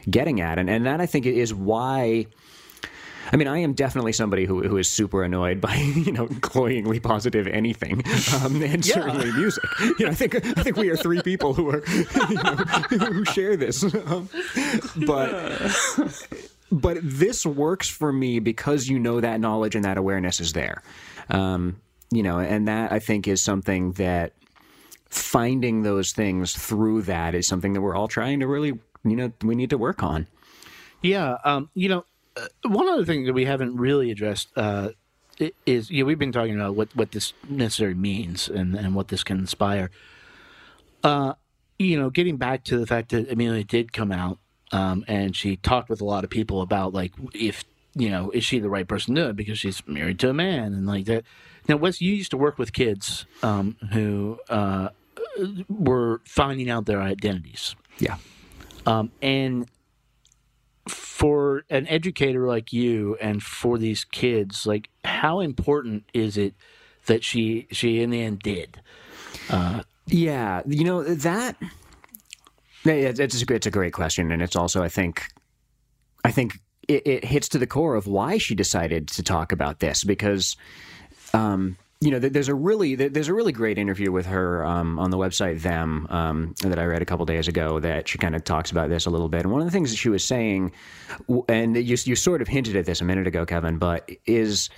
getting 0.09 0.41
at, 0.41 0.59
and 0.59 0.69
and 0.69 0.85
that 0.85 1.01
I 1.01 1.05
think 1.05 1.25
is 1.25 1.53
why. 1.53 2.27
I 3.31 3.37
mean, 3.37 3.47
I 3.47 3.59
am 3.59 3.73
definitely 3.73 4.13
somebody 4.13 4.45
who, 4.45 4.63
who 4.63 4.77
is 4.77 4.89
super 4.89 5.23
annoyed 5.23 5.61
by 5.61 5.75
you 5.95 6.11
know 6.11 6.27
cloyingly 6.41 6.99
positive 6.99 7.47
anything, 7.47 8.03
um, 8.41 8.61
and 8.61 8.83
certainly 8.83 9.31
music. 9.33 9.63
You 9.79 10.05
know, 10.05 10.11
I 10.11 10.15
think 10.15 10.35
I 10.35 10.63
think 10.63 10.77
we 10.77 10.89
are 10.89 10.97
three 10.97 11.21
people 11.21 11.53
who 11.53 11.69
are 11.69 11.83
you 12.29 12.97
know, 12.97 13.05
who 13.11 13.25
share 13.25 13.55
this, 13.55 13.83
um, 13.83 14.29
but 15.05 15.29
but 16.71 16.97
this 17.01 17.45
works 17.45 17.87
for 17.89 18.11
me 18.13 18.39
because 18.39 18.87
you 18.87 18.99
know 18.99 19.19
that 19.21 19.39
knowledge 19.39 19.75
and 19.75 19.85
that 19.85 19.97
awareness 19.97 20.39
is 20.39 20.53
there. 20.53 20.83
Um, 21.29 21.81
you 22.11 22.23
know, 22.23 22.39
and 22.39 22.67
that 22.67 22.91
I 22.91 22.99
think 22.99 23.27
is 23.27 23.41
something 23.41 23.93
that 23.93 24.33
finding 25.09 25.83
those 25.83 26.11
things 26.11 26.53
through 26.53 27.03
that 27.03 27.35
is 27.35 27.47
something 27.47 27.73
that 27.73 27.81
we're 27.81 27.95
all 27.95 28.07
trying 28.07 28.39
to 28.39 28.47
really, 28.47 28.79
you 29.03 29.15
know, 29.15 29.31
we 29.43 29.55
need 29.55 29.69
to 29.71 29.77
work 29.77 30.03
on. 30.03 30.27
Yeah, 31.01 31.37
um, 31.43 31.69
you 31.73 31.89
know, 31.89 32.05
uh, 32.35 32.47
one 32.67 32.87
other 32.89 33.05
thing 33.05 33.25
that 33.25 33.33
we 33.33 33.45
haven't 33.45 33.75
really 33.77 34.11
addressed 34.11 34.49
uh, 34.55 34.89
is 35.65 35.89
you 35.89 36.03
know, 36.03 36.07
we've 36.07 36.19
been 36.19 36.31
talking 36.31 36.55
about 36.55 36.75
what, 36.75 36.95
what 36.95 37.11
this 37.11 37.33
necessarily 37.47 37.95
means 37.95 38.49
and, 38.49 38.75
and 38.75 38.95
what 38.95 39.07
this 39.07 39.23
can 39.23 39.37
inspire. 39.37 39.89
Uh, 41.03 41.33
you 41.77 41.97
know, 41.97 42.09
getting 42.09 42.37
back 42.37 42.63
to 42.65 42.77
the 42.77 42.85
fact 42.85 43.09
that 43.09 43.31
Amelia 43.31 43.63
did 43.63 43.93
come 43.93 44.11
out 44.11 44.39
um, 44.71 45.03
and 45.07 45.35
she 45.35 45.57
talked 45.57 45.89
with 45.89 46.01
a 46.01 46.05
lot 46.05 46.23
of 46.23 46.29
people 46.29 46.61
about 46.61 46.93
like 46.93 47.13
if 47.33 47.63
you 47.95 48.09
know 48.09 48.29
is 48.31 48.43
she 48.43 48.59
the 48.59 48.69
right 48.69 48.87
person 48.87 49.15
to 49.15 49.21
do 49.21 49.29
it 49.29 49.35
because 49.35 49.59
she's 49.59 49.85
married 49.87 50.19
to 50.19 50.29
a 50.29 50.33
man 50.33 50.73
and 50.73 50.85
like 50.87 51.05
that. 51.05 51.23
Now, 51.67 51.77
Wes, 51.77 52.01
you 52.01 52.13
used 52.13 52.31
to 52.31 52.37
work 52.37 52.57
with 52.57 52.73
kids 52.73 53.25
um, 53.43 53.75
who 53.91 54.39
uh, 54.49 54.89
were 55.67 56.21
finding 56.25 56.69
out 56.69 56.85
their 56.87 57.01
identities. 57.01 57.75
Yeah. 57.99 58.17
Um, 58.87 59.11
and 59.21 59.69
for 60.87 61.63
an 61.69 61.87
educator 61.87 62.47
like 62.47 62.73
you 62.73 63.17
and 63.21 63.43
for 63.43 63.77
these 63.77 64.03
kids, 64.03 64.65
like 64.65 64.89
how 65.03 65.41
important 65.41 66.05
is 66.13 66.37
it 66.37 66.55
that 67.05 67.23
she 67.23 67.67
she 67.71 68.01
in 68.01 68.09
the 68.09 68.21
end 68.21 68.39
did? 68.39 68.81
Yeah, 70.07 70.63
you 70.65 70.83
know 70.83 71.03
that. 71.03 71.55
It's 72.85 73.19
it's 73.19 73.65
a 73.65 73.71
great 73.71 73.93
question, 73.93 74.31
and 74.31 74.41
it's 74.41 74.55
also 74.55 74.83
I 74.83 74.89
think, 74.89 75.25
I 76.23 76.31
think 76.31 76.59
it, 76.87 77.05
it 77.05 77.25
hits 77.25 77.49
to 77.49 77.57
the 77.57 77.67
core 77.67 77.95
of 77.95 78.07
why 78.07 78.37
she 78.37 78.55
decided 78.55 79.07
to 79.09 79.23
talk 79.23 79.51
about 79.51 79.79
this 79.79 80.03
because, 80.03 80.55
um, 81.33 81.77
you 82.01 82.11
know, 82.11 82.19
there's 82.19 82.47
a 82.47 82.55
really 82.55 82.95
there's 82.95 83.27
a 83.27 83.33
really 83.33 83.51
great 83.51 83.77
interview 83.77 84.11
with 84.11 84.25
her 84.25 84.65
um, 84.65 84.97
on 84.97 85.11
the 85.11 85.17
website 85.17 85.61
them 85.61 86.07
um, 86.09 86.55
that 86.61 86.79
I 86.79 86.85
read 86.85 87.01
a 87.01 87.05
couple 87.05 87.25
days 87.25 87.47
ago 87.49 87.79
that 87.79 88.07
she 88.07 88.17
kind 88.17 88.35
of 88.35 88.43
talks 88.45 88.71
about 88.71 88.89
this 88.89 89.05
a 89.05 89.09
little 89.09 89.29
bit, 89.29 89.41
and 89.41 89.51
one 89.51 89.61
of 89.61 89.67
the 89.67 89.71
things 89.71 89.91
that 89.91 89.97
she 89.97 90.09
was 90.09 90.23
saying, 90.23 90.71
and 91.49 91.75
you 91.75 91.97
you 92.05 92.15
sort 92.15 92.41
of 92.41 92.47
hinted 92.47 92.77
at 92.77 92.85
this 92.85 93.01
a 93.01 93.05
minute 93.05 93.27
ago, 93.27 93.45
Kevin, 93.45 93.77
but 93.77 94.09
is 94.25 94.69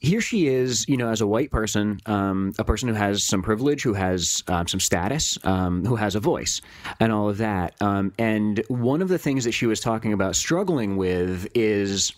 here 0.00 0.20
she 0.20 0.46
is, 0.46 0.88
you 0.88 0.96
know, 0.96 1.08
as 1.08 1.20
a 1.20 1.26
white 1.26 1.50
person, 1.50 2.00
um, 2.06 2.54
a 2.58 2.64
person 2.64 2.88
who 2.88 2.94
has 2.94 3.24
some 3.24 3.42
privilege, 3.42 3.82
who 3.82 3.94
has 3.94 4.44
um, 4.46 4.68
some 4.68 4.80
status, 4.80 5.38
um, 5.44 5.84
who 5.84 5.96
has 5.96 6.14
a 6.14 6.20
voice, 6.20 6.60
and 7.00 7.12
all 7.12 7.28
of 7.28 7.38
that. 7.38 7.74
Um, 7.80 8.12
and 8.18 8.62
one 8.68 9.02
of 9.02 9.08
the 9.08 9.18
things 9.18 9.44
that 9.44 9.52
she 9.52 9.66
was 9.66 9.80
talking 9.80 10.12
about 10.12 10.36
struggling 10.36 10.96
with 10.96 11.48
is 11.54 12.12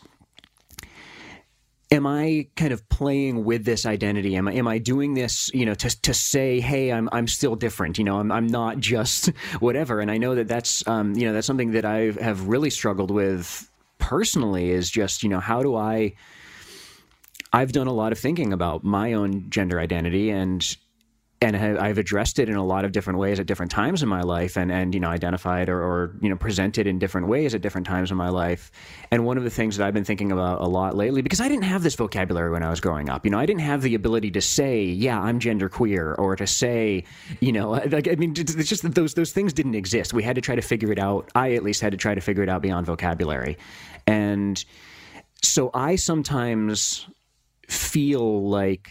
am 1.90 2.06
I 2.06 2.46
kind 2.54 2.72
of 2.72 2.88
playing 2.88 3.44
with 3.44 3.64
this 3.64 3.86
identity? 3.86 4.36
Am 4.36 4.46
I 4.46 4.52
am 4.52 4.68
I 4.68 4.76
doing 4.78 5.14
this, 5.14 5.50
you 5.54 5.64
know, 5.64 5.74
to 5.74 6.02
to 6.02 6.12
say, 6.12 6.60
hey, 6.60 6.92
I'm 6.92 7.08
I'm 7.12 7.26
still 7.26 7.56
different, 7.56 7.96
you 7.96 8.04
know, 8.04 8.18
I'm 8.18 8.30
I'm 8.30 8.46
not 8.46 8.78
just 8.78 9.26
whatever. 9.60 10.00
And 10.00 10.10
I 10.10 10.18
know 10.18 10.34
that 10.34 10.48
that's 10.48 10.86
um, 10.86 11.14
you 11.14 11.26
know 11.26 11.32
that's 11.32 11.46
something 11.46 11.72
that 11.72 11.86
I 11.86 12.12
have 12.20 12.46
really 12.46 12.70
struggled 12.70 13.10
with 13.10 13.70
personally 13.98 14.70
is 14.70 14.90
just 14.90 15.22
you 15.22 15.28
know 15.28 15.40
how 15.40 15.62
do 15.62 15.76
I 15.76 16.14
I've 17.52 17.72
done 17.72 17.86
a 17.86 17.92
lot 17.92 18.12
of 18.12 18.18
thinking 18.18 18.52
about 18.52 18.84
my 18.84 19.12
own 19.12 19.50
gender 19.50 19.80
identity 19.80 20.30
and 20.30 20.76
and 21.42 21.56
I've 21.56 21.96
addressed 21.96 22.38
it 22.38 22.50
in 22.50 22.56
a 22.56 22.64
lot 22.64 22.84
of 22.84 22.92
different 22.92 23.18
ways 23.18 23.40
at 23.40 23.46
different 23.46 23.72
times 23.72 24.02
in 24.02 24.10
my 24.10 24.20
life, 24.20 24.58
and 24.58 24.70
and 24.70 24.92
you 24.92 25.00
know 25.00 25.08
identified 25.08 25.70
or, 25.70 25.82
or 25.82 26.14
you 26.20 26.28
know 26.28 26.36
presented 26.36 26.86
in 26.86 26.98
different 26.98 27.28
ways 27.28 27.54
at 27.54 27.62
different 27.62 27.86
times 27.86 28.10
in 28.10 28.18
my 28.18 28.28
life. 28.28 28.70
And 29.10 29.24
one 29.24 29.38
of 29.38 29.44
the 29.44 29.50
things 29.50 29.78
that 29.78 29.86
I've 29.86 29.94
been 29.94 30.04
thinking 30.04 30.32
about 30.32 30.60
a 30.60 30.66
lot 30.66 30.96
lately, 30.96 31.22
because 31.22 31.40
I 31.40 31.48
didn't 31.48 31.64
have 31.64 31.82
this 31.82 31.94
vocabulary 31.94 32.50
when 32.50 32.62
I 32.62 32.68
was 32.68 32.80
growing 32.80 33.08
up, 33.08 33.24
you 33.24 33.30
know, 33.30 33.38
I 33.38 33.46
didn't 33.46 33.62
have 33.62 33.80
the 33.80 33.94
ability 33.94 34.30
to 34.32 34.42
say, 34.42 34.84
yeah, 34.84 35.18
I'm 35.18 35.40
genderqueer, 35.40 36.18
or 36.18 36.36
to 36.36 36.46
say, 36.46 37.04
you 37.40 37.52
know, 37.52 37.70
like 37.90 38.06
I 38.06 38.16
mean, 38.16 38.34
it's 38.36 38.68
just 38.68 38.82
that 38.82 38.94
those 38.94 39.14
those 39.14 39.32
things 39.32 39.54
didn't 39.54 39.74
exist. 39.74 40.12
We 40.12 40.22
had 40.22 40.34
to 40.34 40.42
try 40.42 40.56
to 40.56 40.62
figure 40.62 40.92
it 40.92 40.98
out. 40.98 41.30
I 41.34 41.54
at 41.54 41.62
least 41.62 41.80
had 41.80 41.92
to 41.92 41.98
try 41.98 42.14
to 42.14 42.20
figure 42.20 42.42
it 42.42 42.50
out 42.50 42.60
beyond 42.60 42.84
vocabulary, 42.84 43.56
and 44.06 44.62
so 45.42 45.70
I 45.72 45.96
sometimes 45.96 47.08
feel 47.70 48.48
like 48.48 48.90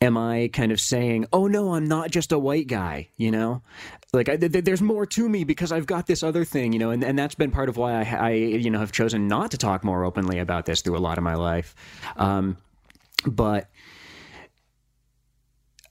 am 0.00 0.16
I 0.16 0.50
kind 0.52 0.72
of 0.72 0.80
saying, 0.80 1.26
"Oh 1.32 1.46
no, 1.46 1.74
I'm 1.74 1.86
not 1.86 2.10
just 2.10 2.32
a 2.32 2.38
white 2.38 2.66
guy," 2.66 3.08
you 3.16 3.30
know? 3.30 3.62
Like 4.12 4.28
I, 4.28 4.36
th- 4.36 4.64
there's 4.64 4.82
more 4.82 5.06
to 5.06 5.28
me 5.28 5.44
because 5.44 5.72
I've 5.72 5.86
got 5.86 6.06
this 6.06 6.22
other 6.22 6.44
thing, 6.44 6.72
you 6.72 6.78
know, 6.78 6.90
and, 6.90 7.02
and 7.02 7.18
that's 7.18 7.34
been 7.34 7.50
part 7.50 7.68
of 7.68 7.76
why 7.76 8.02
I, 8.02 8.02
I, 8.02 8.30
you 8.30 8.70
know, 8.70 8.78
have 8.78 8.92
chosen 8.92 9.28
not 9.28 9.50
to 9.50 9.58
talk 9.58 9.84
more 9.84 10.04
openly 10.04 10.38
about 10.38 10.66
this 10.66 10.80
through 10.80 10.96
a 10.96 11.00
lot 11.00 11.18
of 11.18 11.24
my 11.24 11.34
life. 11.34 11.74
Um, 12.16 12.56
but 13.26 13.68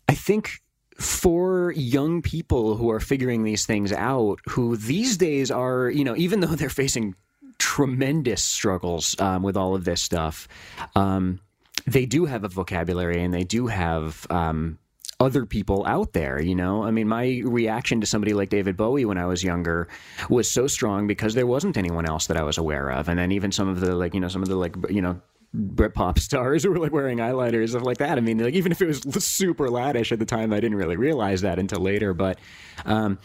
I 0.07 0.13
think 0.13 0.61
for 0.97 1.71
young 1.71 2.21
people 2.21 2.78
who 2.78 2.89
are 2.89 2.99
figuring 2.99 3.43
these 3.43 3.65
things 3.65 3.91
out, 3.91 4.39
who 4.49 4.78
these 4.78 5.17
days 5.17 5.51
are, 5.51 5.89
you 5.89 6.03
know, 6.03 6.15
even 6.15 6.39
though 6.39 6.55
they're 6.55 6.69
facing 6.69 7.15
tremendous 7.57 8.43
struggles 8.43 9.19
um, 9.19 9.43
with 9.43 9.57
all 9.57 9.76
of 9.76 9.84
this 9.84 10.01
stuff, 10.01 10.47
um, 10.95 11.39
they 11.88 12.05
do 12.05 12.25
have 12.25 12.43
a 12.43 12.47
vocabulary 12.47 13.23
and 13.23 13.33
they 13.33 13.43
do 13.43 13.67
have 13.67 14.25
um, 14.29 14.79
other 15.19 15.45
people 15.45 15.86
out 15.86 16.13
there, 16.13 16.41
you 16.41 16.55
know? 16.55 16.83
I 16.83 16.91
mean, 16.91 17.07
my 17.07 17.41
reaction 17.45 18.01
to 18.01 18.07
somebody 18.07 18.33
like 18.33 18.49
David 18.49 18.75
Bowie 18.75 19.05
when 19.05 19.17
I 19.17 19.25
was 19.25 19.43
younger 19.43 19.88
was 20.29 20.49
so 20.49 20.67
strong 20.67 21.07
because 21.07 21.36
there 21.36 21.47
wasn't 21.47 21.77
anyone 21.77 22.05
else 22.05 22.27
that 22.27 22.38
I 22.38 22.43
was 22.43 22.57
aware 22.57 22.89
of. 22.89 23.07
And 23.07 23.19
then 23.19 23.31
even 23.31 23.51
some 23.51 23.67
of 23.67 23.79
the, 23.79 23.95
like, 23.95 24.13
you 24.13 24.19
know, 24.19 24.27
some 24.27 24.41
of 24.41 24.49
the, 24.49 24.55
like, 24.55 24.75
you 24.89 25.01
know, 25.01 25.21
Britpop 25.55 26.19
stars 26.27 26.63
who 26.63 26.71
were 26.71 26.79
like 26.79 26.91
wearing 26.91 27.19
eyeliner 27.19 27.59
and 27.59 27.69
stuff 27.69 27.83
like 27.83 27.99
that. 27.99 28.17
I 28.17 28.21
mean, 28.21 28.39
like, 28.39 28.55
even 28.55 28.71
if 28.71 28.81
it 28.81 28.88
was 28.88 29.01
super 29.23 29.67
laddish 29.67 30.11
at 30.11 30.19
the 30.19 30.25
time, 30.25 30.51
I 30.51 30.59
didn't 30.59 30.77
really 30.77 30.97
realize 30.97 31.41
that 31.41 31.59
until 31.59 31.81
later. 31.81 32.13
But 32.13 32.39
um, 32.86 33.19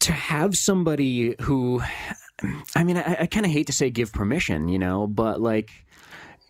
to 0.00 0.12
have 0.12 0.56
somebody 0.56 1.36
who, 1.40 1.82
I 2.74 2.84
mean, 2.84 2.98
I, 2.98 3.18
I 3.20 3.26
kind 3.26 3.46
of 3.46 3.52
hate 3.52 3.68
to 3.68 3.72
say 3.72 3.90
give 3.90 4.12
permission, 4.12 4.68
you 4.68 4.78
know, 4.78 5.06
but 5.06 5.40
like, 5.40 5.70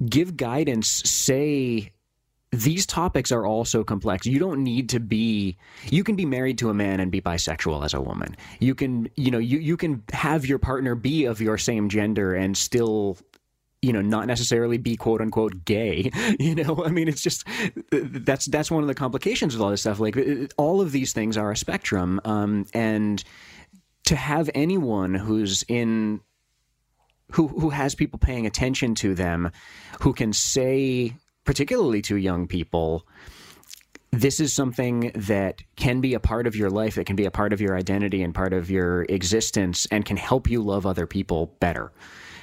give 0.09 0.37
guidance, 0.37 0.89
say 0.89 1.93
these 2.53 2.85
topics 2.85 3.31
are 3.31 3.47
all 3.47 3.65
so 3.65 3.85
complex. 3.85 4.27
You 4.27 4.39
don't 4.39 4.65
need 4.65 4.89
to 4.91 5.01
be 5.01 5.57
you 5.85 6.03
can 6.03 6.17
be 6.17 6.25
married 6.25 6.59
to 6.59 6.71
a 6.71 6.75
man 6.75 7.01
and 7.01 7.11
be 7.11 7.21
bisexual 7.21 7.85
as 7.85 7.95
a 7.95 8.01
woman. 8.01 8.37
You 8.59 8.75
can, 8.75 9.09
you 9.17 9.31
know, 9.31 9.39
you 9.39 9.59
you 9.59 9.77
can 9.77 10.03
have 10.13 10.47
your 10.47 10.59
partner 10.59 10.95
be 10.95 11.27
of 11.27 11.41
your 11.41 11.59
same 11.59 11.89
gender 11.89 12.35
and 12.35 12.57
still 12.57 13.19
you 13.83 13.93
know 13.93 14.03
not 14.03 14.27
necessarily 14.27 14.77
be 14.77 14.95
quote 14.97 15.21
unquote 15.21 15.65
gay 15.65 16.11
you 16.39 16.55
know 16.55 16.85
i 16.85 16.91
mean 16.91 17.09
it's 17.09 17.23
just 17.23 17.47
that's 17.91 18.45
that's 18.47 18.71
one 18.71 18.83
of 18.83 18.89
the 18.89 18.95
complications 18.95 19.55
with 19.55 19.63
all 19.63 19.71
this 19.71 19.81
stuff 19.81 19.99
like 19.99 20.19
all 20.59 20.83
of 20.83 20.93
these 20.93 21.15
things 21.15 21.39
are 21.39 21.51
a 21.51 21.57
spectrum 21.57 22.21
um, 22.27 22.67
and 22.75 23.25
to 24.05 24.17
have 24.17 24.51
anyone 24.55 25.15
who's 25.15 25.65
in 25.69 26.21
who 27.33 27.49
who 27.49 27.70
has 27.70 27.95
people 27.95 28.18
paying 28.18 28.47
attention 28.47 28.95
to 28.97 29.14
them, 29.14 29.51
who 30.01 30.12
can 30.12 30.33
say, 30.33 31.14
particularly 31.45 32.03
to 32.03 32.16
young 32.16 32.47
people, 32.47 33.07
this 34.11 34.41
is 34.41 34.53
something 34.53 35.12
that 35.14 35.62
can 35.76 36.01
be 36.01 36.14
a 36.14 36.20
part 36.20 36.47
of 36.47 36.57
your 36.57 36.70
life, 36.70 36.97
that 36.97 37.07
can 37.07 37.16
be 37.16 37.24
a 37.24 37.31
part 37.31 37.53
of 37.53 37.61
your 37.61 37.76
identity 37.76 38.22
and 38.22 38.35
part 38.35 38.53
of 38.53 38.70
your 38.70 39.03
existence, 39.09 39.87
and 39.91 40.05
can 40.05 40.16
help 40.16 40.51
you 40.51 40.62
love 40.62 40.87
other 40.87 41.07
people 41.07 41.55
better 41.61 41.93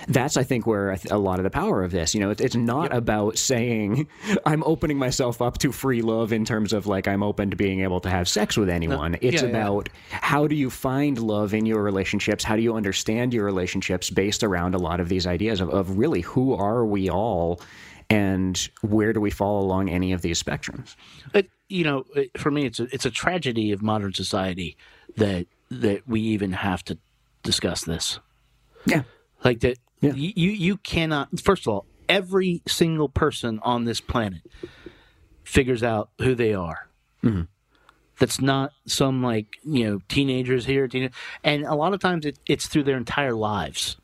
that's 0.07 0.37
I 0.37 0.43
think 0.43 0.65
where 0.65 0.97
a 1.11 1.17
lot 1.17 1.39
of 1.39 1.43
the 1.43 1.49
power 1.49 1.83
of 1.83 1.91
this. 1.91 2.15
You 2.15 2.21
know, 2.21 2.31
it's 2.31 2.55
not 2.55 2.91
yep. 2.91 2.93
about 2.93 3.37
saying 3.37 4.07
I'm 4.45 4.63
opening 4.63 4.97
myself 4.97 5.41
up 5.41 5.57
to 5.59 5.71
free 5.71 6.01
love 6.01 6.31
in 6.31 6.45
terms 6.45 6.73
of 6.73 6.87
like 6.87 7.07
I'm 7.07 7.21
open 7.21 7.49
to 7.49 7.55
being 7.55 7.81
able 7.81 7.99
to 8.01 8.09
have 8.09 8.27
sex 8.27 8.57
with 8.57 8.69
anyone. 8.69 9.13
No. 9.13 9.17
It's 9.21 9.41
yeah, 9.41 9.49
about 9.49 9.89
yeah. 10.09 10.19
how 10.21 10.47
do 10.47 10.55
you 10.55 10.69
find 10.69 11.19
love 11.19 11.53
in 11.53 11.65
your 11.65 11.83
relationships? 11.83 12.43
How 12.43 12.55
do 12.55 12.61
you 12.61 12.75
understand 12.75 13.33
your 13.33 13.45
relationships 13.45 14.09
based 14.09 14.43
around 14.43 14.75
a 14.75 14.79
lot 14.79 14.99
of 14.99 15.09
these 15.09 15.27
ideas 15.27 15.59
of, 15.59 15.69
of 15.69 15.97
really 15.97 16.21
who 16.21 16.53
are 16.53 16.85
we 16.85 17.09
all 17.09 17.59
and 18.09 18.69
where 18.81 19.11
do 19.11 19.19
we 19.19 19.29
fall 19.29 19.61
along 19.61 19.89
any 19.89 20.13
of 20.13 20.21
these 20.21 20.41
spectrums? 20.41 20.95
It, 21.33 21.49
you 21.67 21.83
know, 21.83 22.05
for 22.37 22.49
me, 22.49 22.65
it's 22.65 22.79
a, 22.79 22.83
it's 22.93 23.05
a 23.05 23.11
tragedy 23.11 23.73
of 23.73 23.81
modern 23.81 24.13
society 24.13 24.77
that 25.17 25.47
that 25.69 26.07
we 26.07 26.21
even 26.21 26.53
have 26.53 26.83
to 26.85 26.97
discuss 27.43 27.83
this. 27.83 28.19
Yeah, 28.85 29.03
like 29.43 29.59
that 29.59 29.77
yeah. 30.01 30.13
You 30.13 30.51
you 30.51 30.77
cannot. 30.77 31.39
First 31.39 31.63
of 31.63 31.73
all, 31.73 31.85
every 32.07 32.61
single 32.67 33.09
person 33.09 33.59
on 33.63 33.85
this 33.85 33.99
planet 34.01 34.41
figures 35.43 35.83
out 35.83 36.09
who 36.19 36.35
they 36.35 36.53
are. 36.53 36.87
Mm-hmm. 37.23 37.43
That's 38.19 38.41
not 38.41 38.73
some 38.85 39.21
like 39.21 39.47
you 39.63 39.85
know 39.85 40.01
teenagers 40.07 40.65
here, 40.65 40.87
teen- 40.87 41.11
and 41.43 41.63
a 41.63 41.75
lot 41.75 41.93
of 41.93 41.99
times 41.99 42.25
it, 42.25 42.39
it's 42.47 42.67
through 42.67 42.83
their 42.83 42.97
entire 42.97 43.33
lives. 43.33 43.97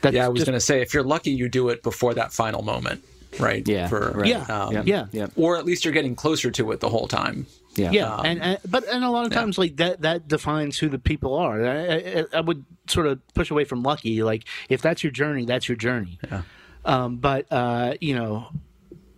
That's 0.00 0.14
yeah, 0.14 0.24
I 0.24 0.28
was 0.28 0.40
just, 0.40 0.46
going 0.46 0.56
to 0.56 0.60
say 0.60 0.80
if 0.80 0.94
you're 0.94 1.02
lucky, 1.02 1.30
you 1.30 1.48
do 1.48 1.68
it 1.68 1.82
before 1.82 2.14
that 2.14 2.32
final 2.32 2.62
moment, 2.62 3.04
right? 3.38 3.66
Yeah, 3.66 3.88
For, 3.88 4.12
right. 4.12 4.26
Yeah, 4.26 4.42
um, 4.42 4.86
yeah, 4.86 5.06
yeah, 5.12 5.26
or 5.36 5.56
at 5.56 5.64
least 5.64 5.84
you're 5.84 5.94
getting 5.94 6.14
closer 6.14 6.50
to 6.52 6.72
it 6.72 6.80
the 6.80 6.88
whole 6.88 7.08
time. 7.08 7.46
Yeah, 7.74 7.90
yeah, 7.90 8.14
um, 8.14 8.26
and, 8.26 8.42
and, 8.42 8.58
but 8.68 8.84
and 8.88 9.02
a 9.02 9.10
lot 9.10 9.24
of 9.24 9.32
times 9.32 9.56
yeah. 9.56 9.62
like 9.62 9.76
that 9.76 10.02
that 10.02 10.28
defines 10.28 10.78
who 10.78 10.88
the 10.88 10.98
people 10.98 11.34
are. 11.34 11.64
I, 11.64 11.96
I, 11.96 12.24
I, 12.34 12.40
would 12.40 12.66
sort 12.86 13.06
of 13.06 13.26
push 13.34 13.50
away 13.50 13.64
from 13.64 13.82
lucky. 13.82 14.22
Like 14.22 14.44
if 14.68 14.82
that's 14.82 15.02
your 15.02 15.10
journey, 15.10 15.46
that's 15.46 15.68
your 15.68 15.76
journey. 15.76 16.18
Yeah. 16.30 16.42
Um, 16.84 17.16
but 17.16 17.46
uh, 17.50 17.94
you 18.00 18.14
know, 18.14 18.48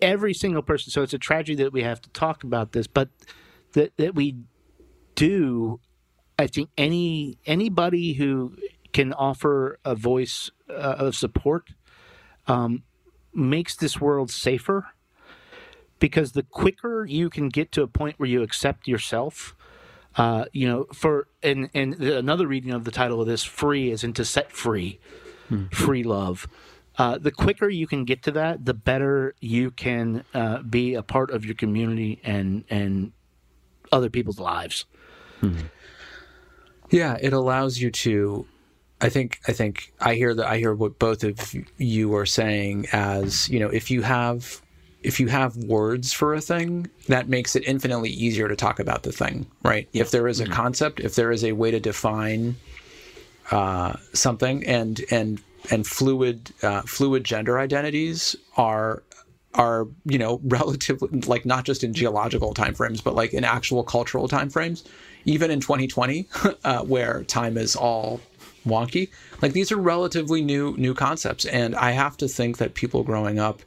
every 0.01 0.35
single 0.35 0.63
person. 0.63 0.93
So 0.93 1.03
it's 1.03 1.15
a 1.15 1.19
tragedy 1.19 1.63
that 1.63 1.73
we 1.73 1.83
have 1.83 2.01
to 2.03 2.11
talk 2.11 2.45
about 2.45 2.73
this, 2.73 2.87
but 2.87 3.09
that 3.73 3.97
that 3.97 4.15
we 4.15 4.37
do. 5.15 5.81
I 6.39 6.47
think 6.47 6.71
any 6.77 7.39
anybody 7.47 8.15
who 8.15 8.57
can 8.93 9.13
offer 9.13 9.79
a 9.85 9.95
voice 9.95 10.51
uh, 10.71 10.97
of 10.99 11.17
support 11.17 11.71
um, 12.47 12.83
makes 13.33 13.75
this 13.77 14.01
world 14.01 14.31
safer 14.31 14.87
because 15.99 16.33
the 16.33 16.43
quicker 16.43 17.05
you 17.05 17.31
can 17.31 17.49
get 17.49 17.73
to 17.73 17.83
a 17.83 17.87
point 17.87 18.19
where 18.19 18.29
you 18.29 18.43
accept 18.43 18.89
yourself 18.89 19.55
uh, 20.17 20.45
you 20.53 20.69
know 20.69 20.87
for 20.93 21.29
and 21.43 21.69
and 21.75 21.95
another 22.01 22.47
reading 22.47 22.71
of 22.71 22.85
the 22.85 22.91
title 22.91 23.21
of 23.21 23.27
this 23.27 23.43
free 23.43 23.91
is 23.91 24.05
into 24.05 24.25
set 24.25 24.53
free 24.53 24.99
mm-hmm. 25.51 25.67
free 25.75 26.03
love 26.03 26.47
uh, 26.97 27.19
the 27.19 27.33
quicker 27.33 27.69
you 27.69 27.87
can 27.87 28.05
get 28.05 28.23
to 28.23 28.31
that 28.31 28.65
the 28.65 28.75
better 28.75 29.35
you 29.41 29.71
can 29.71 30.25
uh, 30.33 30.63
be 30.63 30.95
a 30.95 31.03
part 31.03 31.31
of 31.31 31.45
your 31.45 31.55
community 31.55 32.21
and 32.23 32.65
and 32.71 33.13
other 33.91 34.09
people's 34.09 34.39
lives 34.39 34.85
mm-hmm. 35.41 35.67
yeah 36.91 37.17
it 37.21 37.33
allows 37.33 37.79
you 37.79 37.91
to 37.91 38.47
I 39.01 39.09
think 39.09 39.41
I 39.49 39.53
think 39.53 39.93
I 40.01 40.15
hear 40.15 40.33
that 40.35 40.47
I 40.47 40.59
hear 40.59 40.75
what 40.75 40.99
both 40.99 41.25
of 41.25 41.55
you 41.77 42.15
are 42.15 42.25
saying 42.25 42.87
as 42.93 43.49
you 43.49 43.59
know 43.59 43.69
if 43.69 43.91
you 43.91 44.03
have 44.03 44.63
if 45.05 45.21
you 45.21 45.29
have 45.29 45.57
words 45.57 46.13
for 46.13 46.35
a 46.35 46.41
thing, 46.41 46.89
that 47.09 47.29
makes 47.29 47.55
it 47.55 47.63
infinitely 47.67 48.09
easier 48.09 48.49
to 48.49 48.57
talk 48.57 48.81
about 48.81 49.03
the 49.03 49.13
thing, 49.13 49.47
right? 49.63 49.87
If 49.93 50.11
there 50.11 50.27
is 50.27 50.41
a 50.41 50.45
mm-hmm. 50.45 50.55
concept, 50.55 50.99
if 50.99 51.15
there 51.15 51.31
is 51.31 51.45
a 51.45 51.53
way 51.53 51.71
to 51.71 51.79
define 51.79 52.57
uh, 53.51 53.97
something, 54.15 54.65
and 54.65 55.01
and 55.11 55.43
and 55.71 55.87
fluid 55.87 56.53
uh, 56.63 56.81
fluid 56.83 57.23
gender 57.23 57.59
identities 57.59 58.35
are 58.57 59.03
are 59.55 59.87
you 60.07 60.19
know 60.19 60.41
relatively 60.45 61.21
like 61.21 61.45
not 61.45 61.65
just 61.65 61.85
in 61.85 61.93
geological 61.93 62.55
timeframes, 62.55 63.05
but 63.05 63.15
like 63.15 63.35
in 63.35 63.45
actual 63.45 63.85
cultural 63.85 64.27
timeframes, 64.27 64.85
even 65.27 65.51
in 65.51 65.61
2020, 65.61 66.27
uh, 66.65 66.83
where 66.83 67.25
time 67.25 67.59
is 67.59 67.77
all 67.77 68.23
wonky. 68.67 69.11
Like 69.43 69.53
these 69.53 69.71
are 69.71 69.77
relatively 69.77 70.41
new 70.41 70.75
new 70.79 70.95
concepts, 70.95 71.45
and 71.45 71.75
I 71.77 71.91
have 71.91 72.17
to 72.17 72.27
think 72.27 72.57
that 72.57 72.73
people 72.73 73.03
growing 73.03 73.39
up 73.39 73.61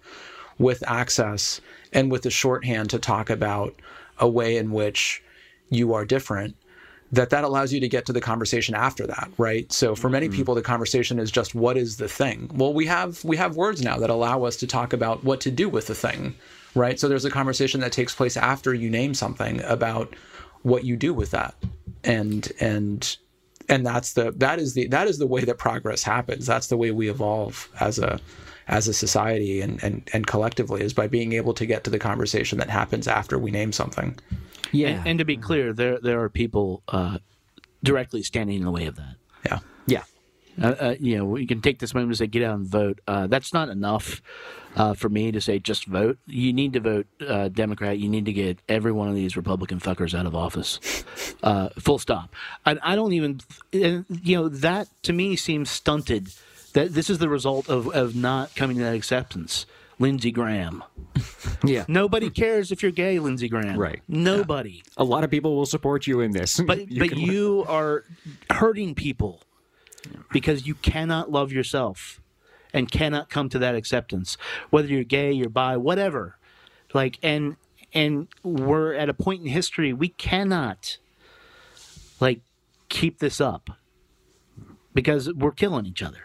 with 0.59 0.83
access 0.87 1.61
and 1.93 2.11
with 2.11 2.23
the 2.23 2.31
shorthand 2.31 2.89
to 2.89 2.99
talk 2.99 3.29
about 3.29 3.75
a 4.19 4.27
way 4.27 4.57
in 4.57 4.71
which 4.71 5.23
you 5.69 5.93
are 5.93 6.05
different 6.05 6.55
that 7.11 7.29
that 7.29 7.45
allows 7.45 7.71
you 7.71 7.79
to 7.79 7.87
get 7.87 8.05
to 8.05 8.11
the 8.11 8.19
conversation 8.19 8.75
after 8.75 9.07
that 9.07 9.29
right? 9.37 9.71
So 9.71 9.95
for 9.95 10.09
many 10.09 10.27
mm-hmm. 10.27 10.35
people 10.35 10.55
the 10.55 10.61
conversation 10.61 11.19
is 11.19 11.31
just 11.31 11.55
what 11.55 11.77
is 11.77 11.97
the 11.97 12.07
thing? 12.07 12.51
Well 12.53 12.73
we 12.73 12.85
have 12.87 13.23
we 13.23 13.37
have 13.37 13.55
words 13.55 13.81
now 13.81 13.97
that 13.97 14.09
allow 14.09 14.43
us 14.43 14.57
to 14.57 14.67
talk 14.67 14.93
about 14.93 15.23
what 15.23 15.39
to 15.41 15.51
do 15.51 15.69
with 15.69 15.87
the 15.87 15.95
thing 15.95 16.35
right? 16.75 16.99
So 16.99 17.07
there's 17.07 17.25
a 17.25 17.31
conversation 17.31 17.81
that 17.81 17.91
takes 17.91 18.13
place 18.13 18.37
after 18.37 18.73
you 18.73 18.89
name 18.89 19.13
something 19.13 19.61
about 19.63 20.13
what 20.63 20.83
you 20.83 20.95
do 20.95 21.13
with 21.13 21.31
that. 21.31 21.55
And 22.03 22.51
and 22.59 23.17
and 23.69 23.85
that's 23.85 24.13
the 24.13 24.31
that 24.37 24.59
is 24.59 24.73
the 24.73 24.87
that 24.87 25.07
is 25.07 25.17
the 25.17 25.27
way 25.27 25.41
that 25.43 25.57
progress 25.57 26.03
happens 26.03 26.45
that's 26.45 26.67
the 26.67 26.77
way 26.77 26.91
we 26.91 27.09
evolve 27.09 27.69
as 27.79 27.99
a 27.99 28.19
as 28.67 28.87
a 28.87 28.93
society 28.93 29.61
and 29.61 29.83
and, 29.83 30.09
and 30.13 30.27
collectively 30.27 30.81
is 30.81 30.93
by 30.93 31.07
being 31.07 31.33
able 31.33 31.53
to 31.53 31.65
get 31.65 31.83
to 31.83 31.89
the 31.89 31.99
conversation 31.99 32.57
that 32.59 32.69
happens 32.69 33.07
after 33.07 33.37
we 33.37 33.51
name 33.51 33.71
something 33.71 34.17
Yeah. 34.71 34.89
And, 34.89 35.07
and 35.07 35.19
to 35.19 35.25
be 35.25 35.37
clear, 35.37 35.73
there 35.73 35.99
there 35.99 36.21
are 36.21 36.29
people 36.29 36.83
uh, 36.89 37.19
directly 37.83 38.23
standing 38.23 38.57
in 38.57 38.65
the 38.65 38.71
way 38.71 38.85
of 38.85 38.95
that. 38.95 39.15
yeah 39.45 39.59
yeah. 39.59 39.59
Uh, 40.61 40.75
uh, 40.79 40.95
you 40.99 41.17
know, 41.17 41.25
we 41.25 41.45
can 41.45 41.61
take 41.61 41.79
this 41.79 41.93
moment 41.93 42.11
to 42.11 42.17
say 42.17 42.27
get 42.27 42.43
out 42.43 42.55
and 42.55 42.65
vote. 42.67 42.99
Uh, 43.07 43.27
that's 43.27 43.53
not 43.53 43.69
enough 43.69 44.21
uh, 44.75 44.93
for 44.93 45.09
me 45.09 45.31
to 45.31 45.39
say 45.41 45.59
just 45.59 45.85
vote. 45.85 46.17
You 46.25 46.53
need 46.53 46.73
to 46.73 46.79
vote 46.79 47.07
uh, 47.25 47.49
Democrat. 47.49 47.99
You 47.99 48.09
need 48.09 48.25
to 48.25 48.33
get 48.33 48.59
every 48.67 48.91
one 48.91 49.07
of 49.09 49.15
these 49.15 49.37
Republican 49.37 49.79
fuckers 49.79 50.17
out 50.17 50.25
of 50.25 50.35
office. 50.35 50.79
Uh, 51.43 51.69
full 51.79 51.99
stop. 51.99 52.33
And 52.65 52.79
I 52.81 52.95
don't 52.95 53.13
even, 53.13 53.41
and, 53.71 54.05
you 54.09 54.37
know, 54.37 54.49
that 54.49 54.87
to 55.03 55.13
me 55.13 55.35
seems 55.35 55.69
stunted. 55.69 56.31
That 56.73 56.93
this 56.93 57.09
is 57.09 57.17
the 57.17 57.29
result 57.29 57.69
of, 57.69 57.87
of 57.95 58.15
not 58.15 58.55
coming 58.55 58.77
to 58.77 58.83
that 58.83 58.93
acceptance. 58.95 59.65
Lindsey 59.99 60.31
Graham. 60.31 60.83
Yeah. 61.63 61.85
Nobody 61.87 62.29
cares 62.29 62.71
if 62.71 62.83
you're 62.83 62.91
gay, 62.91 63.17
Lindsey 63.17 63.49
Graham. 63.49 63.79
Right. 63.79 64.01
Nobody. 64.07 64.83
A 64.95 65.03
lot 65.03 65.23
of 65.23 65.31
people 65.31 65.55
will 65.55 65.65
support 65.65 66.05
you 66.05 66.19
in 66.19 66.31
this. 66.31 66.59
But 66.59 66.87
but 66.99 67.09
can- 67.09 67.17
you 67.17 67.65
are 67.67 68.03
hurting 68.51 68.93
people 68.93 69.41
because 70.31 70.67
you 70.67 70.75
cannot 70.75 71.31
love 71.31 71.51
yourself 71.51 72.21
and 72.73 72.91
cannot 72.91 73.29
come 73.29 73.49
to 73.49 73.59
that 73.59 73.75
acceptance, 73.75 74.37
whether 74.69 74.87
you're 74.87 75.03
gay, 75.03 75.31
you're 75.31 75.49
bi, 75.49 75.77
whatever. 75.77 76.37
Like 76.93 77.17
and 77.23 77.55
and 77.93 78.27
we're 78.43 78.93
at 78.93 79.09
a 79.09 79.13
point 79.13 79.41
in 79.41 79.47
history 79.47 79.93
we 79.93 80.09
cannot 80.09 80.97
like 82.19 82.41
keep 82.89 83.19
this 83.19 83.39
up 83.39 83.69
because 84.93 85.31
we're 85.33 85.51
killing 85.51 85.85
each 85.85 86.01
other. 86.01 86.19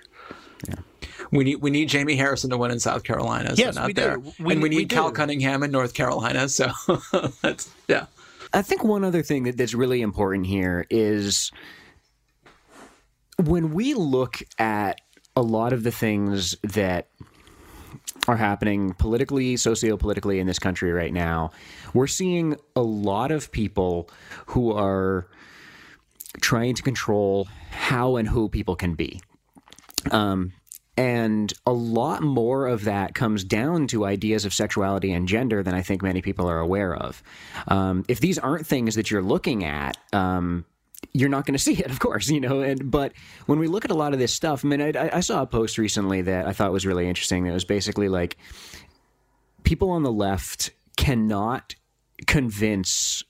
We 1.30 1.44
need 1.44 1.56
we 1.56 1.70
need 1.70 1.88
Jamie 1.88 2.16
Harrison 2.16 2.50
to 2.50 2.58
win 2.58 2.70
in 2.70 2.78
South 2.80 3.04
Carolina. 3.04 3.56
So 3.56 3.62
Yes, 3.62 3.74
not 3.74 3.86
we 3.86 3.92
do. 3.92 4.22
We- 4.38 4.52
and 4.54 4.62
we 4.62 4.68
need 4.68 4.76
we 4.76 4.84
Cal. 4.86 5.10
Cunningham 5.10 5.62
in 5.62 5.70
North 5.70 5.94
Carolina. 5.94 6.48
So 6.48 6.70
that's 7.42 7.70
yeah. 7.88 8.06
I 8.52 8.60
think 8.60 8.84
one 8.84 9.02
other 9.02 9.22
thing 9.22 9.44
that, 9.44 9.56
that's 9.56 9.72
really 9.72 10.02
important 10.02 10.46
here 10.46 10.86
is 10.90 11.50
when 13.47 13.72
we 13.72 13.95
look 13.95 14.43
at 14.59 15.01
a 15.36 15.43
lot 15.43 15.72
of 15.72 15.82
the 15.82 15.93
things 15.93 16.57
that 16.62 17.09
are 18.28 18.36
happening 18.36 18.95
politically, 18.95 19.57
socio-politically 19.57 20.38
in 20.38 20.47
this 20.47 20.59
country 20.59 20.93
right 20.93 21.12
now, 21.12 21.51
we're 21.93 22.07
seeing 22.07 22.57
a 22.76 22.82
lot 22.82 23.30
of 23.30 23.51
people 23.51 24.09
who 24.47 24.72
are 24.72 25.26
trying 26.40 26.74
to 26.74 26.82
control 26.82 27.49
how 27.70 28.16
and 28.16 28.28
who 28.28 28.49
people 28.49 28.76
can 28.76 28.95
be. 28.95 29.20
Um, 30.11 30.53
and 30.97 31.53
a 31.66 31.72
lot 31.72 32.22
more 32.22 32.66
of 32.66 32.84
that 32.84 33.14
comes 33.14 33.45
down 33.45 33.86
to 33.88 34.05
ideas 34.05 34.45
of 34.45 34.53
sexuality 34.53 35.12
and 35.12 35.26
gender 35.26 35.62
than 35.62 35.74
I 35.74 35.82
think 35.82 36.03
many 36.03 36.20
people 36.20 36.49
are 36.49 36.59
aware 36.59 36.95
of. 36.95 37.22
Um, 37.68 38.05
if 38.09 38.20
these 38.20 38.38
aren't 38.38 38.66
things 38.66 38.95
that 38.95 39.11
you're 39.11 39.22
looking 39.22 39.64
at, 39.64 39.97
um, 40.12 40.66
you're 41.12 41.28
not 41.28 41.46
going 41.46 41.55
to 41.57 41.59
see 41.59 41.74
it, 41.74 41.90
of 41.90 41.98
course, 41.98 42.28
you 42.28 42.40
know. 42.40 42.61
And 42.61 42.90
but 42.90 43.12
when 43.46 43.59
we 43.59 43.66
look 43.66 43.84
at 43.84 43.90
a 43.90 43.94
lot 43.94 44.12
of 44.12 44.18
this 44.18 44.34
stuff, 44.34 44.64
I 44.64 44.68
mean, 44.68 44.80
I, 44.80 45.16
I 45.16 45.20
saw 45.20 45.42
a 45.42 45.46
post 45.46 45.78
recently 45.78 46.22
that 46.22 46.46
I 46.46 46.53
thought 46.53 46.72
was 46.72 46.86
really 46.86 47.09
interesting. 47.09 47.44
That 47.44 47.53
was 47.53 47.64
basically 47.64 48.09
like 48.09 48.36
people 49.64 49.90
on 49.90 50.03
the 50.03 50.12
left 50.12 50.70
cannot 50.96 51.74
convince 52.26 53.24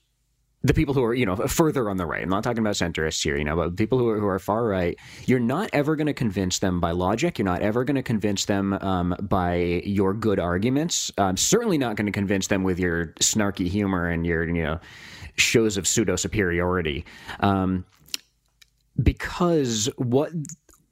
the 0.63 0.73
people 0.73 0.93
who 0.93 1.03
are 1.03 1.13
you 1.13 1.25
know 1.25 1.35
further 1.35 1.89
on 1.89 1.97
the 1.97 2.05
right. 2.05 2.23
I'm 2.23 2.29
not 2.29 2.43
talking 2.43 2.59
about 2.59 2.75
centrists 2.75 3.23
here 3.23 3.37
you 3.37 3.43
know 3.43 3.55
but 3.55 3.75
people 3.75 3.97
who 3.97 4.09
are, 4.09 4.19
who 4.19 4.27
are 4.27 4.39
far 4.39 4.65
right. 4.65 4.97
You're 5.25 5.39
not 5.39 5.69
ever 5.73 5.95
going 5.95 6.07
to 6.07 6.13
convince 6.13 6.59
them 6.59 6.79
by 6.79 6.91
logic. 6.91 7.37
You're 7.37 7.45
not 7.45 7.61
ever 7.61 7.83
going 7.83 7.95
to 7.95 8.03
convince 8.03 8.45
them 8.45 8.73
um, 8.73 9.15
by 9.21 9.81
your 9.85 10.13
good 10.13 10.39
arguments. 10.39 11.11
Um, 11.17 11.37
certainly 11.37 11.77
not 11.77 11.95
going 11.95 12.05
to 12.05 12.11
convince 12.11 12.47
them 12.47 12.63
with 12.63 12.79
your 12.79 13.07
snarky 13.19 13.67
humor 13.67 14.07
and 14.07 14.25
your 14.25 14.43
you 14.47 14.63
know 14.63 14.79
shows 15.35 15.77
of 15.77 15.87
pseudo 15.87 16.15
superiority 16.15 17.05
um, 17.39 17.85
because 19.01 19.89
what 19.97 20.31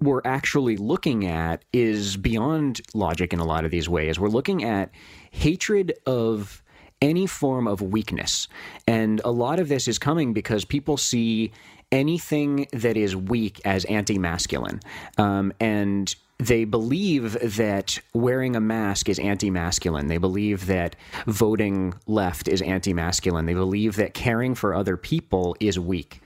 we're 0.01 0.21
actually 0.25 0.77
looking 0.77 1.27
at 1.27 1.63
is 1.71 2.17
beyond 2.17 2.81
logic 2.93 3.33
in 3.33 3.39
a 3.39 3.45
lot 3.45 3.65
of 3.65 3.71
these 3.71 3.87
ways. 3.87 4.19
We're 4.19 4.29
looking 4.29 4.63
at 4.63 4.89
hatred 5.29 5.93
of 6.05 6.60
any 7.01 7.25
form 7.25 7.67
of 7.67 7.81
weakness. 7.81 8.47
And 8.87 9.21
a 9.25 9.31
lot 9.31 9.59
of 9.59 9.67
this 9.67 9.87
is 9.87 9.97
coming 9.97 10.33
because 10.33 10.65
people 10.65 10.97
see 10.97 11.51
anything 11.91 12.67
that 12.71 12.95
is 12.95 13.15
weak 13.15 13.59
as 13.65 13.85
anti 13.85 14.17
masculine. 14.17 14.79
Um, 15.17 15.51
and 15.59 16.13
they 16.37 16.63
believe 16.63 17.55
that 17.57 17.99
wearing 18.13 18.55
a 18.55 18.59
mask 18.59 19.09
is 19.09 19.19
anti 19.19 19.49
masculine. 19.49 20.07
They 20.07 20.17
believe 20.17 20.65
that 20.67 20.95
voting 21.27 21.93
left 22.07 22.47
is 22.47 22.61
anti 22.61 22.93
masculine. 22.93 23.45
They 23.45 23.53
believe 23.53 23.95
that 23.97 24.13
caring 24.13 24.55
for 24.55 24.73
other 24.73 24.97
people 24.97 25.55
is 25.59 25.77
weak. 25.77 26.21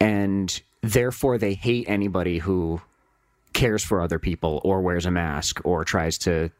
And 0.00 0.60
therefore, 0.82 1.38
they 1.38 1.54
hate 1.54 1.88
anybody 1.88 2.38
who 2.38 2.80
cares 3.52 3.82
for 3.82 4.00
other 4.00 4.20
people 4.20 4.60
or 4.62 4.80
wears 4.80 5.06
a 5.06 5.10
mask 5.10 5.60
or 5.64 5.84
tries 5.84 6.18
to 6.18 6.50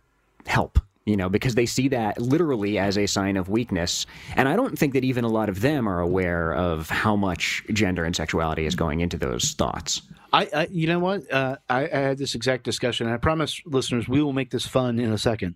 help 0.47 0.81
you 1.09 1.17
know 1.17 1.29
because 1.29 1.55
they 1.55 1.67
see 1.67 1.89
that 1.89 2.21
literally 2.21 2.79
as 2.79 2.99
a 2.99 3.07
sign 3.07 3.37
of 3.37 3.49
weakness 3.49 4.07
and 4.37 4.49
i 4.49 4.55
don't 4.55 4.79
think 4.79 4.93
that 4.93 5.05
even 5.05 5.25
a 5.25 5.29
lot 5.29 5.49
of 5.49 5.61
them 5.61 5.89
are 5.89 6.01
aware 6.01 6.55
of 6.55 6.91
how 6.91 7.17
much 7.17 7.65
gender 7.73 8.05
and 8.05 8.15
sexuality 8.15 8.67
is 8.67 8.75
going 8.75 9.01
into 9.01 9.17
those 9.17 9.53
thoughts 9.53 10.03
I, 10.33 10.49
I 10.55 10.69
you 10.71 10.87
know 10.87 10.99
what? 10.99 11.31
Uh, 11.33 11.57
I, 11.69 11.85
I 11.85 11.99
had 11.99 12.19
this 12.19 12.35
exact 12.35 12.65
discussion. 12.65 13.07
I 13.07 13.17
promise 13.17 13.63
listeners 13.65 14.09
we 14.09 14.23
will 14.23 14.33
make 14.33 14.51
this 14.51 14.67
fun 14.67 14.99
in 14.99 15.13
a 15.13 15.19
second, 15.19 15.55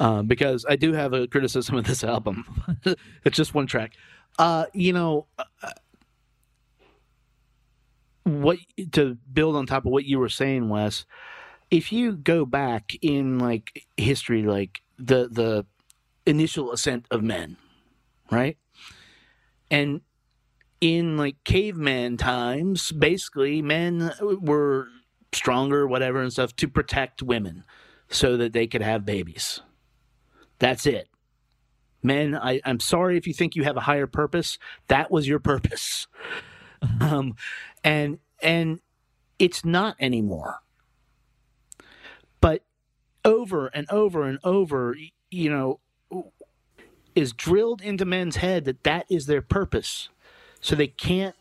uh, 0.00 0.22
because 0.22 0.64
I 0.68 0.76
do 0.76 0.92
have 0.92 1.12
a 1.12 1.26
criticism 1.26 1.76
of 1.76 1.84
this 1.84 2.02
album. 2.04 2.44
it's 3.24 3.36
just 3.36 3.54
one 3.54 3.66
track. 3.66 3.92
Uh, 4.38 4.66
you 4.72 4.92
know, 4.92 5.26
uh, 5.38 5.70
what 8.24 8.58
to 8.92 9.16
build 9.32 9.56
on 9.56 9.66
top 9.66 9.86
of 9.86 9.92
what 9.92 10.04
you 10.04 10.18
were 10.18 10.28
saying, 10.28 10.68
Wes. 10.68 11.04
If 11.70 11.92
you 11.92 12.12
go 12.12 12.46
back 12.46 12.96
in 13.02 13.38
like 13.38 13.86
history, 13.96 14.42
like 14.42 14.80
the 14.98 15.28
the 15.30 15.66
initial 16.26 16.72
ascent 16.72 17.06
of 17.10 17.22
men, 17.22 17.56
right? 18.30 18.58
And 19.70 20.02
in 20.80 21.16
like 21.16 21.36
caveman 21.44 22.16
times, 22.16 22.92
basically 22.92 23.62
men 23.62 24.12
were 24.20 24.88
stronger, 25.32 25.86
whatever, 25.86 26.20
and 26.20 26.32
stuff 26.32 26.54
to 26.56 26.68
protect 26.68 27.22
women 27.22 27.64
so 28.08 28.36
that 28.36 28.52
they 28.52 28.66
could 28.66 28.82
have 28.82 29.04
babies. 29.04 29.60
That's 30.58 30.86
it. 30.86 31.08
Men, 32.02 32.36
I, 32.36 32.60
I'm 32.64 32.80
sorry 32.80 33.16
if 33.16 33.26
you 33.26 33.34
think 33.34 33.56
you 33.56 33.64
have 33.64 33.76
a 33.76 33.80
higher 33.82 34.06
purpose. 34.06 34.58
That 34.88 35.10
was 35.10 35.28
your 35.28 35.38
purpose. 35.38 36.06
Um, 37.00 37.34
and 37.82 38.20
and 38.40 38.78
it's 39.40 39.64
not 39.64 39.96
anymore. 39.98 40.60
But 42.40 42.62
over 43.28 43.66
and 43.68 43.88
over 43.90 44.24
and 44.24 44.38
over, 44.42 44.96
you 45.30 45.50
know, 45.50 45.80
is 47.14 47.32
drilled 47.32 47.82
into 47.82 48.04
men's 48.04 48.36
head 48.36 48.64
that 48.64 48.84
that 48.84 49.06
is 49.10 49.26
their 49.26 49.42
purpose 49.42 50.08
so 50.60 50.74
they 50.74 50.86
can't 50.86 51.34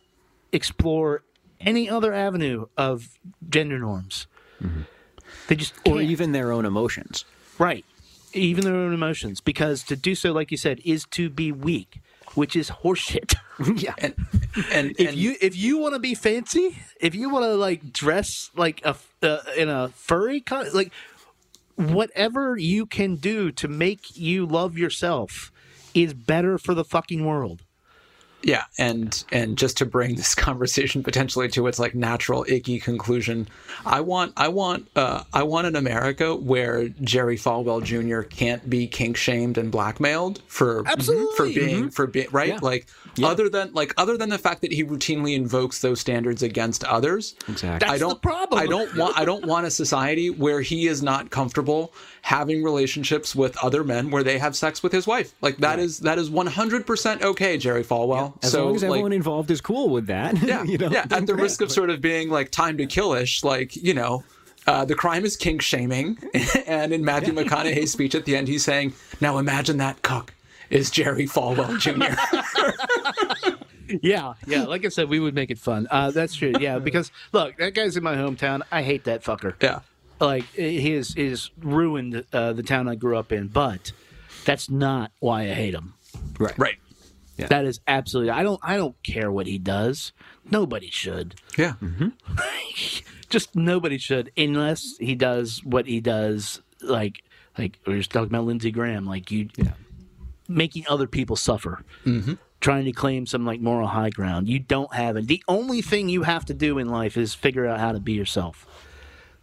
explore 0.52 1.24
any 1.60 1.90
other 1.90 2.14
avenue 2.14 2.68
of 2.78 3.18
gender 3.50 3.80
norms. 3.80 4.28
They 5.48 5.56
just 5.56 5.74
or 5.86 5.96
can't. 5.98 6.02
even 6.02 6.32
their 6.32 6.52
own 6.52 6.66
emotions 6.66 7.26
right, 7.60 7.86
even 8.34 8.64
their 8.64 8.76
own 8.76 8.94
emotions, 8.94 9.42
because 9.42 9.84
to 9.84 9.96
do 9.96 10.16
so, 10.16 10.32
like 10.32 10.52
you 10.52 10.58
said, 10.58 10.80
is 10.86 11.06
to 11.12 11.30
be 11.30 11.52
weak, 11.52 12.02
which 12.36 12.56
is 12.56 12.70
horseshit. 12.70 13.36
yeah 13.76 13.94
And 13.98 14.14
and, 14.72 14.92
if 15.00 15.10
and 15.10 15.18
you 15.18 15.36
if 15.42 15.56
you 15.56 15.78
want 15.80 15.96
to 15.96 16.00
be 16.00 16.14
fancy, 16.14 16.78
if 17.00 17.16
you 17.16 17.30
want 17.30 17.46
to 17.46 17.56
like 17.56 17.92
dress 17.92 18.52
like 18.56 18.82
a 18.86 18.96
uh, 19.24 19.40
in 19.58 19.70
a 19.70 19.90
furry 19.90 20.42
kind, 20.42 20.72
like 20.74 20.92
whatever 21.78 22.58
you 22.58 22.86
can 22.86 23.16
do 23.16 23.52
to 23.52 23.68
make 23.68 24.18
you 24.18 24.46
love 24.46 24.78
yourself 24.78 25.52
is 25.94 26.14
better 26.14 26.58
for 26.58 26.74
the 26.74 26.84
fucking 26.84 27.26
world. 27.26 27.64
Yeah, 28.44 28.66
and 28.78 29.24
and 29.32 29.58
just 29.58 29.78
to 29.78 29.86
bring 29.86 30.16
this 30.16 30.36
conversation 30.48 31.02
potentially 31.04 31.48
to 31.50 31.66
its 31.68 31.80
like 31.80 31.96
natural 31.96 32.46
icky 32.48 32.80
conclusion, 32.80 33.48
I 33.86 34.02
want 34.02 34.34
I 34.38 34.48
want 34.50 34.88
uh, 34.96 35.24
I 35.34 35.44
want 35.44 35.66
an 35.68 35.76
America 35.76 36.36
where 36.36 36.88
Jerry 36.90 37.36
Falwell 37.36 37.84
Jr. 37.84 38.22
can't 38.28 38.70
be 38.70 38.88
kink 38.88 39.18
shamed 39.18 39.58
and 39.58 39.72
blackmailed 39.72 40.42
for 40.48 40.88
Absolutely. 40.88 41.36
for 41.36 41.46
being 41.48 41.90
for 41.90 42.06
being 42.08 42.28
right 42.32 42.50
Yeah. 42.50 42.60
like 42.62 42.88
other 43.24 43.50
than 43.50 43.74
like 43.74 43.94
other 43.98 44.18
than 44.18 44.30
the 44.30 44.38
fact 44.38 44.62
that 44.62 44.72
he 44.72 44.84
routinely 44.84 45.36
invokes 45.36 45.82
those 45.82 46.00
standards 46.00 46.44
against 46.44 46.84
others. 46.84 47.34
Exactly. 47.50 47.88
I 47.88 47.98
That's 47.98 48.02
the 48.02 48.08
don't 48.08 48.22
problem. 48.22 48.62
I 48.62 48.68
don't 48.68 48.96
want 48.96 49.18
I 49.18 49.26
don't 49.26 49.46
want 49.48 49.66
a 49.66 49.72
society 49.72 50.30
where 50.30 50.62
he 50.62 50.88
is 50.88 51.02
not 51.02 51.32
comfortable 51.32 51.92
having 52.28 52.62
relationships 52.62 53.34
with 53.34 53.56
other 53.64 53.86
men 53.86 54.12
where 54.12 54.22
they 54.22 54.38
have 54.38 54.54
sex 54.54 54.84
with 54.84 54.92
his 54.92 55.08
wife. 55.08 55.34
Like 55.40 55.56
that 55.58 55.80
is 55.80 56.00
that 56.00 56.20
is 56.20 56.30
100% 56.30 57.22
okay, 57.22 57.58
Jerry 57.58 57.86
Falwell. 57.86 58.34
As 58.44 58.52
so 58.52 58.66
long 58.66 58.76
as 58.76 58.84
like, 58.84 58.90
everyone 58.90 59.14
involved 59.14 59.50
is 59.50 59.62
cool 59.62 59.88
with 59.88 60.08
that. 60.08 60.38
yeah, 60.44 60.62
you 60.64 60.78
know, 60.78 60.90
yeah, 60.90 61.06
at 61.10 61.26
the 61.26 61.36
risk 61.36 61.62
of 61.62 61.72
sort 61.72 61.90
of 61.90 62.02
being 62.02 62.30
like 62.30 62.52
time 62.52 62.76
to 62.80 62.86
killish, 62.86 63.46
like 63.46 63.78
you 63.78 63.94
know, 63.94 64.26
uh, 64.68 64.84
the 64.84 64.94
crime 64.94 65.24
is 65.24 65.38
kink 65.38 65.62
shaming, 65.62 66.18
and 66.68 66.92
in 66.92 67.06
Matthew 67.06 67.34
McConaughey's 67.34 67.94
speech 67.94 68.14
at 68.14 68.26
the 68.26 68.36
end, 68.36 68.50
he's 68.50 68.66
saying, 68.66 68.92
"Now 69.22 69.38
imagine 69.38 69.78
that 69.78 70.02
cook 70.02 70.34
is 70.70 70.92
Jerry 70.92 71.28
Falwell 71.28 71.80
Jr." 71.80 72.14
Yeah, 74.02 74.34
yeah. 74.46 74.66
Like 74.66 74.84
I 74.84 74.90
said, 74.90 75.08
we 75.08 75.22
would 75.22 75.34
make 75.34 75.50
it 75.50 75.58
fun. 75.58 75.88
Uh, 75.90 76.12
that's 76.12 76.36
true. 76.36 76.52
Yeah, 76.60 76.78
because 76.78 77.10
look, 77.32 77.56
that 77.56 77.74
guy's 77.74 77.96
in 77.96 78.04
my 78.04 78.16
hometown. 78.16 78.62
I 78.70 78.82
hate 78.82 79.06
that 79.06 79.24
fucker. 79.24 79.54
yeah, 79.62 79.80
Like 80.20 80.46
he 80.54 80.94
has 80.94 81.16
is 81.16 81.52
ruined 81.60 82.26
uh, 82.34 82.54
the 82.54 82.64
town 82.64 82.88
I 82.88 82.96
grew 82.96 83.18
up 83.18 83.32
in. 83.32 83.48
But 83.48 83.92
that's 84.46 84.70
not 84.70 85.12
why 85.20 85.42
I 85.44 85.54
hate 85.54 85.74
him. 85.74 85.94
right. 86.40 86.58
right. 86.58 86.78
That 87.46 87.66
is 87.66 87.80
absolutely. 87.88 88.32
I 88.32 88.42
don't. 88.42 88.60
I 88.64 88.78
don't 88.78 89.02
care 89.04 89.32
what 89.32 89.46
he 89.46 89.60
does. 89.60 90.12
Nobody 90.50 90.90
should. 90.90 91.36
Yeah, 91.58 91.74
Just 93.30 93.56
nobody 93.56 93.98
should, 93.98 94.32
unless 94.38 94.98
he 94.98 95.14
does 95.14 95.64
what 95.64 95.86
he 95.86 96.00
does. 96.00 96.62
Like, 96.82 97.24
like 97.58 97.78
we 97.86 97.94
were 97.94 98.00
just 98.00 98.12
talking 98.12 98.30
about 98.30 98.46
Lindsey 98.46 98.72
Graham. 98.72 99.06
Like 99.06 99.30
you, 99.30 99.50
yeah. 99.56 99.74
making 100.48 100.86
other 100.90 101.08
people 101.08 101.36
suffer. 101.36 101.84
Mm-hmm. 102.06 102.34
Trying 102.60 102.86
to 102.86 102.92
claim 102.92 103.28
some 103.28 103.46
like 103.46 103.60
moral 103.60 103.88
high 103.88 104.10
ground. 104.10 104.48
You 104.48 104.58
don't 104.58 104.92
have 104.94 105.16
it. 105.16 105.28
The 105.28 105.44
only 105.48 105.82
thing 105.84 106.10
you 106.10 106.24
have 106.24 106.46
to 106.46 106.56
do 106.56 106.80
in 106.80 106.90
life 106.90 107.16
is 107.16 107.36
figure 107.36 107.68
out 107.68 107.80
how 107.80 107.92
to 107.92 108.00
be 108.00 108.14
yourself. 108.14 108.66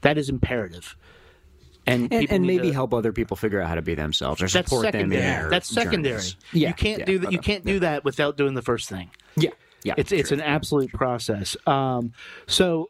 That 0.05 0.17
is 0.17 0.29
imperative. 0.29 0.97
And 1.87 2.11
And, 2.13 2.31
and 2.31 2.47
maybe 2.47 2.69
to- 2.69 2.73
help 2.73 2.95
other 2.95 3.13
people 3.13 3.37
figure 3.37 3.61
out 3.61 3.69
how 3.69 3.75
to 3.75 3.83
be 3.83 3.95
themselves 3.95 4.41
or 4.41 4.47
That's 4.49 4.71
support 4.71 4.93
them 4.93 4.95
in 4.95 5.11
secondary. 5.11 5.41
their 5.41 5.51
That's 5.51 5.69
secondary. 5.69 6.23
Yeah, 6.53 6.69
you 6.69 6.75
can't 6.75 7.01
yeah, 7.01 7.05
do 7.05 7.19
that. 7.19 7.33
You 7.33 7.39
can't 7.39 7.65
do 7.65 7.81
that 7.81 8.05
without 8.05 8.37
doing 8.39 8.55
the 8.55 8.63
first 8.63 8.89
thing. 8.89 9.11
Yeah, 9.37 9.51
yeah. 9.83 9.95
It's 9.99 10.11
it's 10.13 10.31
an 10.33 10.41
absolute 10.41 10.93
process. 10.93 11.57
Um, 11.67 12.13
so, 12.47 12.89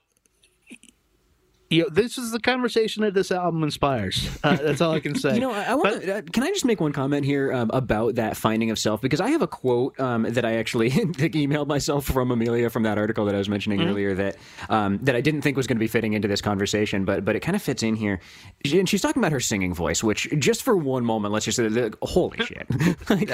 you 1.75 1.83
know, 1.83 1.89
this 1.91 2.19
is 2.19 2.31
the 2.31 2.41
conversation 2.41 3.03
that 3.03 3.15
this 3.15 3.31
album 3.31 3.63
inspires. 3.63 4.29
Uh, 4.45 4.57
that's 4.57 4.81
all 4.81 4.93
I 4.93 5.01
can 5.01 5.15
say. 5.19 5.35
You 5.35 5.41
know, 5.41 5.51
I, 5.53 5.65
I 5.65 5.75
want. 5.75 6.09
Uh, 6.09 6.23
can 6.33 6.43
I 6.43 6.49
just 6.49 6.65
make 6.65 6.81
one 6.81 6.93
comment 6.93 7.25
here 7.25 7.53
um, 7.53 7.71
about 7.75 8.15
that 8.17 8.37
finding 8.37 8.71
of 8.71 8.79
self? 8.79 9.01
Because 9.01 9.21
I 9.21 9.31
have 9.31 9.43
a 9.43 9.47
quote 9.47 9.99
um, 9.99 10.23
that 10.23 10.45
I 10.45 10.55
actually 10.57 10.91
emailed 10.91 11.67
myself 11.67 12.05
from 12.07 12.31
Amelia 12.31 12.71
from 12.71 12.85
that 12.85 12.99
article 12.99 13.25
that 13.27 13.35
I 13.35 13.39
was 13.39 13.49
mentioning 13.49 13.75
Mm-hmm. 13.81 13.89
earlier 13.91 14.15
that 14.15 14.37
um, 14.69 14.99
that 15.03 15.17
I 15.17 15.21
didn't 15.21 15.43
think 15.43 15.57
was 15.57 15.67
going 15.67 15.77
to 15.77 15.81
be 15.81 15.89
fitting 15.89 16.13
into 16.13 16.29
this 16.29 16.41
conversation, 16.41 17.05
but 17.05 17.25
but 17.25 17.35
it 17.35 17.41
kind 17.41 17.57
of 17.57 17.63
fits 17.63 17.83
in 17.83 17.97
here. 17.97 18.21
She- 18.65 18.79
And 18.79 18.89
she's 18.89 19.03
talking 19.03 19.21
about 19.21 19.33
her 19.33 19.41
singing 19.41 19.75
voice, 19.75 20.05
which 20.05 20.29
just 20.39 20.63
for 20.63 20.77
one 20.77 21.05
moment, 21.05 21.33
let's 21.33 21.45
just 21.47 21.57
say, 21.57 21.67
the- 21.69 21.97
holy 22.03 22.39
shit! 22.45 22.67
like, 23.11 23.29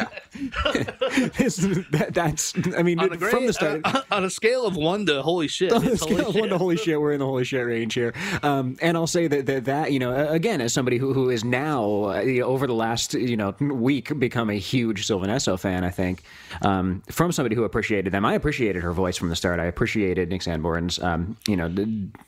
this- 1.37 1.57
that, 1.91 2.11
that's. 2.13 2.55
I 2.77 2.83
mean, 2.83 2.99
on 3.01 3.13
a, 3.13 3.19
from 3.19 3.47
the 3.47 3.53
start. 3.53 3.81
uh, 3.85 4.03
on 4.11 4.25
a 4.25 4.31
scale 4.31 4.65
of 4.67 4.77
one 4.77 5.05
to 5.07 5.21
holy 5.23 5.49
shit, 5.49 5.73
on 5.73 5.85
a 5.87 5.97
scale 5.97 6.29
of 6.29 6.35
one 6.35 6.49
to 6.49 6.59
holy 6.59 6.77
shit, 6.77 7.01
we're 7.01 7.13
in 7.13 7.19
the 7.19 7.27
holy 7.27 7.45
shit 7.45 7.65
range 7.65 7.95
here. 7.95 8.15
Um, 8.43 8.77
and 8.81 8.97
I'll 8.97 9.07
say 9.07 9.27
that, 9.27 9.47
that 9.47 9.65
that 9.67 9.93
you 9.93 9.99
know 9.99 10.29
again 10.29 10.61
as 10.61 10.73
somebody 10.73 10.99
who, 10.99 11.13
who 11.13 11.31
is 11.31 11.45
now 11.45 12.05
uh, 12.05 12.41
over 12.43 12.67
the 12.67 12.75
last 12.75 13.15
you 13.15 13.37
know 13.37 13.55
week 13.61 14.19
become 14.19 14.51
a 14.51 14.59
huge 14.59 15.07
Sylvan 15.07 15.31
Esso 15.31 15.59
fan. 15.59 15.85
I 15.85 15.91
think 15.91 16.23
um, 16.63 17.03
from 17.11 17.33
somebody 17.33 17.55
who 17.55 17.65
appreciated 17.65 18.13
them. 18.13 18.25
I 18.25 18.35
appreciated 18.35 18.83
her 18.83 18.93
voice 18.93 19.17
from 19.17 19.29
the 19.29 19.37
start. 19.37 19.61
I 19.61 19.65
appreciated 19.65 20.29
Nick 20.29 20.43
Sanborn's 20.43 20.99
um, 21.01 21.37
you 21.47 21.57
know 21.57 21.73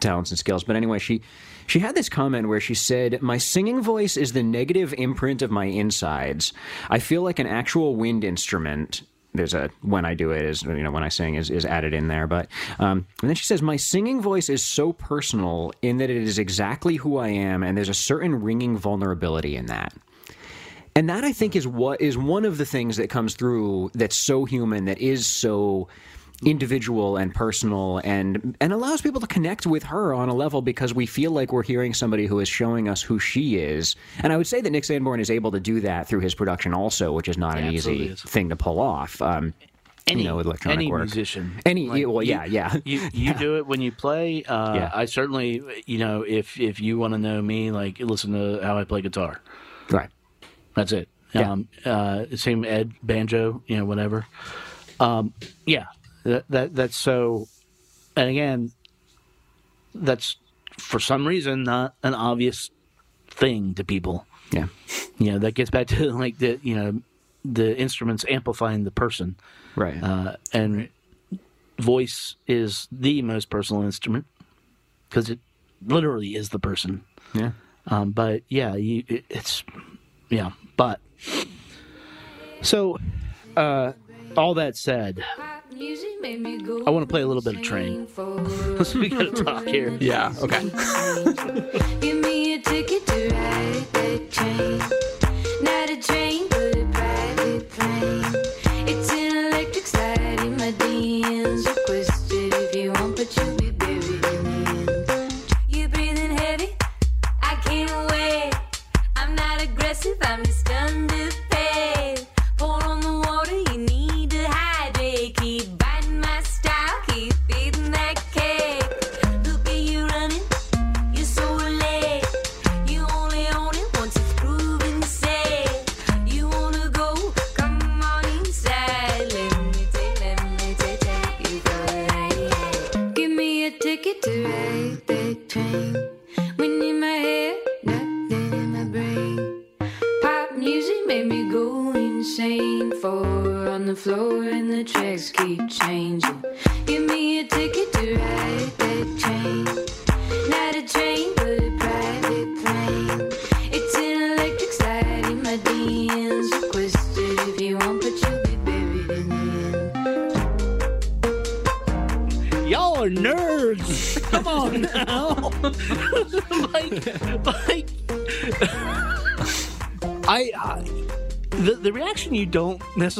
talents 0.00 0.30
and 0.30 0.38
skills. 0.38 0.64
But 0.64 0.76
anyway, 0.76 0.98
she. 0.98 1.22
She 1.68 1.78
had 1.78 1.94
this 1.94 2.08
comment 2.08 2.48
where 2.48 2.60
she 2.60 2.74
said, 2.74 3.22
My 3.22 3.38
singing 3.38 3.82
voice 3.82 4.16
is 4.16 4.32
the 4.32 4.42
negative 4.42 4.92
imprint 4.98 5.42
of 5.42 5.50
my 5.50 5.66
insides. 5.66 6.52
I 6.90 6.98
feel 6.98 7.22
like 7.22 7.38
an 7.38 7.46
actual 7.46 7.94
wind 7.94 8.24
instrument 8.24 9.02
there's 9.34 9.54
a 9.54 9.70
when 9.82 10.04
I 10.04 10.14
do 10.14 10.30
it 10.30 10.44
is 10.44 10.62
you 10.62 10.82
know 10.82 10.90
when 10.90 11.02
I 11.02 11.08
sing 11.08 11.34
is, 11.34 11.50
is 11.50 11.64
added 11.64 11.94
in 11.94 12.08
there. 12.08 12.26
But 12.26 12.48
um, 12.78 13.06
and 13.20 13.28
then 13.30 13.34
she 13.34 13.44
says 13.44 13.62
my 13.62 13.76
singing 13.76 14.20
voice 14.20 14.48
is 14.48 14.64
so 14.64 14.92
personal 14.92 15.72
in 15.82 15.98
that 15.98 16.10
it 16.10 16.16
is 16.16 16.38
exactly 16.38 16.96
who 16.96 17.18
I 17.18 17.28
am, 17.28 17.62
and 17.62 17.76
there's 17.76 17.88
a 17.88 17.94
certain 17.94 18.42
ringing 18.42 18.76
vulnerability 18.76 19.56
in 19.56 19.66
that. 19.66 19.94
And 20.94 21.08
that 21.08 21.24
I 21.24 21.32
think 21.32 21.56
is 21.56 21.66
what 21.66 22.00
is 22.02 22.18
one 22.18 22.44
of 22.44 22.58
the 22.58 22.66
things 22.66 22.98
that 22.98 23.08
comes 23.08 23.34
through 23.34 23.90
that's 23.94 24.16
so 24.16 24.44
human, 24.44 24.84
that 24.84 24.98
is 24.98 25.26
so 25.26 25.88
individual 26.44 27.16
and 27.16 27.34
personal 27.34 28.00
and 28.04 28.56
and 28.60 28.72
allows 28.72 29.00
people 29.00 29.20
to 29.20 29.26
connect 29.26 29.66
with 29.66 29.82
her 29.84 30.12
on 30.14 30.28
a 30.28 30.34
level 30.34 30.62
because 30.62 30.92
we 30.94 31.06
feel 31.06 31.30
like 31.30 31.52
we're 31.52 31.62
hearing 31.62 31.94
somebody 31.94 32.26
who 32.26 32.40
is 32.40 32.48
showing 32.48 32.88
us 32.88 33.00
who 33.02 33.18
she 33.18 33.56
is. 33.56 33.96
And 34.22 34.32
I 34.32 34.36
would 34.36 34.46
say 34.46 34.60
that 34.60 34.70
Nick 34.70 34.84
Sanborn 34.84 35.20
is 35.20 35.30
able 35.30 35.50
to 35.52 35.60
do 35.60 35.80
that 35.80 36.08
through 36.08 36.20
his 36.20 36.34
production 36.34 36.74
also, 36.74 37.12
which 37.12 37.28
is 37.28 37.38
not 37.38 37.58
an 37.58 37.72
easy 37.72 38.08
is. 38.08 38.22
thing 38.22 38.48
to 38.48 38.56
pull 38.56 38.80
off. 38.80 39.20
Um, 39.22 39.54
Any, 40.08 40.22
you 40.22 40.28
know, 40.28 40.40
electronic 40.40 40.78
any 40.78 40.90
work. 40.90 41.02
musician, 41.02 41.52
Any- 41.64 41.88
Like, 41.88 42.06
well, 42.08 42.22
you- 42.24 42.30
yeah, 42.30 42.44
yeah. 42.44 42.76
You 42.84 43.08
you 43.12 43.34
do 43.34 43.56
it 43.58 43.66
when 43.68 43.80
you 43.80 43.92
play. 43.92 44.42
Uh, 44.44 44.74
Yeah. 44.74 44.90
I 44.92 45.04
certainly, 45.04 45.62
you 45.86 45.98
know, 45.98 46.22
if 46.22 46.58
if 46.58 46.80
you 46.80 46.98
want 46.98 47.12
to 47.14 47.18
know 47.18 47.40
me, 47.40 47.70
like 47.70 48.00
listen 48.00 48.32
to 48.32 48.60
how 48.66 48.76
I 48.78 48.84
play 48.84 49.00
guitar. 49.02 49.40
Right. 49.90 50.10
That's 50.74 50.90
it. 50.92 51.08
Yeah. 51.34 51.52
Um, 51.52 51.68
uh, 51.84 52.24
same 52.34 52.64
Ed 52.64 52.92
banjo, 53.02 53.62
you 53.66 53.76
know, 53.76 53.84
whatever. 53.84 54.26
Um, 55.00 55.32
yeah, 55.66 55.84
that, 56.24 56.44
that 56.50 56.74
that's 56.74 56.96
so. 56.96 57.48
And 58.16 58.28
again, 58.28 58.72
that's 59.94 60.36
for 60.78 60.98
some 61.00 61.26
reason 61.26 61.62
not 61.64 61.94
an 62.02 62.14
obvious 62.14 62.70
thing 63.28 63.74
to 63.74 63.84
people. 63.84 64.26
Yeah. 64.50 64.66
You 65.18 65.32
know, 65.32 65.38
that 65.38 65.52
gets 65.52 65.70
back 65.70 65.86
to 65.88 66.12
like 66.18 66.38
the 66.38 66.58
you 66.62 66.74
know 66.76 67.00
the 67.44 67.76
instruments 67.76 68.24
amplifying 68.28 68.84
the 68.84 68.90
person, 68.90 69.36
Right. 69.74 70.00
uh, 70.02 70.36
and 70.52 70.88
voice 71.78 72.36
is 72.46 72.86
the 72.92 73.22
most 73.22 73.50
personal 73.50 73.82
instrument 73.82 74.26
because 75.08 75.28
it 75.30 75.40
literally 75.84 76.36
is 76.36 76.50
the 76.50 76.58
person. 76.60 77.02
yeah. 77.34 77.52
Um, 77.88 78.12
but 78.12 78.42
yeah, 78.48 78.76
you, 78.76 79.02
it, 79.08 79.24
it's 79.28 79.64
yeah. 80.28 80.52
But 80.76 81.00
so, 82.60 82.98
uh, 83.56 83.92
all 84.36 84.54
that 84.54 84.76
said, 84.76 85.24
I 86.24 86.90
want 86.90 87.02
to 87.02 87.10
play 87.10 87.22
a 87.22 87.26
little 87.26 87.42
bit 87.42 87.56
of 87.56 87.62
Train. 87.62 88.06
so 88.14 88.36
we 88.98 89.08
gotta 89.08 89.32
talk 89.32 89.66
here. 89.66 89.96
yeah, 90.00 90.32
okay. 90.40 90.70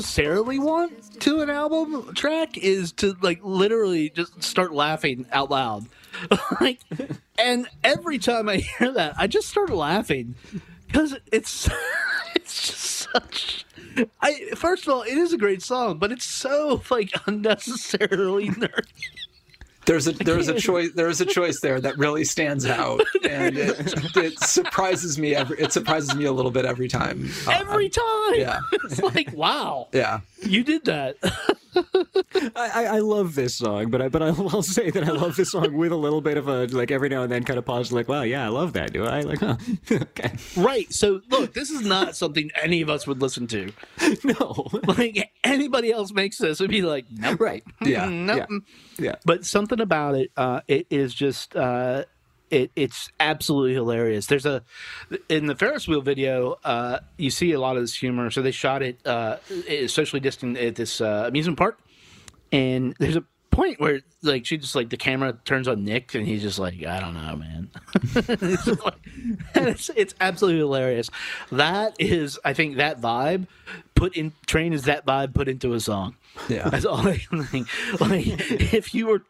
necessarily 0.02 0.58
want 0.58 1.20
to 1.20 1.42
an 1.42 1.48
album 1.48 2.12
track 2.14 2.58
is 2.58 2.90
to 2.90 3.16
like 3.22 3.38
literally 3.44 4.10
just 4.10 4.42
start 4.42 4.74
laughing 4.74 5.24
out 5.30 5.48
loud. 5.48 5.86
like, 6.60 6.80
and 7.38 7.68
every 7.84 8.18
time 8.18 8.48
I 8.48 8.56
hear 8.56 8.90
that, 8.94 9.14
I 9.16 9.28
just 9.28 9.48
start 9.48 9.70
laughing 9.70 10.34
because 10.88 11.16
it's 11.30 11.68
it's 12.34 12.68
just 12.68 13.08
such. 13.12 13.64
I 14.20 14.50
first 14.56 14.88
of 14.88 14.92
all, 14.92 15.02
it 15.02 15.16
is 15.16 15.32
a 15.32 15.38
great 15.38 15.62
song, 15.62 15.98
but 15.98 16.10
it's 16.10 16.26
so 16.26 16.82
like 16.90 17.12
unnecessarily 17.28 18.48
nerdy. 18.48 18.88
There's 19.84 20.06
a 20.06 20.12
there's 20.12 20.48
a 20.48 20.54
choice 20.54 20.90
there's 20.94 21.20
a 21.20 21.26
choice 21.26 21.60
there 21.60 21.80
that 21.80 21.98
really 21.98 22.24
stands 22.24 22.66
out, 22.66 23.00
and 23.28 23.56
it, 23.58 24.16
it 24.16 24.38
surprises 24.38 25.18
me 25.18 25.34
every 25.34 25.58
it 25.58 25.72
surprises 25.72 26.14
me 26.14 26.24
a 26.24 26.32
little 26.32 26.52
bit 26.52 26.64
every 26.64 26.88
time. 26.88 27.28
Uh, 27.46 27.50
Every 27.50 27.88
time, 27.88 28.34
yeah. 28.34 28.60
it's 28.84 29.00
like 29.02 29.32
wow, 29.32 29.88
yeah, 29.92 30.20
you 30.42 30.62
did 30.62 30.84
that. 30.84 31.16
I, 31.74 32.86
I, 32.86 32.98
love 32.98 33.34
this 33.34 33.56
song, 33.56 33.90
but 33.90 34.02
I 34.02 34.08
but 34.08 34.22
I 34.22 34.30
will 34.42 34.62
say 34.62 34.90
that 34.90 35.04
I 35.04 35.10
love 35.10 35.36
this 35.36 35.52
song 35.52 35.74
with 35.74 35.92
a 35.92 35.96
little 35.96 36.20
bit 36.20 36.36
of 36.36 36.48
a 36.48 36.66
like 36.66 36.90
every 36.90 37.08
now 37.08 37.22
and 37.22 37.32
then 37.32 37.44
kind 37.44 37.58
of 37.58 37.64
pause, 37.64 37.92
like, 37.92 38.08
wow, 38.08 38.22
yeah, 38.22 38.44
I 38.44 38.48
love 38.48 38.74
that. 38.74 38.92
Do 38.92 39.04
I 39.04 39.20
like? 39.20 39.40
Huh. 39.40 39.56
okay, 39.90 40.32
right. 40.56 40.92
So 40.92 41.20
look, 41.30 41.54
this 41.54 41.70
is 41.70 41.82
not 41.82 42.16
something 42.16 42.50
any 42.60 42.82
of 42.82 42.90
us 42.90 43.06
would 43.06 43.22
listen 43.22 43.46
to. 43.48 43.72
no, 44.24 44.68
Like 44.86 45.30
anybody 45.44 45.92
else 45.92 46.12
makes 46.12 46.38
this, 46.38 46.60
would 46.60 46.70
be 46.70 46.82
like, 46.82 47.06
nope, 47.10 47.40
right? 47.40 47.64
yeah. 47.80 48.06
nope. 48.08 48.48
Yeah. 48.50 48.58
Yeah, 48.98 49.14
But 49.24 49.46
something 49.46 49.80
about 49.80 50.14
it, 50.16 50.30
uh, 50.36 50.60
it 50.68 50.86
is 50.90 51.14
just. 51.14 51.56
Uh, 51.56 52.04
it, 52.52 52.70
it's 52.76 53.10
absolutely 53.18 53.72
hilarious. 53.72 54.26
There's 54.26 54.46
a 54.46 54.62
in 55.28 55.46
the 55.46 55.56
Ferris 55.56 55.88
wheel 55.88 56.02
video, 56.02 56.58
uh, 56.62 56.98
you 57.16 57.30
see 57.30 57.52
a 57.52 57.60
lot 57.60 57.76
of 57.76 57.82
this 57.82 57.94
humor. 57.94 58.30
So 58.30 58.42
they 58.42 58.50
shot 58.50 58.82
it 58.82 59.04
uh, 59.06 59.38
socially 59.88 60.20
distant 60.20 60.58
at 60.58 60.76
this 60.76 61.00
uh, 61.00 61.24
amusement 61.26 61.58
park, 61.58 61.78
and 62.52 62.94
there's 62.98 63.16
a 63.16 63.24
point 63.50 63.80
where 63.80 64.00
like 64.22 64.44
she 64.44 64.58
just 64.58 64.74
like 64.74 64.90
the 64.90 64.98
camera 64.98 65.38
turns 65.46 65.66
on 65.66 65.82
Nick, 65.82 66.14
and 66.14 66.26
he's 66.26 66.42
just 66.42 66.58
like, 66.58 66.84
I 66.84 67.00
don't 67.00 67.14
know, 67.14 67.36
man. 67.36 67.70
it's, 67.94 68.66
like, 68.66 68.94
it's 69.54 69.90
it's 69.96 70.14
absolutely 70.20 70.60
hilarious. 70.60 71.08
That 71.50 71.96
is, 71.98 72.38
I 72.44 72.52
think, 72.52 72.76
that 72.76 73.00
vibe 73.00 73.46
put 73.94 74.14
in 74.14 74.32
train 74.46 74.74
is 74.74 74.84
that 74.84 75.06
vibe 75.06 75.32
put 75.32 75.48
into 75.48 75.72
a 75.72 75.80
song. 75.80 76.16
Yeah. 76.50 76.68
That's 76.68 76.84
all 76.84 77.06
I 77.08 77.16
can 77.16 77.44
think. 77.44 77.68
Like 77.98 78.26
if 78.26 78.94
you 78.94 79.06
were 79.06 79.22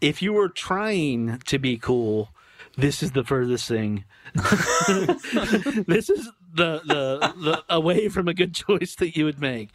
if 0.00 0.22
you 0.22 0.32
were 0.32 0.48
trying 0.48 1.40
to 1.46 1.58
be 1.58 1.76
cool, 1.76 2.30
this 2.78 3.02
is 3.02 3.10
the 3.10 3.24
furthest 3.24 3.66
thing. 3.66 4.04
this 4.34 6.08
is 6.08 6.30
the, 6.54 6.80
the 6.86 7.34
the 7.36 7.64
away 7.68 8.08
from 8.08 8.28
a 8.28 8.34
good 8.34 8.54
choice 8.54 8.94
that 8.96 9.16
you 9.16 9.24
would 9.24 9.40
make. 9.40 9.70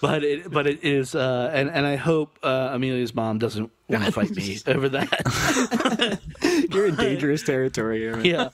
But 0.00 0.22
it 0.22 0.50
but 0.50 0.68
it 0.68 0.84
is 0.84 1.16
uh 1.16 1.50
and, 1.52 1.68
and 1.68 1.84
I 1.84 1.96
hope 1.96 2.38
uh, 2.42 2.70
Amelia's 2.72 3.12
mom 3.14 3.38
doesn't 3.38 3.70
want 3.88 4.04
to 4.04 4.12
fight 4.12 4.30
me 4.30 4.58
over 4.68 4.88
that. 4.90 6.20
you're 6.70 6.86
in 6.86 6.94
dangerous 6.94 7.42
territory 7.42 7.98
here. 7.98 8.20
yeah. 8.20 8.48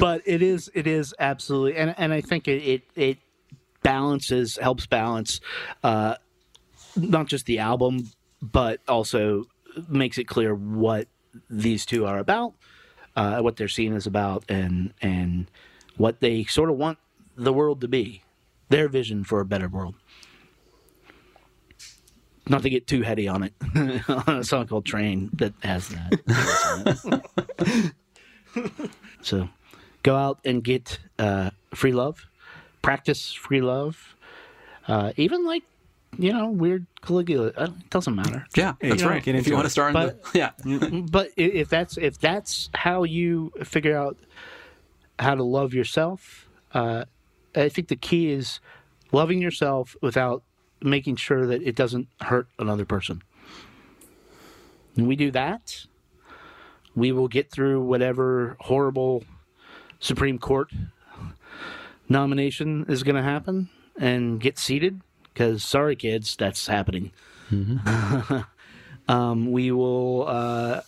But 0.00 0.22
it 0.24 0.40
is 0.40 0.70
it 0.74 0.86
is 0.86 1.14
absolutely 1.18 1.76
and 1.76 1.94
and 1.98 2.12
I 2.12 2.22
think 2.22 2.48
it 2.48 2.62
it, 2.62 2.82
it 2.96 3.18
balances 3.82 4.56
helps 4.56 4.86
balance 4.86 5.40
uh 5.84 6.14
not 6.96 7.26
just 7.26 7.44
the 7.46 7.58
album 7.58 8.10
but 8.40 8.80
also 8.88 9.44
makes 9.88 10.16
it 10.16 10.24
clear 10.24 10.54
what 10.54 11.08
these 11.48 11.86
two 11.86 12.06
are 12.06 12.18
about, 12.18 12.54
uh, 13.16 13.40
what 13.40 13.56
their 13.56 13.68
scene 13.68 13.94
is 13.94 14.06
about, 14.06 14.44
and 14.48 14.92
and 15.00 15.50
what 15.96 16.20
they 16.20 16.44
sort 16.44 16.70
of 16.70 16.76
want 16.76 16.98
the 17.36 17.52
world 17.52 17.80
to 17.80 17.88
be, 17.88 18.22
their 18.68 18.88
vision 18.88 19.24
for 19.24 19.40
a 19.40 19.44
better 19.44 19.68
world. 19.68 19.94
Not 22.48 22.62
to 22.62 22.70
get 22.70 22.86
too 22.86 23.02
heady 23.02 23.28
on 23.28 23.44
it, 23.44 23.54
on 24.08 24.38
a 24.38 24.44
song 24.44 24.66
called 24.66 24.84
"Train" 24.84 25.30
that 25.34 25.54
has 25.62 25.88
that. 25.88 27.92
so, 29.22 29.48
go 30.02 30.16
out 30.16 30.40
and 30.44 30.64
get 30.64 30.98
uh, 31.18 31.50
free 31.74 31.92
love, 31.92 32.26
practice 32.82 33.32
free 33.32 33.60
love, 33.60 34.16
uh, 34.88 35.12
even 35.16 35.46
like 35.46 35.62
you 36.18 36.32
know 36.32 36.48
weird 36.48 36.86
Caligula. 37.02 37.52
uh, 37.56 37.64
It 37.64 37.90
doesn't 37.90 38.14
matter. 38.14 38.46
Yeah, 38.56 38.74
that's 38.80 39.02
Yeah, 39.02 39.08
right. 39.08 39.22
get 39.22 39.34
If 39.34 39.46
you 39.46 39.54
want 39.54 39.66
to 39.66 39.70
start, 39.70 39.88
in 39.88 39.94
But- 39.94 40.22
the, 40.32 40.38
yeah, 40.38 40.50
but 41.10 41.30
if 41.36 41.68
that's 41.68 41.96
if 41.96 42.18
that's 42.18 42.70
how 42.74 43.04
you 43.04 43.52
figure 43.64 43.96
out 43.96 44.16
how 45.18 45.34
to 45.34 45.42
love 45.42 45.72
yourself, 45.74 46.48
uh, 46.74 47.04
I 47.54 47.68
think 47.68 47.88
the 47.88 47.96
key 47.96 48.30
is 48.30 48.60
loving 49.12 49.40
yourself 49.42 49.94
without 50.02 50.42
making 50.80 51.16
sure 51.16 51.46
that 51.46 51.62
it 51.62 51.76
doesn't 51.76 52.08
hurt 52.22 52.48
another 52.58 52.84
person. 52.84 53.22
When 54.94 55.06
we 55.06 55.16
do 55.16 55.30
that, 55.30 55.86
we 56.94 57.12
will 57.12 57.28
get 57.28 57.50
through 57.50 57.82
whatever 57.84 58.56
horrible 58.60 59.24
Supreme 60.00 60.38
Court 60.38 60.70
nomination 62.08 62.84
is 62.88 63.02
going 63.02 63.16
to 63.16 63.22
happen 63.22 63.68
and 63.98 64.40
get 64.40 64.58
seated. 64.58 65.00
Because 65.32 65.64
sorry, 65.64 65.96
kids, 65.96 66.36
that's 66.36 66.66
happening 66.66 67.12
um, 69.08 69.52
we 69.52 69.70
will 69.70 70.26
uh, 70.26 70.80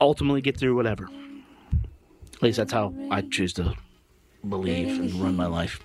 ultimately 0.00 0.40
get 0.40 0.56
through 0.56 0.76
whatever. 0.76 1.08
At 2.34 2.42
least 2.42 2.56
that's 2.56 2.72
how 2.72 2.94
I 3.10 3.22
choose 3.22 3.52
to 3.54 3.74
believe 4.48 4.98
and 4.98 5.12
run 5.14 5.36
my 5.36 5.46
life. 5.46 5.80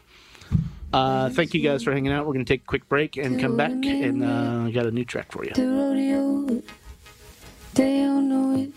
Uh, 0.94 1.30
thank 1.30 1.54
you 1.54 1.62
guys 1.62 1.84
for 1.84 1.92
hanging 1.92 2.12
out. 2.12 2.26
We're 2.26 2.34
going 2.34 2.46
to 2.46 2.54
take 2.54 2.62
a 2.62 2.66
quick 2.66 2.88
break 2.88 3.18
and 3.18 3.40
come 3.40 3.58
back, 3.58 3.72
and 3.72 4.24
uh, 4.24 4.70
got 4.70 4.86
a 4.86 4.92
new 4.92 5.04
track 5.04 5.32
for 5.32 5.44
you. 5.44 5.52
They 7.74 8.06
all 8.06 8.22
know 8.22 8.56
it 8.56 8.72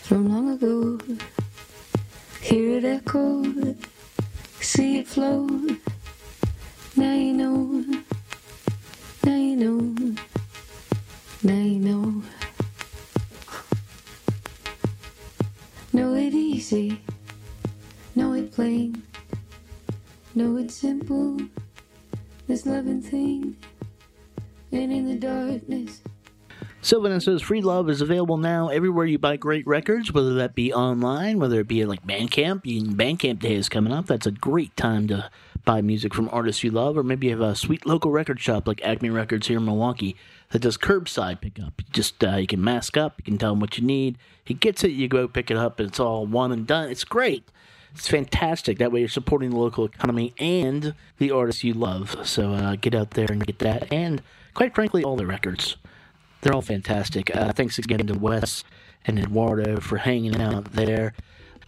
from 0.00 0.28
long 0.28 0.50
ago. 0.50 0.98
Hear 2.40 2.78
it 2.78 2.84
echo, 2.84 3.44
see 4.60 4.98
it 4.98 5.06
flow. 5.06 5.46
Now 6.98 7.14
you 7.14 7.32
know, 7.32 7.84
now 9.22 9.36
you 9.36 9.54
know, 9.54 9.78
now 11.44 11.62
you 11.62 11.78
know. 11.78 12.22
Know 15.92 16.14
it 16.16 16.34
easy, 16.34 17.00
know 18.16 18.32
it 18.32 18.50
plain, 18.50 19.00
know 20.34 20.56
it 20.56 20.72
simple. 20.72 21.38
This 22.48 22.66
loving 22.66 23.00
thing, 23.00 23.56
and 24.72 24.92
in 24.92 25.06
the 25.06 25.14
darkness. 25.14 26.02
Sylvan 26.80 27.12
Esso's 27.12 27.42
Free 27.42 27.60
Love 27.60 27.90
is 27.90 28.00
available 28.00 28.38
now 28.38 28.68
everywhere 28.70 29.06
you 29.06 29.18
buy 29.18 29.36
great 29.36 29.66
records, 29.68 30.12
whether 30.12 30.34
that 30.34 30.56
be 30.56 30.72
online, 30.72 31.38
whether 31.38 31.60
it 31.60 31.68
be 31.68 31.84
like 31.84 32.04
Bandcamp. 32.04 32.64
Bandcamp 32.96 33.38
Day 33.38 33.54
is 33.54 33.68
coming 33.68 33.92
up. 33.92 34.06
That's 34.06 34.26
a 34.26 34.32
great 34.32 34.76
time 34.76 35.06
to 35.08 35.30
buy 35.68 35.82
music 35.82 36.14
from 36.14 36.30
artists 36.32 36.64
you 36.64 36.70
love, 36.70 36.96
or 36.96 37.02
maybe 37.02 37.26
you 37.26 37.32
have 37.38 37.42
a 37.42 37.54
sweet 37.54 37.84
local 37.84 38.10
record 38.10 38.40
shop 38.40 38.66
like 38.66 38.82
Acme 38.82 39.10
Records 39.10 39.48
here 39.48 39.58
in 39.58 39.66
Milwaukee 39.66 40.16
that 40.48 40.60
does 40.60 40.78
curbside 40.78 41.42
pickup. 41.42 41.74
You 41.76 41.84
just 41.92 42.24
uh, 42.24 42.36
you 42.36 42.46
can 42.46 42.64
mask 42.64 42.96
up, 42.96 43.16
you 43.18 43.24
can 43.24 43.36
tell 43.36 43.52
him 43.52 43.60
what 43.60 43.76
you 43.76 43.84
need. 43.84 44.16
He 44.42 44.54
gets 44.54 44.82
it, 44.82 44.92
you 44.92 45.08
go 45.08 45.28
pick 45.28 45.50
it 45.50 45.58
up, 45.58 45.78
and 45.78 45.86
it's 45.90 46.00
all 46.00 46.24
one 46.24 46.52
and 46.52 46.66
done. 46.66 46.88
It's 46.88 47.04
great. 47.04 47.50
It's 47.94 48.08
fantastic. 48.08 48.78
That 48.78 48.92
way 48.92 49.00
you're 49.00 49.10
supporting 49.10 49.50
the 49.50 49.58
local 49.58 49.84
economy 49.84 50.32
and 50.38 50.94
the 51.18 51.32
artists 51.32 51.62
you 51.62 51.74
love. 51.74 52.16
So 52.26 52.54
uh, 52.54 52.76
get 52.76 52.94
out 52.94 53.10
there 53.10 53.30
and 53.30 53.46
get 53.46 53.58
that, 53.58 53.92
and 53.92 54.22
quite 54.54 54.74
frankly, 54.74 55.04
all 55.04 55.16
the 55.16 55.26
records. 55.26 55.76
They're 56.40 56.54
all 56.54 56.62
fantastic. 56.62 57.36
Uh, 57.36 57.52
thanks 57.52 57.78
again 57.78 58.06
to 58.06 58.14
Wes 58.14 58.64
and 59.04 59.18
Eduardo 59.18 59.80
for 59.80 59.98
hanging 59.98 60.40
out 60.40 60.72
there. 60.72 61.12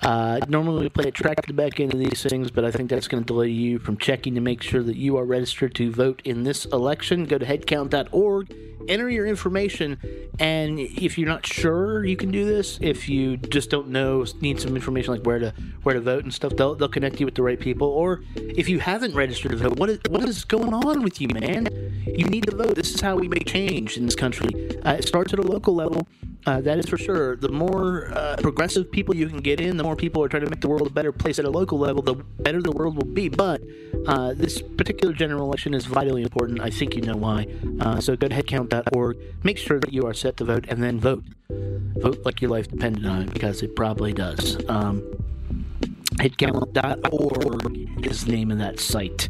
Uh, 0.03 0.41
normally 0.49 0.83
we 0.85 0.89
play 0.89 1.09
a 1.09 1.11
track 1.11 1.39
at 1.39 1.47
the 1.47 1.53
back 1.53 1.79
end 1.79 1.93
of 1.93 2.01
these 2.01 2.23
things, 2.23 2.51
but 2.51 2.65
I 2.65 2.71
think 2.71 2.89
that's 2.89 3.07
going 3.07 3.23
to 3.23 3.27
delay 3.27 3.49
you 3.49 3.79
from 3.79 3.99
checking 3.99 4.35
to 4.35 4.41
make 4.41 4.63
sure 4.63 4.83
that 4.83 4.97
you 4.97 5.19
are 5.19 5.25
registered 5.25 5.75
to 5.75 5.91
vote 5.91 6.23
in 6.25 6.45
this 6.45 6.65
election. 6.67 7.27
Go 7.27 7.37
to 7.37 7.45
headcount.org, 7.45 8.55
enter 8.89 9.11
your 9.11 9.27
information, 9.27 9.99
and 10.39 10.79
if 10.81 11.19
you're 11.19 11.29
not 11.29 11.47
sure 11.47 12.05
you 12.05 12.17
can 12.17 12.31
do 12.31 12.47
this, 12.47 12.79
if 12.81 13.11
you 13.11 13.37
just 13.37 13.69
don't 13.69 13.89
know, 13.89 14.25
need 14.41 14.59
some 14.59 14.75
information 14.75 15.13
like 15.13 15.25
where 15.25 15.39
to 15.39 15.53
where 15.83 15.95
to 15.95 16.01
vote 16.01 16.25
and 16.25 16.33
stuff, 16.33 16.57
they'll, 16.57 16.75
they'll 16.75 16.89
connect 16.89 17.21
you 17.21 17.27
with 17.27 17.35
the 17.35 17.43
right 17.43 17.61
people. 17.61 17.89
Or 17.89 18.23
if 18.37 18.71
you 18.71 18.79
haven't 18.79 19.15
registered 19.15 19.51
to 19.51 19.57
vote, 19.59 19.79
what 19.79 19.91
is 19.91 20.01
what 20.09 20.27
is 20.27 20.45
going 20.45 20.73
on 20.73 21.03
with 21.03 21.21
you, 21.21 21.29
man? 21.29 21.69
You 22.07 22.25
need 22.25 22.47
to 22.47 22.57
vote. 22.57 22.75
This 22.75 22.95
is 22.95 23.01
how 23.03 23.17
we 23.17 23.29
make 23.29 23.47
change 23.47 23.99
in 23.99 24.07
this 24.07 24.17
country. 24.17 24.49
Uh, 24.83 24.93
it 24.93 25.07
starts 25.07 25.35
at 25.35 25.39
a 25.39 25.43
local 25.43 25.75
level. 25.75 26.09
Uh, 26.47 26.61
that 26.61 26.79
is 26.79 26.89
for 26.89 26.97
sure. 26.97 27.37
The 27.37 27.51
more 27.51 28.11
uh, 28.13 28.37
progressive 28.37 28.91
people 28.91 29.15
you 29.15 29.29
can 29.29 29.41
get 29.41 29.61
in, 29.61 29.77
the 29.77 29.85
more 29.85 29.97
people 29.97 30.23
are 30.25 30.29
trying 30.29 30.45
to 30.45 30.51
make 30.51 30.61
the 30.61 30.69
world 30.69 30.87
a 30.87 30.91
better 30.91 31.13
place 31.13 31.39
at 31.39 31.45
a 31.45 31.51
local 31.51 31.79
level, 31.79 32.03
the 32.03 32.15
better 32.15 32.63
the 32.63 32.73
world 32.73 32.97
will 32.97 33.13
be. 33.13 33.29
But 33.29 33.61
uh, 34.07 34.33
this 34.35 34.63
particular 34.63 35.13
general 35.13 35.45
election 35.45 35.75
is 35.75 35.87
vitally 35.87 36.23
important. 36.23 36.61
I 36.61 36.71
think 36.71 36.95
you 36.95 37.03
know 37.03 37.17
why. 37.17 37.47
Uh, 37.81 38.01
so 38.01 38.17
go 38.17 38.29
to 38.29 38.35
headcount.org. 38.35 39.19
Make 39.45 39.59
sure 39.59 39.79
that 39.81 39.93
you 39.93 40.07
are 40.07 40.15
set 40.15 40.37
to 40.39 40.45
vote 40.45 40.65
and 40.69 40.83
then 40.83 40.99
vote. 40.99 41.25
Vote 41.49 42.25
like 42.25 42.41
your 42.41 42.51
life 42.51 42.69
depended 42.69 43.05
on 43.05 43.23
it 43.23 43.33
because 43.33 43.63
it 43.63 43.77
probably 43.77 44.15
does. 44.15 44.57
Um, 44.69 45.03
Headcount.org 46.17 48.07
is 48.07 48.25
the 48.25 48.33
name 48.33 48.51
of 48.51 48.59
that 48.59 48.81
site. 48.81 49.29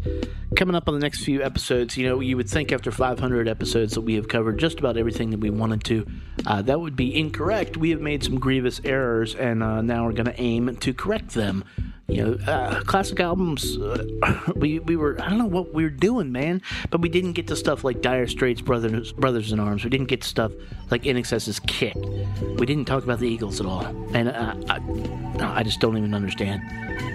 Coming 0.56 0.74
up 0.74 0.88
on 0.88 0.94
the 0.94 1.00
next 1.00 1.24
few 1.24 1.42
episodes, 1.42 1.96
you 1.96 2.08
know, 2.08 2.20
you 2.20 2.36
would 2.36 2.48
think 2.48 2.72
after 2.72 2.90
500 2.90 3.48
episodes 3.48 3.94
that 3.94 4.00
we 4.00 4.14
have 4.14 4.28
covered 4.28 4.58
just 4.58 4.80
about 4.80 4.96
everything 4.96 5.30
that 5.30 5.40
we 5.40 5.50
wanted 5.50 5.84
to. 5.84 6.06
Uh, 6.46 6.62
that 6.62 6.80
would 6.80 6.96
be 6.96 7.16
incorrect. 7.16 7.76
We 7.76 7.90
have 7.90 8.00
made 8.00 8.24
some 8.24 8.40
grievous 8.40 8.80
errors, 8.84 9.34
and 9.34 9.62
uh, 9.62 9.82
now 9.82 10.04
we're 10.06 10.12
going 10.12 10.26
to 10.26 10.40
aim 10.40 10.76
to 10.76 10.92
correct 10.92 11.34
them. 11.34 11.64
You 12.10 12.24
know, 12.24 12.52
uh, 12.52 12.80
classic 12.82 13.20
albums. 13.20 13.78
Uh, 13.78 14.52
we 14.56 14.80
we 14.80 14.96
were 14.96 15.20
I 15.20 15.28
don't 15.28 15.38
know 15.38 15.46
what 15.46 15.72
we 15.72 15.84
were 15.84 15.90
doing, 15.90 16.32
man, 16.32 16.60
but 16.90 17.00
we 17.00 17.08
didn't 17.08 17.32
get 17.32 17.46
to 17.48 17.56
stuff 17.56 17.84
like 17.84 18.00
Dire 18.00 18.26
Straits, 18.26 18.60
Brothers 18.60 19.12
Brothers 19.12 19.52
in 19.52 19.60
Arms. 19.60 19.84
We 19.84 19.90
didn't 19.90 20.08
get 20.08 20.22
to 20.22 20.28
stuff 20.28 20.52
like 20.90 21.04
INXS's 21.04 21.60
Kick. 21.60 21.94
We 21.94 22.66
didn't 22.66 22.86
talk 22.86 23.04
about 23.04 23.20
the 23.20 23.28
Eagles 23.28 23.60
at 23.60 23.66
all, 23.66 23.86
and 24.12 24.28
uh, 24.28 24.54
I 24.68 25.60
I 25.60 25.62
just 25.62 25.80
don't 25.80 25.96
even 25.96 26.12
understand 26.12 26.62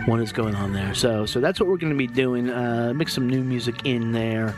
what 0.08 0.22
is 0.22 0.32
going 0.32 0.56
on 0.56 0.72
there. 0.72 0.94
So 0.94 1.26
so 1.26 1.42
that's 1.42 1.60
what 1.60 1.68
we're 1.68 1.78
going 1.78 1.94
to 1.94 1.98
be 1.98 2.08
doing. 2.08 2.50
Uh, 2.50 2.94
mix 2.96 3.14
some 3.14 3.30
new 3.30 3.44
music 3.44 3.86
in 3.86 4.14
there 4.14 4.56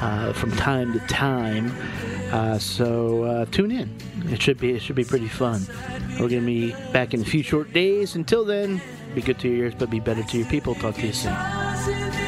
uh, 0.00 0.32
from 0.32 0.50
time 0.52 0.94
to 0.94 1.00
time. 1.00 1.70
Uh, 2.32 2.58
so 2.58 3.44
tune 3.50 3.70
in. 3.70 3.94
It 4.30 4.40
should 4.40 4.58
be 4.58 4.72
it 4.72 4.80
should 4.80 4.96
be 4.96 5.04
pretty 5.04 5.28
fun. 5.28 5.66
We're 6.18 6.28
to 6.28 6.40
be 6.40 6.72
back 6.92 7.12
in 7.12 7.20
a 7.20 7.24
few 7.24 7.42
short 7.42 7.72
days. 7.72 8.14
Until 8.14 8.44
then, 8.44 8.80
be 9.14 9.22
good 9.22 9.38
to 9.40 9.48
your 9.48 9.66
ears, 9.66 9.74
but 9.74 9.90
be 9.90 10.00
better 10.00 10.22
to 10.22 10.38
your 10.38 10.46
people. 10.48 10.74
Talk 10.74 10.96
to 10.96 11.06
you 11.06 11.12
soon. 11.12 12.23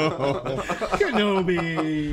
Kenobi. 0.98 2.09